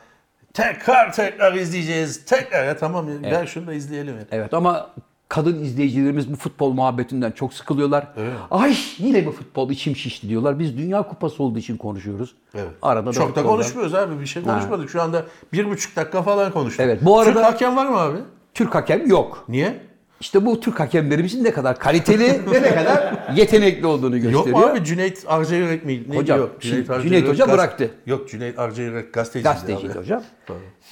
tekrar 0.54 1.14
tekrar 1.14 1.54
izleyeceğiz. 1.54 2.26
Tekrar 2.26 2.66
ya 2.68 2.78
tamam 2.78 3.24
ya. 3.24 3.32
Ver 3.32 3.46
şunu 3.48 3.68
da 3.68 3.74
izleyelim. 3.74 4.16
Ya. 4.18 4.24
Evet 4.32 4.54
ama 4.54 4.90
kadın 5.30 5.64
izleyicilerimiz 5.64 6.32
bu 6.34 6.36
futbol 6.36 6.72
muhabbetinden 6.74 7.32
çok 7.32 7.54
sıkılıyorlar. 7.54 8.08
Ay 8.52 8.78
yine 8.98 9.22
mi 9.22 9.32
futbol 9.32 9.70
içim 9.70 9.96
şişti 9.96 10.30
diyorlar. 10.30 10.60
Biz 10.60 10.78
Dünya 10.78 11.04
Kupası 11.04 11.44
olduğu 11.44 11.60
için 11.60 11.78
konuşuyoruz. 11.78 12.36
Evet. 12.56 12.70
Arada 12.82 13.06
da 13.06 13.12
Çok 13.14 13.24
da 13.24 13.28
futboldan- 13.28 13.48
konuşmuyoruz 13.50 13.94
abi. 13.94 14.20
Bir 14.20 14.26
şey 14.26 14.44
konuşmadık. 14.44 14.90
Şu 14.90 15.02
anda 15.02 15.24
bir 15.54 15.70
buçuk 15.70 15.96
dakika 15.96 16.22
falan 16.24 16.52
konuştuk. 16.52 16.86
Evet, 16.86 17.00
bu 17.06 17.20
arada- 17.20 17.34
Türk 17.34 17.44
hakem 17.44 17.76
var 17.76 17.86
mı 17.86 17.98
abi? 17.98 18.18
Türk 18.54 18.76
hakem 18.76 19.08
yok. 19.08 19.46
Niye? 19.50 19.82
İşte 20.26 20.46
bu 20.46 20.60
Türk 20.60 20.80
hakemlerimizin 20.80 21.44
ne 21.44 21.52
kadar 21.52 21.80
kaliteli 21.80 22.24
ve 22.52 22.62
ne 22.62 22.76
kadar 22.76 23.14
yetenekli 23.36 23.86
olduğunu 23.88 24.18
Yok 24.18 24.24
gösteriyor. 24.24 24.60
mu 24.60 24.66
abi 24.66 24.84
Cüneyt 24.84 25.24
Arcayürek 25.28 25.86
mi? 25.86 26.04
Ne 26.10 26.18
Hocam, 26.18 26.40
Yok, 26.40 26.56
şimdi 26.60 26.76
Arcayürek 26.76 27.04
Cüneyt 27.04 27.28
Hoca 27.28 27.46
gaz- 27.46 27.54
bıraktı. 27.54 27.92
Yok 28.06 28.30
Cüneyt 28.30 28.60
Arcayürek 28.60 29.14
gazeteciydi 29.14 29.44
Gazeteciydi 29.54 29.92
abi. 29.92 30.00
hocam. 30.00 30.24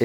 Ee, 0.00 0.04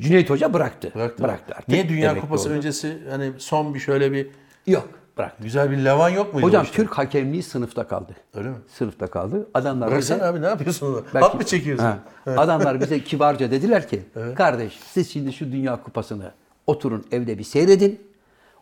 Cüneyt 0.00 0.30
Hoca 0.30 0.52
bıraktı. 0.52 0.92
Bıraktı. 0.94 1.22
Bıraktı 1.22 1.54
artık. 1.56 1.68
Niye 1.68 1.88
Dünya 1.88 2.10
Emekli 2.10 2.20
Kupası 2.20 2.48
oldu. 2.48 2.54
öncesi 2.56 2.98
hani 3.10 3.32
son 3.38 3.74
bir 3.74 3.80
şöyle 3.80 4.12
bir 4.12 4.26
Yok 4.66 4.88
bıraktı. 5.18 5.42
güzel 5.42 5.70
bir 5.70 5.76
levan 5.76 6.08
yok 6.10 6.34
muydu? 6.34 6.46
Hocam 6.46 6.64
işte? 6.64 6.76
Türk 6.76 6.98
hakemliği 6.98 7.42
sınıfta 7.42 7.88
kaldı. 7.88 8.12
Öyle 8.34 8.48
mi? 8.48 8.56
Sınıfta 8.78 9.06
kaldı. 9.06 9.48
Adamlar 9.54 9.90
Bıraksana 9.90 10.18
bize, 10.18 10.26
abi 10.26 10.42
ne 10.42 10.46
yapıyorsun? 10.46 11.04
Belki- 11.14 11.26
Hat 11.26 11.34
mı 11.34 11.44
çekiyorsun? 11.44 11.84
Ha. 11.84 11.98
Adamlar 12.36 12.80
bize 12.80 13.00
kibarca 13.04 13.50
dediler 13.50 13.88
ki 13.88 14.02
kardeş 14.36 14.72
siz 14.92 15.10
şimdi 15.12 15.32
şu 15.32 15.52
Dünya 15.52 15.82
Kupası'nı 15.82 16.30
oturun 16.66 17.04
evde 17.12 17.38
bir 17.38 17.44
seyredin. 17.44 18.06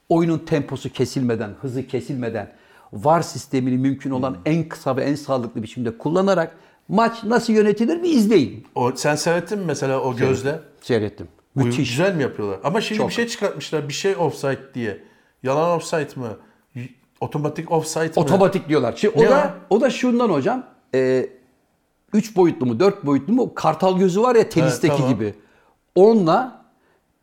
Oyunun 0.09 0.39
temposu 0.39 0.93
kesilmeden, 0.93 1.51
hızı 1.61 1.87
kesilmeden 1.87 2.53
VAR 2.93 3.23
sistemini 3.23 3.79
mümkün 3.79 4.11
olan 4.11 4.31
Hmm. 4.35 4.41
en 4.45 4.69
kısa 4.69 4.97
ve 4.97 5.05
en 5.05 5.15
sağlıklı 5.15 5.63
biçimde 5.63 5.99
kullanarak 5.99 6.57
maç 6.89 7.25
nasıl 7.25 7.53
yönetilir 7.53 8.03
bir 8.03 8.11
izleyin. 8.11 8.67
O, 8.75 8.93
sen 8.95 9.15
seyrettin 9.15 9.59
mi 9.59 9.65
mesela 9.67 10.01
o 10.01 10.17
gözle? 10.17 10.61
Seyrettim. 10.81 11.29
Müthiş. 11.55 11.91
Güzel 11.91 12.15
mi 12.15 12.23
yapıyorlar? 12.23 12.59
Ama 12.65 12.81
şimdi 12.81 12.99
Çok. 12.99 13.09
bir 13.09 13.15
şey 13.15 13.27
çıkartmışlar. 13.27 13.89
Bir 13.89 13.95
şey 13.95 14.17
offside 14.17 14.75
diye. 14.75 15.05
Yalan 15.43 15.71
offside 15.77 16.09
mı? 16.21 16.29
Otomatik 17.21 17.73
offside 17.73 18.05
mi? 18.05 18.11
Otomatik 18.17 18.69
diyorlar. 18.69 18.95
Şimdi 18.97 19.19
Ne 19.19 19.27
o 19.29 19.31
da 19.31 19.55
o? 19.71 19.77
o 19.77 19.81
da 19.81 19.91
şundan 19.91 20.29
hocam. 20.29 20.67
E, 20.95 21.29
boyutlu 22.37 22.67
mu, 22.67 22.81
dört 22.81 23.07
boyutlu 23.07 23.33
mu? 23.33 23.55
Kartal 23.55 23.99
gözü 23.99 24.21
var 24.23 24.35
ya 24.37 24.49
tenisteki 24.49 24.97
tamam. 24.97 25.15
gibi. 25.15 25.35
Onunla 25.95 26.65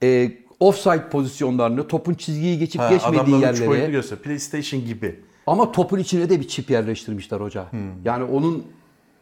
e, 0.03 0.31
offside 0.61 1.09
pozisyonlarını, 1.09 1.87
topun 1.87 2.13
çizgiyi 2.13 2.59
geçip 2.59 2.81
Ha, 2.81 2.89
geçmediği 2.89 3.35
üç 3.35 3.43
boyutlu 3.43 3.73
yerlere. 3.75 3.91
göster. 3.91 4.19
PlayStation 4.19 4.85
gibi. 4.85 5.19
Ama 5.47 5.71
topun 5.71 5.99
içine 5.99 6.29
de 6.29 6.39
bir 6.39 6.47
çip 6.47 6.69
yerleştirmişler 6.69 7.39
hoca. 7.39 7.71
Hmm. 7.71 7.79
Yani 8.05 8.23
onun 8.23 8.63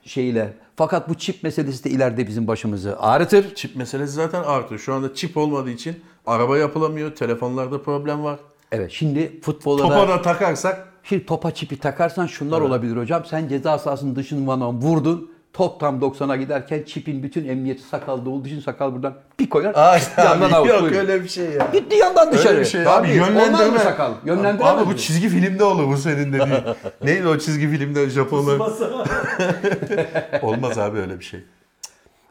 şeyle. 0.03 0.53
Fakat 0.75 1.09
bu 1.09 1.15
çip 1.15 1.43
meselesi 1.43 1.83
de 1.83 1.89
ileride 1.89 2.27
bizim 2.27 2.47
başımızı 2.47 2.99
ağrıtır. 2.99 3.55
Çip 3.55 3.75
meselesi 3.75 4.13
zaten 4.13 4.43
artıyor. 4.43 4.81
Şu 4.81 4.93
anda 4.93 5.13
çip 5.15 5.37
olmadığı 5.37 5.69
için 5.69 5.95
araba 6.25 6.57
yapılamıyor. 6.57 7.15
Telefonlarda 7.15 7.81
problem 7.83 8.23
var. 8.23 8.39
Evet 8.71 8.91
şimdi 8.91 9.41
futbolda 9.41 9.81
Topa 9.81 10.07
da, 10.07 10.21
takarsak 10.21 10.93
şimdi 11.03 11.25
topa 11.25 11.51
çipi 11.53 11.77
takarsan 11.77 12.27
şunlar 12.27 12.61
olabilir 12.61 12.97
hocam. 12.97 13.25
Sen 13.25 13.47
ceza 13.47 13.79
sahasının 13.79 14.15
dışından 14.15 14.81
vurdun. 14.81 15.31
Top 15.54 15.80
tam 15.80 16.00
90'a 16.00 16.36
giderken 16.36 16.84
çipin 16.84 17.24
bütün 17.24 17.47
emniyeti 17.47 17.84
sakalda 17.84 18.30
olduğu 18.30 18.47
için 18.47 18.60
sakal 18.60 18.93
buradan 18.93 19.14
bir 19.39 19.50
koyar. 19.50 19.76
Ay 19.76 20.02
yandan 20.18 20.52
abi, 20.52 20.68
yok 20.68 20.82
Buyurun. 20.82 20.97
öyle 20.97 21.24
bir 21.24 21.30
şey 21.30 21.45
ya. 21.45 21.68
Gitti 21.74 21.95
yandan 21.95 22.32
dışarı. 22.32 22.50
Öyle 22.50 22.60
bir 22.60 22.66
şey 22.66 22.82
abi 22.82 22.88
Tabii, 22.88 23.10
yönlendirme. 23.10 23.58
Onlar 23.58 23.70
mı 23.70 23.80
sakal? 23.80 24.12
Yönlendiremez 24.26 24.78
Abi 24.78 24.86
bu 24.86 24.89
mi? 24.89 24.97
çizgi 24.97 25.30
filmde 25.30 25.64
olur 25.64 25.88
bu 25.88 25.97
senin 25.97 26.34
dediğin. 26.34 26.64
Neydi 27.04 27.28
o 27.28 27.38
çizgi 27.38 27.70
filmde 27.70 28.10
Japonlar? 28.10 28.60
Olmaz 30.41 30.78
abi 30.78 30.97
öyle 31.00 31.20
bir 31.20 31.26
şey. 31.26 31.39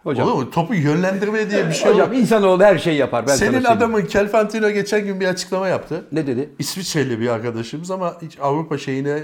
Hocam, 0.05 0.29
Olur 0.29 0.43
mu? 0.43 0.51
Topu 0.51 0.75
yönlendirme 0.75 1.51
diye 1.51 1.69
bir 1.69 1.73
şey 1.73 1.91
olur. 1.91 2.01
hocam 2.01 2.13
insanoğlu 2.13 2.63
her 2.65 2.79
şeyi 2.79 2.97
yapar. 2.99 3.27
Ben 3.27 3.35
sana 3.37 3.51
Senin 3.51 3.65
adamın 3.65 4.03
Kelfantino 4.03 4.71
geçen 4.71 5.05
gün 5.07 5.21
bir 5.21 5.27
açıklama 5.27 5.69
yaptı. 5.69 6.05
Ne 6.13 6.27
dedi? 6.27 6.51
İsviçreli 6.59 7.21
bir 7.21 7.29
arkadaşımız 7.29 7.91
ama 7.91 8.17
hiç 8.23 8.39
Avrupa 8.41 8.79
şeyine 8.79 9.19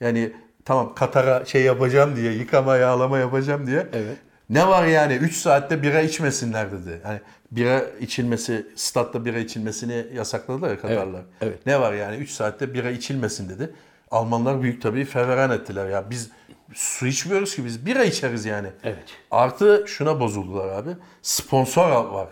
yani 0.00 0.32
tamam 0.64 0.94
Katar'a 0.94 1.44
şey 1.44 1.62
yapacağım 1.62 2.16
diye 2.16 2.32
yıkama 2.32 2.76
yağlama 2.76 3.18
yapacağım 3.18 3.66
diye. 3.66 3.86
Evet. 3.92 4.16
Ne 4.50 4.68
var 4.68 4.86
yani 4.86 5.14
3 5.14 5.36
saatte 5.36 5.82
bira 5.82 6.00
içmesinler 6.00 6.72
dedi. 6.72 7.00
Hani 7.02 7.20
bira 7.52 7.82
içilmesi, 8.00 8.66
statta 8.76 9.24
bira 9.24 9.38
içilmesini 9.38 10.06
yasakladılar 10.14 10.70
ya 10.70 10.80
Katarlar. 10.80 11.22
evet. 11.40 11.66
Ne 11.66 11.80
var 11.80 11.92
yani 11.92 12.16
3 12.16 12.30
saatte 12.30 12.74
bira 12.74 12.90
içilmesin 12.90 13.48
dedi. 13.48 13.70
Almanlar 14.10 14.62
büyük 14.62 14.82
tabii 14.82 15.04
feveran 15.04 15.50
ettiler 15.50 15.88
ya. 15.88 16.10
Biz 16.10 16.30
su 16.74 17.06
içmiyoruz 17.06 17.56
ki 17.56 17.64
biz 17.64 17.86
bira 17.86 18.04
içeriz 18.04 18.44
yani. 18.44 18.68
Evet. 18.84 19.04
Artı 19.30 19.84
şuna 19.86 20.20
bozuldular 20.20 20.68
abi. 20.68 20.90
Sponsor 21.22 21.90
var. 21.90 22.28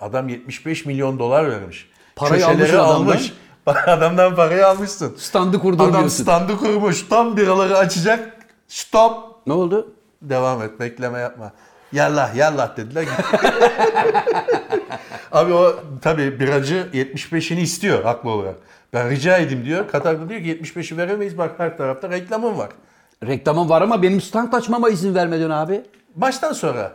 Adam 0.00 0.28
75 0.28 0.86
milyon 0.86 1.18
dolar 1.18 1.50
vermiş. 1.50 1.90
Parayı 2.16 2.44
Köşeleri 2.46 2.72
adamdan. 2.78 2.94
almış. 2.94 3.32
Adamdan 3.66 4.34
parayı 4.36 4.66
almışsın. 4.66 5.14
Standı 5.18 5.58
kurdum 5.58 5.86
Adam 5.86 6.00
diyorsun. 6.00 6.22
standı 6.22 6.56
kurmuş. 6.56 7.08
Tam 7.08 7.36
biraları 7.36 7.78
açacak. 7.78 8.36
Stop. 8.68 9.12
Ne 9.46 9.52
oldu? 9.52 9.94
Devam 10.22 10.62
et. 10.62 10.80
Bekleme 10.80 11.18
yapma. 11.18 11.52
Yallah 11.92 12.34
yallah 12.34 12.76
dediler. 12.76 13.04
Abi 15.32 15.52
o 15.54 15.74
tabii 16.02 16.40
biracı 16.40 16.88
75'ini 16.94 17.60
istiyor 17.60 18.04
haklı 18.04 18.30
olarak. 18.30 18.54
Ben 18.92 19.10
rica 19.10 19.36
edeyim 19.36 19.64
diyor. 19.64 19.88
Katar'da 19.88 20.28
diyor 20.28 20.40
ki 20.40 20.60
75'i 20.62 20.96
veremeyiz. 20.96 21.38
Bak 21.38 21.50
her 21.58 21.76
tarafta 21.76 22.10
reklamım 22.10 22.58
var. 22.58 22.68
Reklamım 23.26 23.68
var 23.68 23.82
ama 23.82 24.02
benim 24.02 24.20
stand 24.20 24.52
açmama 24.52 24.90
izin 24.90 25.14
vermedin 25.14 25.50
abi. 25.50 25.82
Maçtan 26.16 26.52
sonra. 26.52 26.92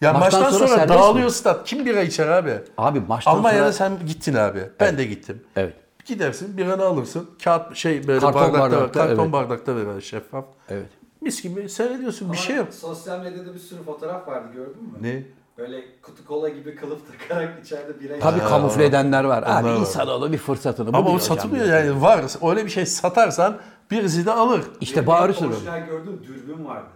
Ya 0.00 0.12
Maçtan 0.12 0.42
maçtan, 0.42 0.58
sonra 0.58 0.68
sonra, 0.68 0.88
dağılıyor 0.88 1.24
mi? 1.26 1.32
stat. 1.32 1.66
Kim 1.66 1.86
bira 1.86 2.00
içer 2.02 2.28
abi? 2.28 2.52
Abi 2.78 3.00
maçtan 3.00 3.32
Almanya'da 3.32 3.72
sonra... 3.72 3.90
sen 3.98 4.06
gittin 4.06 4.34
abi. 4.34 4.60
Ben 4.80 4.98
de 4.98 5.04
gittim. 5.04 5.42
Evet. 5.56 5.74
Gidersin 6.04 6.56
biranı 6.56 6.84
alırsın. 6.84 7.30
Kağıt 7.44 7.76
şey 7.76 8.06
böyle 8.06 8.20
Karton 8.20 8.40
bardakta, 8.42 8.60
bardakta, 8.60 9.00
karton 9.06 9.22
evet. 9.22 9.32
bardakta 9.32 9.76
verir 9.76 10.00
şeffaf. 10.00 10.44
Evet. 10.68 10.86
Mis 11.20 11.42
gibi 11.42 11.68
seyrediyorsun 11.68 12.28
bir 12.28 12.36
Ama 12.36 12.42
şey 12.46 12.56
yok. 12.56 12.74
Sosyal 12.74 13.20
medyada 13.20 13.54
bir 13.54 13.58
sürü 13.58 13.82
fotoğraf 13.82 14.28
vardı 14.28 14.48
gördün 14.54 14.82
mü? 14.82 14.90
Ne? 15.00 15.22
Böyle 15.58 15.84
kutu 16.02 16.26
kola 16.26 16.48
gibi 16.48 16.74
kılıf 16.76 17.00
takarak 17.28 17.64
içeride 17.64 18.00
bira 18.00 18.18
Tabii 18.18 18.36
içen- 18.38 18.48
kamufle 18.48 18.84
edenler 18.84 19.24
var. 19.24 19.42
Abi 19.42 19.50
Onlar 19.50 19.62
var. 19.74 19.80
insanoğlu 19.80 20.32
bir 20.32 20.38
fırsatını 20.38 20.96
Ama 20.96 21.10
o 21.10 21.18
satılıyor 21.18 21.64
diyor. 21.66 21.78
yani 21.84 22.02
var. 22.02 22.24
Öyle 22.50 22.64
bir 22.64 22.70
şey 22.70 22.86
satarsan 22.86 23.58
birisi 23.90 24.26
de 24.26 24.32
alır. 24.32 24.60
İşte 24.80 25.06
bağırırsın. 25.06 25.48
Orijinal 25.52 25.86
gördüğüm 25.86 26.22
dürbün 26.24 26.64
vardı. 26.64 26.88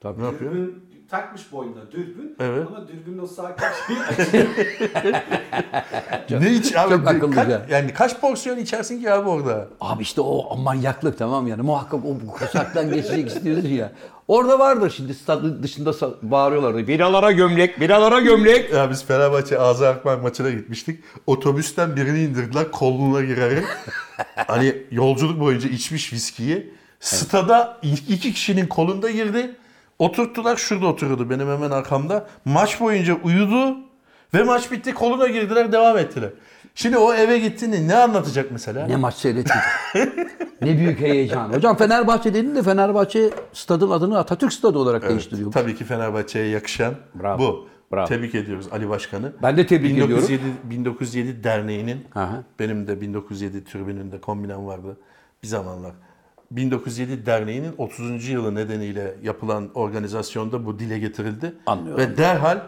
Tabii. 0.00 0.22
Ne 0.22 0.24
yapıyor? 0.24 0.52
Takmış 1.10 1.52
boynuna 1.52 1.92
dürbün 1.92 2.36
Evet. 2.40 2.66
ama 2.68 2.88
dürbünün 2.88 3.18
o 3.18 3.26
sağ 3.26 3.42
açıyor. 4.02 4.46
ne 6.40 6.52
iç 6.52 6.76
abi? 6.76 6.90
çok 6.90 7.08
akıllıca. 7.08 7.60
kaç, 7.60 7.70
yani 7.70 7.94
kaç 7.94 8.20
porsiyon 8.20 8.56
içersin 8.58 9.00
ki 9.00 9.12
abi 9.12 9.28
orada? 9.28 9.68
Abi 9.80 10.02
işte 10.02 10.20
o 10.20 10.56
manyaklık 10.56 11.18
tamam 11.18 11.46
yani 11.46 11.62
muhakkak 11.62 12.04
o 12.04 12.08
bu 12.26 12.26
kuşaktan 12.32 12.90
geçecek 12.94 13.28
istiyorsun 13.28 13.68
ya. 13.68 13.92
Orada 14.28 14.58
vardır 14.58 14.92
şimdi 14.96 15.14
stadın 15.14 15.62
dışında 15.62 15.92
bağırıyorlardı. 16.22 16.88
Biralara 16.88 17.32
gömlek, 17.32 17.80
biralara 17.80 18.20
gömlek. 18.20 18.72
Ya 18.72 18.90
biz 18.90 19.04
Fenerbahçe 19.04 19.58
Ağzı 19.58 19.88
Akman 19.88 20.20
maçına 20.22 20.50
gitmiştik. 20.50 21.04
Otobüsten 21.26 21.96
birini 21.96 22.22
indirdiler 22.22 22.70
koluna 22.70 23.24
girerek. 23.24 23.64
hani 24.46 24.76
yolculuk 24.90 25.40
boyunca 25.40 25.68
içmiş 25.68 26.12
viskiyi. 26.12 26.74
Stada 27.00 27.78
iki 27.82 28.32
kişinin 28.32 28.66
kolunda 28.66 29.10
girdi. 29.10 29.56
Oturttular 29.98 30.56
şurada 30.56 30.86
oturuyordu 30.86 31.30
benim 31.30 31.48
hemen 31.48 31.70
arkamda. 31.70 32.26
Maç 32.44 32.80
boyunca 32.80 33.14
uyudu 33.14 33.76
ve 34.34 34.42
maç 34.42 34.72
bitti 34.72 34.94
koluna 34.94 35.26
girdiler 35.28 35.72
devam 35.72 35.98
ettiler. 35.98 36.30
Şimdi 36.74 36.98
o 36.98 37.14
eve 37.14 37.38
gittiğinde 37.38 37.88
ne 37.88 37.96
anlatacak 37.96 38.50
mesela? 38.50 38.86
Ne 38.86 38.96
maç 38.96 39.14
seyrettik. 39.14 39.56
ne 40.62 40.78
büyük 40.78 41.00
heyecan. 41.00 41.52
Hocam 41.52 41.76
Fenerbahçe 41.76 42.34
dedin 42.34 42.56
de 42.56 42.62
Fenerbahçe 42.62 43.30
stadın 43.52 43.90
adını 43.90 44.18
Atatürk 44.18 44.52
Stadı 44.52 44.78
olarak 44.78 45.02
Evet, 45.02 45.10
değiştiriyor. 45.10 45.52
Tabii 45.52 45.76
ki 45.76 45.84
Fenerbahçe'ye 45.84 46.46
yakışan 46.46 46.94
Bravo, 47.14 47.38
bu. 47.38 47.68
bravo. 47.92 48.06
Tebrik 48.06 48.34
ediyoruz 48.34 48.66
Ali 48.72 48.88
Başkanı. 48.88 49.32
Ben 49.42 49.56
de 49.56 49.66
tebrik 49.66 49.96
1907, 49.96 50.42
1907 50.64 51.44
Derneği'nin 51.44 52.04
hı. 52.14 52.44
benim 52.58 52.86
de 52.86 53.00
1907 53.00 53.64
türbününde 53.64 54.20
kombinem 54.20 54.66
vardı 54.66 54.96
bir 55.42 55.48
zamanlar. 55.48 55.92
1907 56.50 57.26
Derneği'nin 57.26 57.74
30. 57.78 58.28
yılı 58.28 58.54
nedeniyle 58.54 59.14
yapılan 59.22 59.70
organizasyonda 59.74 60.66
bu 60.66 60.78
dile 60.78 60.98
getirildi. 60.98 61.54
Anlıyorum. 61.66 62.04
Ve 62.04 62.16
derhal 62.16 62.60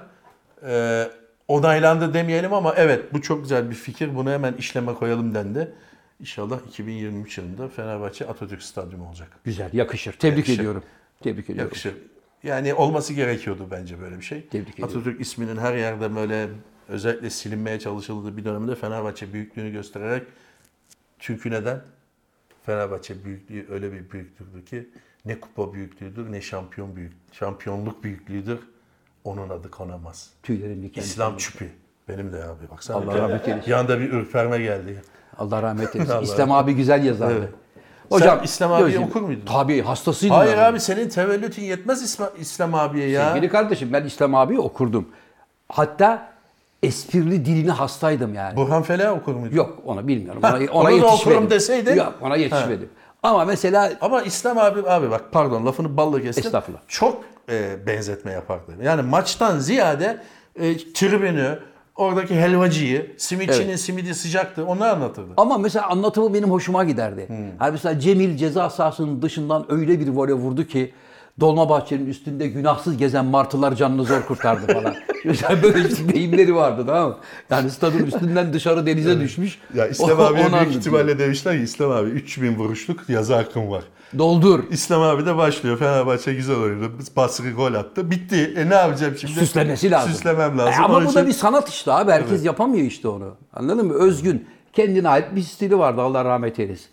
e, 0.67 1.05
onaylandı 1.49 2.15
demeyelim 2.15 2.53
ama 2.53 2.75
evet 2.77 3.15
bu 3.15 3.23
çok 3.23 3.43
güzel 3.43 3.71
bir 3.71 3.75
fikir. 3.75 4.17
Bunu 4.17 4.31
hemen 4.31 4.53
işleme 4.53 4.95
koyalım 4.95 5.35
dendi. 5.35 5.75
İnşallah 6.21 6.61
2023 6.69 7.39
yılında 7.39 7.69
Fenerbahçe 7.69 8.27
Atatürk 8.27 8.63
Stadyumu 8.63 9.09
olacak. 9.09 9.29
Güzel, 9.45 9.71
yakışır. 9.73 10.13
Tebrik 10.13 10.39
Yakışır. 10.39 10.59
ediyorum. 10.59 10.83
Tebrik 11.23 11.45
ediyorum. 11.45 11.65
Yakışır. 11.65 11.95
Yani 12.43 12.75
olması 12.75 13.15
gerekiyordu 13.15 13.69
bence 13.71 14.01
böyle 14.01 14.17
bir 14.17 14.23
şey. 14.23 14.47
Tebrik 14.47 14.75
ediyorum. 14.75 14.97
Atatürk 14.97 15.21
isminin 15.21 15.57
her 15.57 15.75
yerde 15.77 16.17
böyle 16.17 16.49
özellikle 16.89 17.31
silinmeye 17.31 17.79
çalışıldığı 17.79 18.37
bir 18.37 18.45
dönemde 18.45 18.75
Fenerbahçe 18.75 19.33
büyüklüğünü 19.33 19.73
göstererek 19.73 20.23
çünkü 21.19 21.51
neden? 21.51 21.81
Fenerbahçe 22.67 23.25
büyüklüğü 23.25 23.67
öyle 23.71 23.93
bir 23.93 24.11
büyüklüktür 24.11 24.67
ki 24.67 24.89
ne 25.25 25.41
kupa 25.41 25.73
büyüklüğüdür 25.73 26.33
ne 26.33 26.41
şampiyon 26.41 26.97
büyük 26.97 27.13
şampiyonluk 27.33 28.05
büyüklüğüdür. 28.05 28.59
Onun 29.25 29.49
adı 29.49 29.71
konamaz. 29.71 30.31
Tüylerim 30.43 30.83
diken. 30.83 31.03
İslam 31.03 31.37
çüpü. 31.37 31.71
Benim 32.09 32.33
de 32.33 32.45
abi 32.45 32.71
baksana. 32.71 32.97
Allah 32.97 33.19
rahmet 33.19 33.49
eylesin. 33.49 33.71
Yanda 33.71 34.01
bir 34.01 34.13
ürperme 34.13 34.59
geldi. 34.59 35.03
Allah 35.39 35.63
rahmet 35.63 35.97
eylesin. 35.97 36.21
İslam 36.23 36.53
abi 36.53 36.75
güzel 36.75 37.05
yazardı. 37.05 37.35
Evet. 37.39 38.23
Sen 38.23 38.41
İslam 38.45 38.73
abiyi 38.73 38.87
gözüm- 38.87 39.03
okur 39.03 39.21
muydun? 39.21 39.47
Tabii 39.47 39.83
hastasıydım. 39.83 40.37
Hayır 40.37 40.57
ben. 40.57 40.63
abi 40.63 40.81
senin 40.81 41.09
tevellütün 41.09 41.63
yetmez 41.63 42.03
İslam, 42.03 42.31
İslam 42.39 42.75
abiye 42.75 43.09
ya. 43.09 43.29
Sevgili 43.29 43.49
kardeşim 43.49 43.93
ben 43.93 44.05
İslam 44.05 44.35
abi 44.35 44.59
okurdum. 44.61 45.09
Hatta 45.69 46.33
esprili 46.83 47.45
diline 47.45 47.71
hastaydım 47.71 48.35
yani. 48.35 48.57
Burhan 48.57 48.83
Felah 48.83 49.13
okur 49.13 49.35
muydun? 49.35 49.57
Yok 49.57 49.79
onu 49.85 50.09
bilmiyorum. 50.09 50.43
Ha, 50.43 50.49
Ona, 50.49 50.71
ona 50.73 50.73
onu 50.73 50.85
da 50.87 50.91
yetişmedim. 50.91 51.21
okurum 51.21 51.51
deseydin. 51.51 51.95
Yok 51.97 52.15
ona 52.23 52.37
yetişmedim. 52.37 52.89
Ama 53.23 53.45
mesela 53.45 53.93
Ama 54.01 54.23
İslam 54.23 54.59
abi 54.59 54.81
abi 54.91 55.11
bak 55.11 55.25
pardon 55.33 55.67
lafını 55.67 55.97
balla 55.97 56.23
kestim. 56.23 56.47
Estağfurullah. 56.47 56.81
Çok 56.89 57.25
e, 57.51 57.87
benzetme 57.87 58.33
yapardı. 58.33 58.73
Yani 58.83 59.03
maçtan 59.03 59.59
ziyade 59.59 60.23
e, 60.57 60.77
tribünü, 60.77 61.59
oradaki 61.97 62.35
helvacıyı, 62.41 63.15
simitçinin 63.19 63.77
simidi 63.77 64.15
sıcaktı 64.15 64.67
onları 64.67 64.93
anlatırdı. 64.93 65.29
ama 65.37 65.59
mesela 65.59 65.89
anlatımı 65.89 66.35
benim 66.35 66.51
hoşuma 66.51 66.85
giderdi. 66.85 67.29
Hmm. 67.29 67.37
Hani 67.59 67.73
mesela 67.73 68.01
Cemil 68.01 68.37
ceza 68.37 68.71
sahasının 68.71 69.23
dışından 69.23 69.67
öyle 69.73 70.01
bir 70.01 70.09
voley 70.09 70.35
vurdu 70.35 70.65
ki 70.67 70.95
Dolmabahçe'nin 71.41 72.07
üstünde 72.07 72.47
günahsız 72.49 72.97
gezen 72.97 73.25
martılar 73.25 73.75
canını 73.75 74.05
zor 74.05 74.23
kurtardı 74.23 74.73
falan. 74.73 74.95
mesela 75.25 75.63
böyle 75.63 75.89
işte 75.89 76.09
deyimleri 76.09 76.55
vardı 76.55 76.83
tamam 76.87 77.09
mı? 77.09 77.17
Yani 77.51 77.71
stadın 77.71 78.07
üstünden 78.07 78.53
dışarı 78.53 78.87
denize 78.87 79.21
düşmüş. 79.21 79.59
Ya 79.75 79.87
İslam 79.89 80.11
abiye 80.21 80.35
büyük 80.35 80.47
anlatıyor. 80.55 80.75
ihtimalle 80.81 81.19
demişler 81.19 81.57
ki 81.57 81.63
İslam 81.63 81.91
abi 81.91 82.11
3000 82.11 82.57
vuruşluk 82.57 83.09
yazı 83.09 83.35
hakkım 83.35 83.71
var. 83.71 83.85
Doldur. 84.19 84.61
İslam 84.71 85.03
abi 85.03 85.27
de 85.27 85.37
başlıyor. 85.37 85.79
Fenerbahçe 85.79 86.35
güzel 86.35 86.57
oynadı. 86.57 86.91
Basri 87.17 87.53
gol 87.53 87.75
attı. 87.75 88.11
Bitti. 88.11 88.55
E 88.57 88.71
ne 88.71 88.75
yapacağım 88.75 89.15
şimdi? 89.21 89.33
Süslemesi 89.33 89.91
lazım. 89.91 90.13
Süslemem 90.13 90.59
lazım. 90.59 90.73
E 90.83 90.85
ama 90.85 90.95
Onun 90.97 91.07
bu 91.07 91.15
da 91.15 91.21
için- 91.21 91.27
bir 91.27 91.33
sanat 91.33 91.69
işte 91.69 91.93
abi. 91.93 92.11
Herkes 92.13 92.45
yapamıyor 92.45 92.87
işte 92.87 93.09
onu. 93.09 93.35
Anladın 93.53 93.87
mı? 93.87 93.95
Özgün. 93.95 94.47
Kendine 94.73 95.09
ait 95.09 95.25
bir 95.37 95.43
stili 95.43 95.79
vardı. 95.79 96.01
Allah 96.03 96.25
rahmet 96.25 96.59
eylesin. 96.59 96.87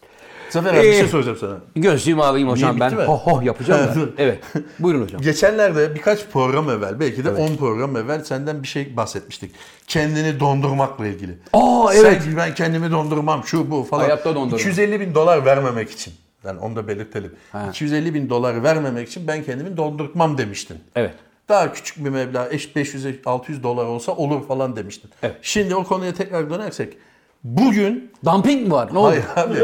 Zafer 0.50 0.74
abi 0.74 0.84
bir 0.84 0.90
Ee, 0.90 0.94
şey 1.00 1.08
soracağım 1.08 1.38
sana. 1.42 1.58
Gözlüğümü 1.76 2.22
alayım 2.24 2.50
hocam 2.50 2.80
ben. 2.80 2.94
mi? 2.96 3.04
Hoh 3.04 3.20
hoh 3.28 3.44
yapacağım 3.44 3.88
da. 3.96 4.10
Evet. 4.18 4.40
Buyurun 4.80 5.04
hocam. 5.04 5.22
Geçenlerde 5.22 5.96
birkaç 5.96 6.26
program 6.28 6.70
evvel, 6.70 7.00
belki 7.00 7.26
de 7.26 7.32
10 7.32 7.56
program 7.56 7.98
evvel 7.98 8.24
senden 8.24 8.64
bir 8.64 8.68
şey 8.68 8.98
bahsetmiştik. 8.98 9.52
Kendini 9.88 10.40
dondurmakla 10.40 11.08
ilgili. 11.08 11.38
Aa, 11.54 11.88
Sen 11.94 12.00
evet. 12.06 12.22
ben 12.38 12.54
kendimi 12.56 12.92
dondurmam 12.92 13.44
şu 13.46 13.72
bu 13.72 13.84
falan. 13.84 14.04
Hayatta 14.04 14.36
dondurmam. 14.36 14.60
250 14.60 15.00
bin 15.00 15.16
dolar 15.16 15.46
vermemek 15.46 15.92
için. 15.92 16.14
Yani 16.46 16.60
onu 16.60 16.76
da 16.76 16.88
belirtelim. 16.88 17.36
Ha. 17.52 17.66
250 17.70 18.14
bin 18.14 18.30
dolar 18.30 18.64
vermemek 18.64 19.08
için 19.08 19.28
ben 19.28 19.44
kendimi 19.44 19.78
dondurtmam 19.78 20.38
demiştin. 20.38 20.78
Evet. 20.96 21.14
Daha 21.50 21.74
küçük 21.74 22.06
bir 22.06 22.10
meblağ, 22.10 22.48
eş 22.52 22.66
500-600 22.76 23.64
dolar 23.64 23.86
olsa 23.86 24.12
olur 24.12 24.48
falan 24.48 24.76
demiştin. 24.76 25.12
Evet. 25.24 25.36
Şimdi 25.42 25.76
o 25.76 25.84
konuya 25.84 26.14
tekrar 26.14 26.50
dönersek. 26.50 26.98
Bugün, 27.50 28.12
Dumping 28.26 28.68
mi 28.68 28.72
var? 28.72 28.90
Ne 28.94 28.98
oldu? 29.00 29.08
hayır 29.10 29.24
abi, 29.36 29.56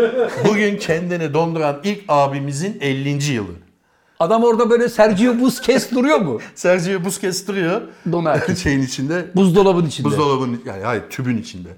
bugün 0.49 0.77
kendini 0.77 1.33
donduran 1.33 1.79
ilk 1.83 2.03
abimizin 2.07 2.77
50. 2.81 3.33
yılı. 3.33 3.47
Adam 4.19 4.43
orada 4.43 4.69
böyle 4.69 4.89
Sergio 4.89 5.39
Busquets 5.39 5.91
duruyor 5.91 6.17
mu? 6.19 6.39
Sergio 6.55 7.05
Busquets 7.05 7.47
duruyor. 7.47 7.81
Donar. 8.11 8.41
Şeyin 8.63 8.81
içinde, 8.81 9.25
Buzdolabının 9.35 9.87
içinde. 9.87 10.07
buzdolabının, 10.07 10.61
yani 10.65 10.83
hayır 10.83 11.03
tüpün 11.09 11.37
içinde. 11.37 11.69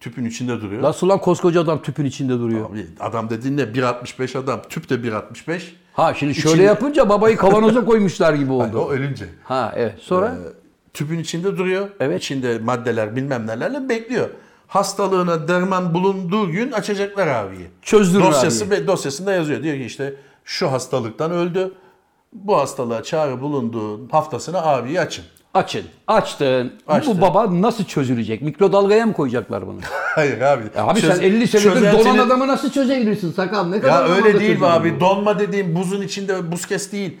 Tüpün 0.00 0.24
içinde 0.24 0.60
duruyor. 0.60 0.82
Nasıl 0.82 1.08
lan 1.08 1.18
koskoca 1.20 1.60
adam 1.60 1.82
tüpün 1.82 2.04
içinde 2.04 2.32
duruyor? 2.32 2.70
Abi, 2.70 2.86
adam 3.00 3.30
dediğin 3.30 3.56
ne? 3.56 3.62
1.65 3.62 4.38
adam. 4.38 4.60
Tüp 4.68 4.90
de 4.90 4.94
1.65. 4.94 5.60
Ha 5.92 6.14
şimdi 6.14 6.34
şöyle 6.34 6.48
İçinde- 6.54 6.62
yapınca 6.66 7.08
babayı 7.08 7.36
kavanoza 7.36 7.84
koymuşlar 7.84 8.34
gibi 8.34 8.52
Yani 8.52 8.76
o 8.76 8.80
oldu. 8.80 8.90
ölünce. 8.90 9.24
Ha 9.44 9.72
evet. 9.76 9.94
Sonra? 10.00 10.26
Ee, 10.26 10.52
tüpün 10.94 11.18
içinde 11.18 11.56
duruyor. 11.56 11.88
Evet. 12.00 12.22
İçinde 12.22 12.58
maddeler 12.58 13.16
bilmem 13.16 13.46
nelerle 13.46 13.88
bekliyor. 13.88 14.28
Hastalığına 14.76 15.48
derman 15.48 15.94
bulunduğu 15.94 16.50
gün 16.50 16.72
açacaklar 16.72 17.26
abiyi. 17.26 17.66
Çözdürür 17.82 18.24
Dosyası, 18.24 18.64
abiyi. 18.64 18.70
ve 18.80 18.86
dosyasında 18.86 19.32
yazıyor. 19.32 19.62
Diyor 19.62 19.76
ki 19.76 19.84
işte 19.84 20.14
şu 20.44 20.72
hastalıktan 20.72 21.30
öldü. 21.30 21.72
Bu 22.32 22.56
hastalığa 22.56 23.02
çağrı 23.02 23.40
bulunduğu 23.40 24.12
haftasına 24.12 24.62
abiyi 24.62 25.00
açın. 25.00 25.24
Açın. 25.54 25.82
Açtın. 26.06 26.72
Açtın. 26.88 27.16
Bu 27.18 27.20
baba 27.20 27.62
nasıl 27.62 27.84
çözülecek? 27.84 28.42
Mikrodalgaya 28.42 29.06
mı 29.06 29.12
koyacaklar 29.12 29.66
bunu? 29.66 29.78
Hayır 30.14 30.40
abi. 30.40 30.62
Ya 30.76 30.84
abi 30.86 31.00
Çöz- 31.00 31.16
sen 31.16 31.22
50 31.22 31.46
senedir 31.46 31.92
donan 31.92 32.18
adamı 32.18 32.48
nasıl 32.48 32.70
çözebilirsin 32.70 33.32
sakal? 33.32 33.64
Ne 33.66 33.80
kadar 33.80 34.06
Ya 34.08 34.14
öyle 34.14 34.40
değil 34.40 34.76
abi? 34.76 34.96
bu? 34.96 35.00
Donma 35.00 35.38
dediğim 35.38 35.74
buzun 35.74 36.02
içinde 36.02 36.52
buz 36.52 36.66
kes 36.66 36.92
değil. 36.92 37.18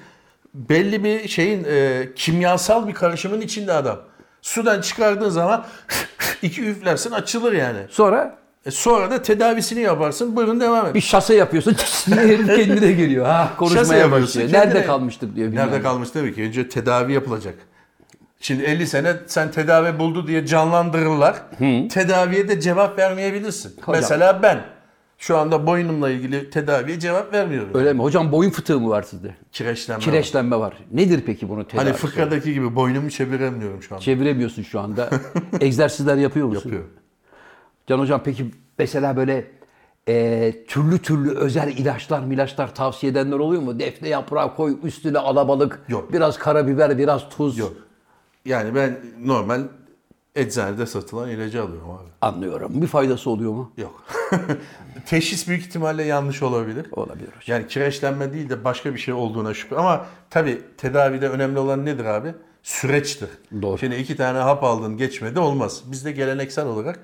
Belli 0.54 1.04
bir 1.04 1.28
şeyin 1.28 1.64
e, 1.64 2.08
kimyasal 2.16 2.88
bir 2.88 2.94
karışımın 2.94 3.40
içinde 3.40 3.72
adam. 3.72 3.98
Sudan 4.42 4.80
çıkardığın 4.80 5.28
zaman 5.28 5.64
iki 6.42 6.62
üflersin 6.70 7.10
açılır 7.10 7.52
yani. 7.52 7.78
Sonra 7.90 8.38
E 8.66 8.70
sonra 8.70 9.10
da 9.10 9.22
tedavisini 9.22 9.80
yaparsın. 9.80 10.36
Buyurun 10.36 10.60
devam 10.60 10.86
et. 10.86 10.94
bir 10.94 11.00
şase 11.00 11.34
yapıyorsun. 11.34 11.74
herif 12.14 12.46
kendine 12.46 12.92
geliyor. 12.92 13.26
Ha 13.26 13.50
konuşmaya 13.58 14.10
başlıyor. 14.10 14.50
kendine- 14.50 14.60
Nerede 14.74 14.86
kalmıştık 14.86 15.36
diyor. 15.36 15.48
bilmem 15.48 15.64
Nerede 15.66 15.78
ne. 15.78 15.82
kalmış 15.82 16.10
tabii 16.10 16.34
ki. 16.34 16.42
Önce 16.42 16.68
tedavi 16.68 17.12
yapılacak. 17.12 17.54
Şimdi 18.40 18.62
50 18.62 18.86
sene 18.86 19.14
sen 19.26 19.50
tedavi 19.50 19.98
buldu 19.98 20.26
diye 20.26 20.46
canlandırırlar. 20.46 21.36
Tedaviye 21.88 22.48
de 22.48 22.60
cevap 22.60 22.98
vermeyebilirsin. 22.98 23.76
Hocam. 23.82 24.00
Mesela 24.02 24.42
ben. 24.42 24.60
Şu 25.22 25.38
anda 25.38 25.66
boynumla 25.66 26.10
ilgili 26.10 26.50
tedaviye 26.50 27.00
cevap 27.00 27.32
vermiyorum. 27.32 27.70
Öyle 27.74 27.92
mi? 27.92 28.02
Hocam 28.02 28.32
boyun 28.32 28.50
fıtığı 28.50 28.80
mı 28.80 28.88
var 28.88 29.02
sizde? 29.02 29.34
Kireçlenme. 29.52 29.98
var. 29.98 30.04
Kireçlenme 30.04 30.56
var. 30.56 30.74
Nedir 30.92 31.22
peki 31.26 31.48
bunun 31.48 31.64
tedavisi? 31.64 31.88
Hani 31.88 31.96
fıkradaki 31.96 32.54
gibi 32.54 32.76
boynumu 32.76 33.10
çeviremiyorum 33.10 33.82
şu 33.82 33.94
anda. 33.94 34.04
Çeviremiyorsun 34.04 34.62
şu 34.62 34.80
anda. 34.80 35.10
Egzersizler 35.60 36.16
yapıyor 36.16 36.46
musun? 36.46 36.70
Yapıyor. 36.70 36.84
Can 37.86 37.98
hocam 37.98 38.20
peki 38.24 38.50
mesela 38.78 39.16
böyle 39.16 39.50
e, 40.08 40.54
türlü 40.68 40.98
türlü 40.98 41.30
özel 41.30 41.68
ilaçlar 41.76 42.20
milaçlar 42.20 42.74
tavsiye 42.74 43.12
edenler 43.12 43.38
oluyor 43.38 43.62
mu? 43.62 43.78
Defne 43.78 44.08
yaprağı 44.08 44.56
koy 44.56 44.76
üstüne 44.82 45.18
alabalık, 45.18 45.80
Yok. 45.88 46.12
biraz 46.12 46.38
karabiber, 46.38 46.98
biraz 46.98 47.28
tuz. 47.28 47.58
Yok. 47.58 47.72
Yani 48.44 48.74
ben 48.74 48.96
normal 49.20 49.60
eczanede 50.36 50.86
satılan 50.86 51.30
ilacı 51.30 51.62
alıyorum 51.62 51.90
abi. 51.90 52.08
Anlıyorum. 52.20 52.82
Bir 52.82 52.86
faydası 52.86 53.30
oluyor 53.30 53.52
mu? 53.52 53.72
Yok. 53.76 54.04
Teşhis 55.06 55.48
büyük 55.48 55.62
ihtimalle 55.62 56.02
yanlış 56.02 56.42
olabilir. 56.42 56.86
Olabilir 56.92 57.28
hocam. 57.28 57.42
Yani 57.46 57.66
kireçlenme 57.66 58.32
değil 58.32 58.50
de 58.50 58.64
başka 58.64 58.94
bir 58.94 58.98
şey 58.98 59.14
olduğuna 59.14 59.54
şüphe. 59.54 59.76
Ama 59.76 60.06
tabii 60.30 60.62
tedavide 60.76 61.28
önemli 61.28 61.58
olan 61.58 61.86
nedir 61.86 62.04
abi? 62.04 62.34
Süreçtir. 62.62 63.28
Doğru. 63.62 63.78
Şimdi 63.78 63.96
iki 63.96 64.16
tane 64.16 64.38
hap 64.38 64.64
aldın 64.64 64.96
geçmedi 64.96 65.40
olmaz. 65.40 65.82
Bizde 65.86 66.12
geleneksel 66.12 66.66
olarak 66.66 67.00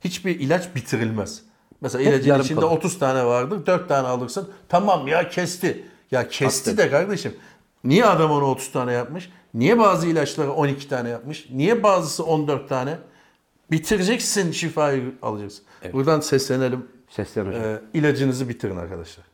hiçbir 0.00 0.40
ilaç 0.40 0.74
bitirilmez. 0.74 1.42
Mesela 1.80 2.04
Hep 2.04 2.14
ilacın 2.14 2.40
içinde 2.40 2.60
kalır. 2.60 2.76
30 2.76 2.98
tane 2.98 3.24
vardır, 3.24 3.66
4 3.66 3.88
tane 3.88 4.08
alırsın. 4.08 4.50
Tamam 4.68 5.08
ya 5.08 5.28
kesti. 5.28 5.86
Ya 6.10 6.28
kesti 6.28 6.78
de 6.78 6.90
kardeşim. 6.90 7.34
Niye 7.84 8.06
adam 8.06 8.30
onu 8.30 8.44
30 8.44 8.72
tane 8.72 8.92
yapmış? 8.92 9.30
Niye 9.56 9.78
bazı 9.78 10.06
ilaçları 10.06 10.52
12 10.52 10.88
tane 10.88 11.08
yapmış? 11.08 11.46
Niye 11.50 11.82
bazısı 11.82 12.24
14 12.24 12.68
tane? 12.68 12.98
Bitireceksin 13.70 14.52
şifayı 14.52 15.14
alacaksın. 15.22 15.64
Buradan 15.92 16.20
seslenelim. 16.20 16.86
Seslen 17.08 17.46
hocam. 17.46 17.62
Ee, 17.62 17.80
ilacınızı 17.94 18.48
bitirin 18.48 18.76
arkadaşlar. 18.76 19.24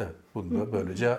Evet, 0.00 0.14
bunu 0.34 0.60
da 0.60 0.72
böylece 0.72 1.18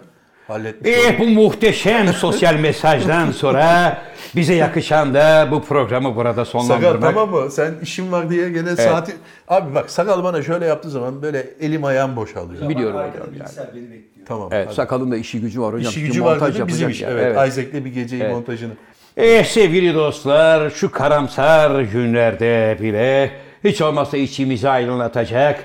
halletmiş 0.49 0.91
E 0.91 1.07
olduk. 1.07 1.19
bu 1.19 1.25
muhteşem 1.27 2.07
sosyal 2.07 2.53
mesajdan 2.55 3.31
sonra 3.31 3.97
bize 4.35 4.53
yakışan 4.53 5.13
da 5.13 5.47
bu 5.51 5.63
programı 5.63 6.15
burada 6.15 6.45
Sakal 6.45 6.61
sonlandırmak. 6.61 7.01
tamam 7.01 7.29
mı? 7.29 7.51
Sen 7.51 7.73
işin 7.81 8.11
var 8.11 8.29
diye 8.29 8.49
gene 8.49 8.75
saati... 8.75 9.13
Abi 9.47 9.75
bak 9.75 9.89
sakal 9.91 10.23
bana 10.23 10.43
şöyle 10.43 10.65
yaptığı 10.65 10.89
zaman 10.89 11.21
böyle 11.21 11.45
elim 11.61 11.83
ayağım 11.85 12.15
boşalıyor. 12.15 12.69
Biliyorum 12.69 12.97
hocam 12.99 13.27
beni 13.75 13.83
bekliyor. 13.83 14.27
Tamam. 14.27 14.49
Evet, 14.51 14.67
hadi. 14.67 14.75
sakalın 14.75 15.11
da 15.11 15.17
işi 15.17 15.41
gücü 15.41 15.61
var 15.61 15.73
hocam. 15.73 15.89
İşi 15.91 16.01
gücü 16.03 16.23
var 16.23 16.37
montaj 16.37 16.67
bizim 16.67 16.89
iş. 16.89 17.01
ya. 17.01 17.09
Evet. 17.09 17.31
Isaac'le 17.49 17.85
bir 17.85 17.93
geceyi 17.93 18.21
Evet. 18.23 18.33
montajını. 18.33 18.73
Eh 19.17 19.45
sevgili 19.45 19.95
dostlar 19.95 20.69
şu 20.69 20.91
karamsar 20.91 21.81
günlerde 21.81 22.77
bile 22.81 23.31
hiç 23.63 23.81
olmazsa 23.81 24.17
içimizi 24.17 24.69
aydınlatacak 24.69 25.63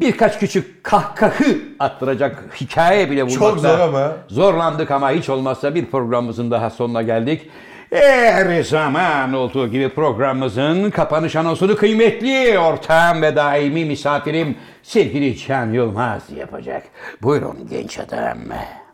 birkaç 0.00 0.38
küçük 0.38 0.84
kahkahı 0.84 1.58
attıracak 1.78 2.56
hikaye 2.60 3.10
bile 3.10 3.26
bulmakta. 3.26 3.50
Çok 3.50 3.58
zor 3.58 3.78
ama. 3.78 4.12
Zorlandık 4.28 4.90
ama 4.90 5.10
hiç 5.10 5.28
olmazsa 5.28 5.74
bir 5.74 5.86
programımızın 5.86 6.50
daha 6.50 6.70
sonuna 6.70 7.02
geldik. 7.02 7.50
Her 7.90 8.62
zaman 8.62 9.32
olduğu 9.32 9.68
gibi 9.68 9.88
programımızın 9.88 10.90
kapanış 10.90 11.36
anonsunu 11.36 11.76
kıymetli 11.76 12.58
ortağım 12.58 13.22
ve 13.22 13.36
daimi 13.36 13.84
misafirim 13.84 14.56
sevgili 14.82 15.36
Can 15.38 15.66
Yılmaz 15.66 16.30
yapacak. 16.30 16.82
Buyurun 17.22 17.68
genç 17.70 17.98
adam. 17.98 18.38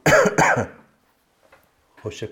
Hoşça 2.03 2.27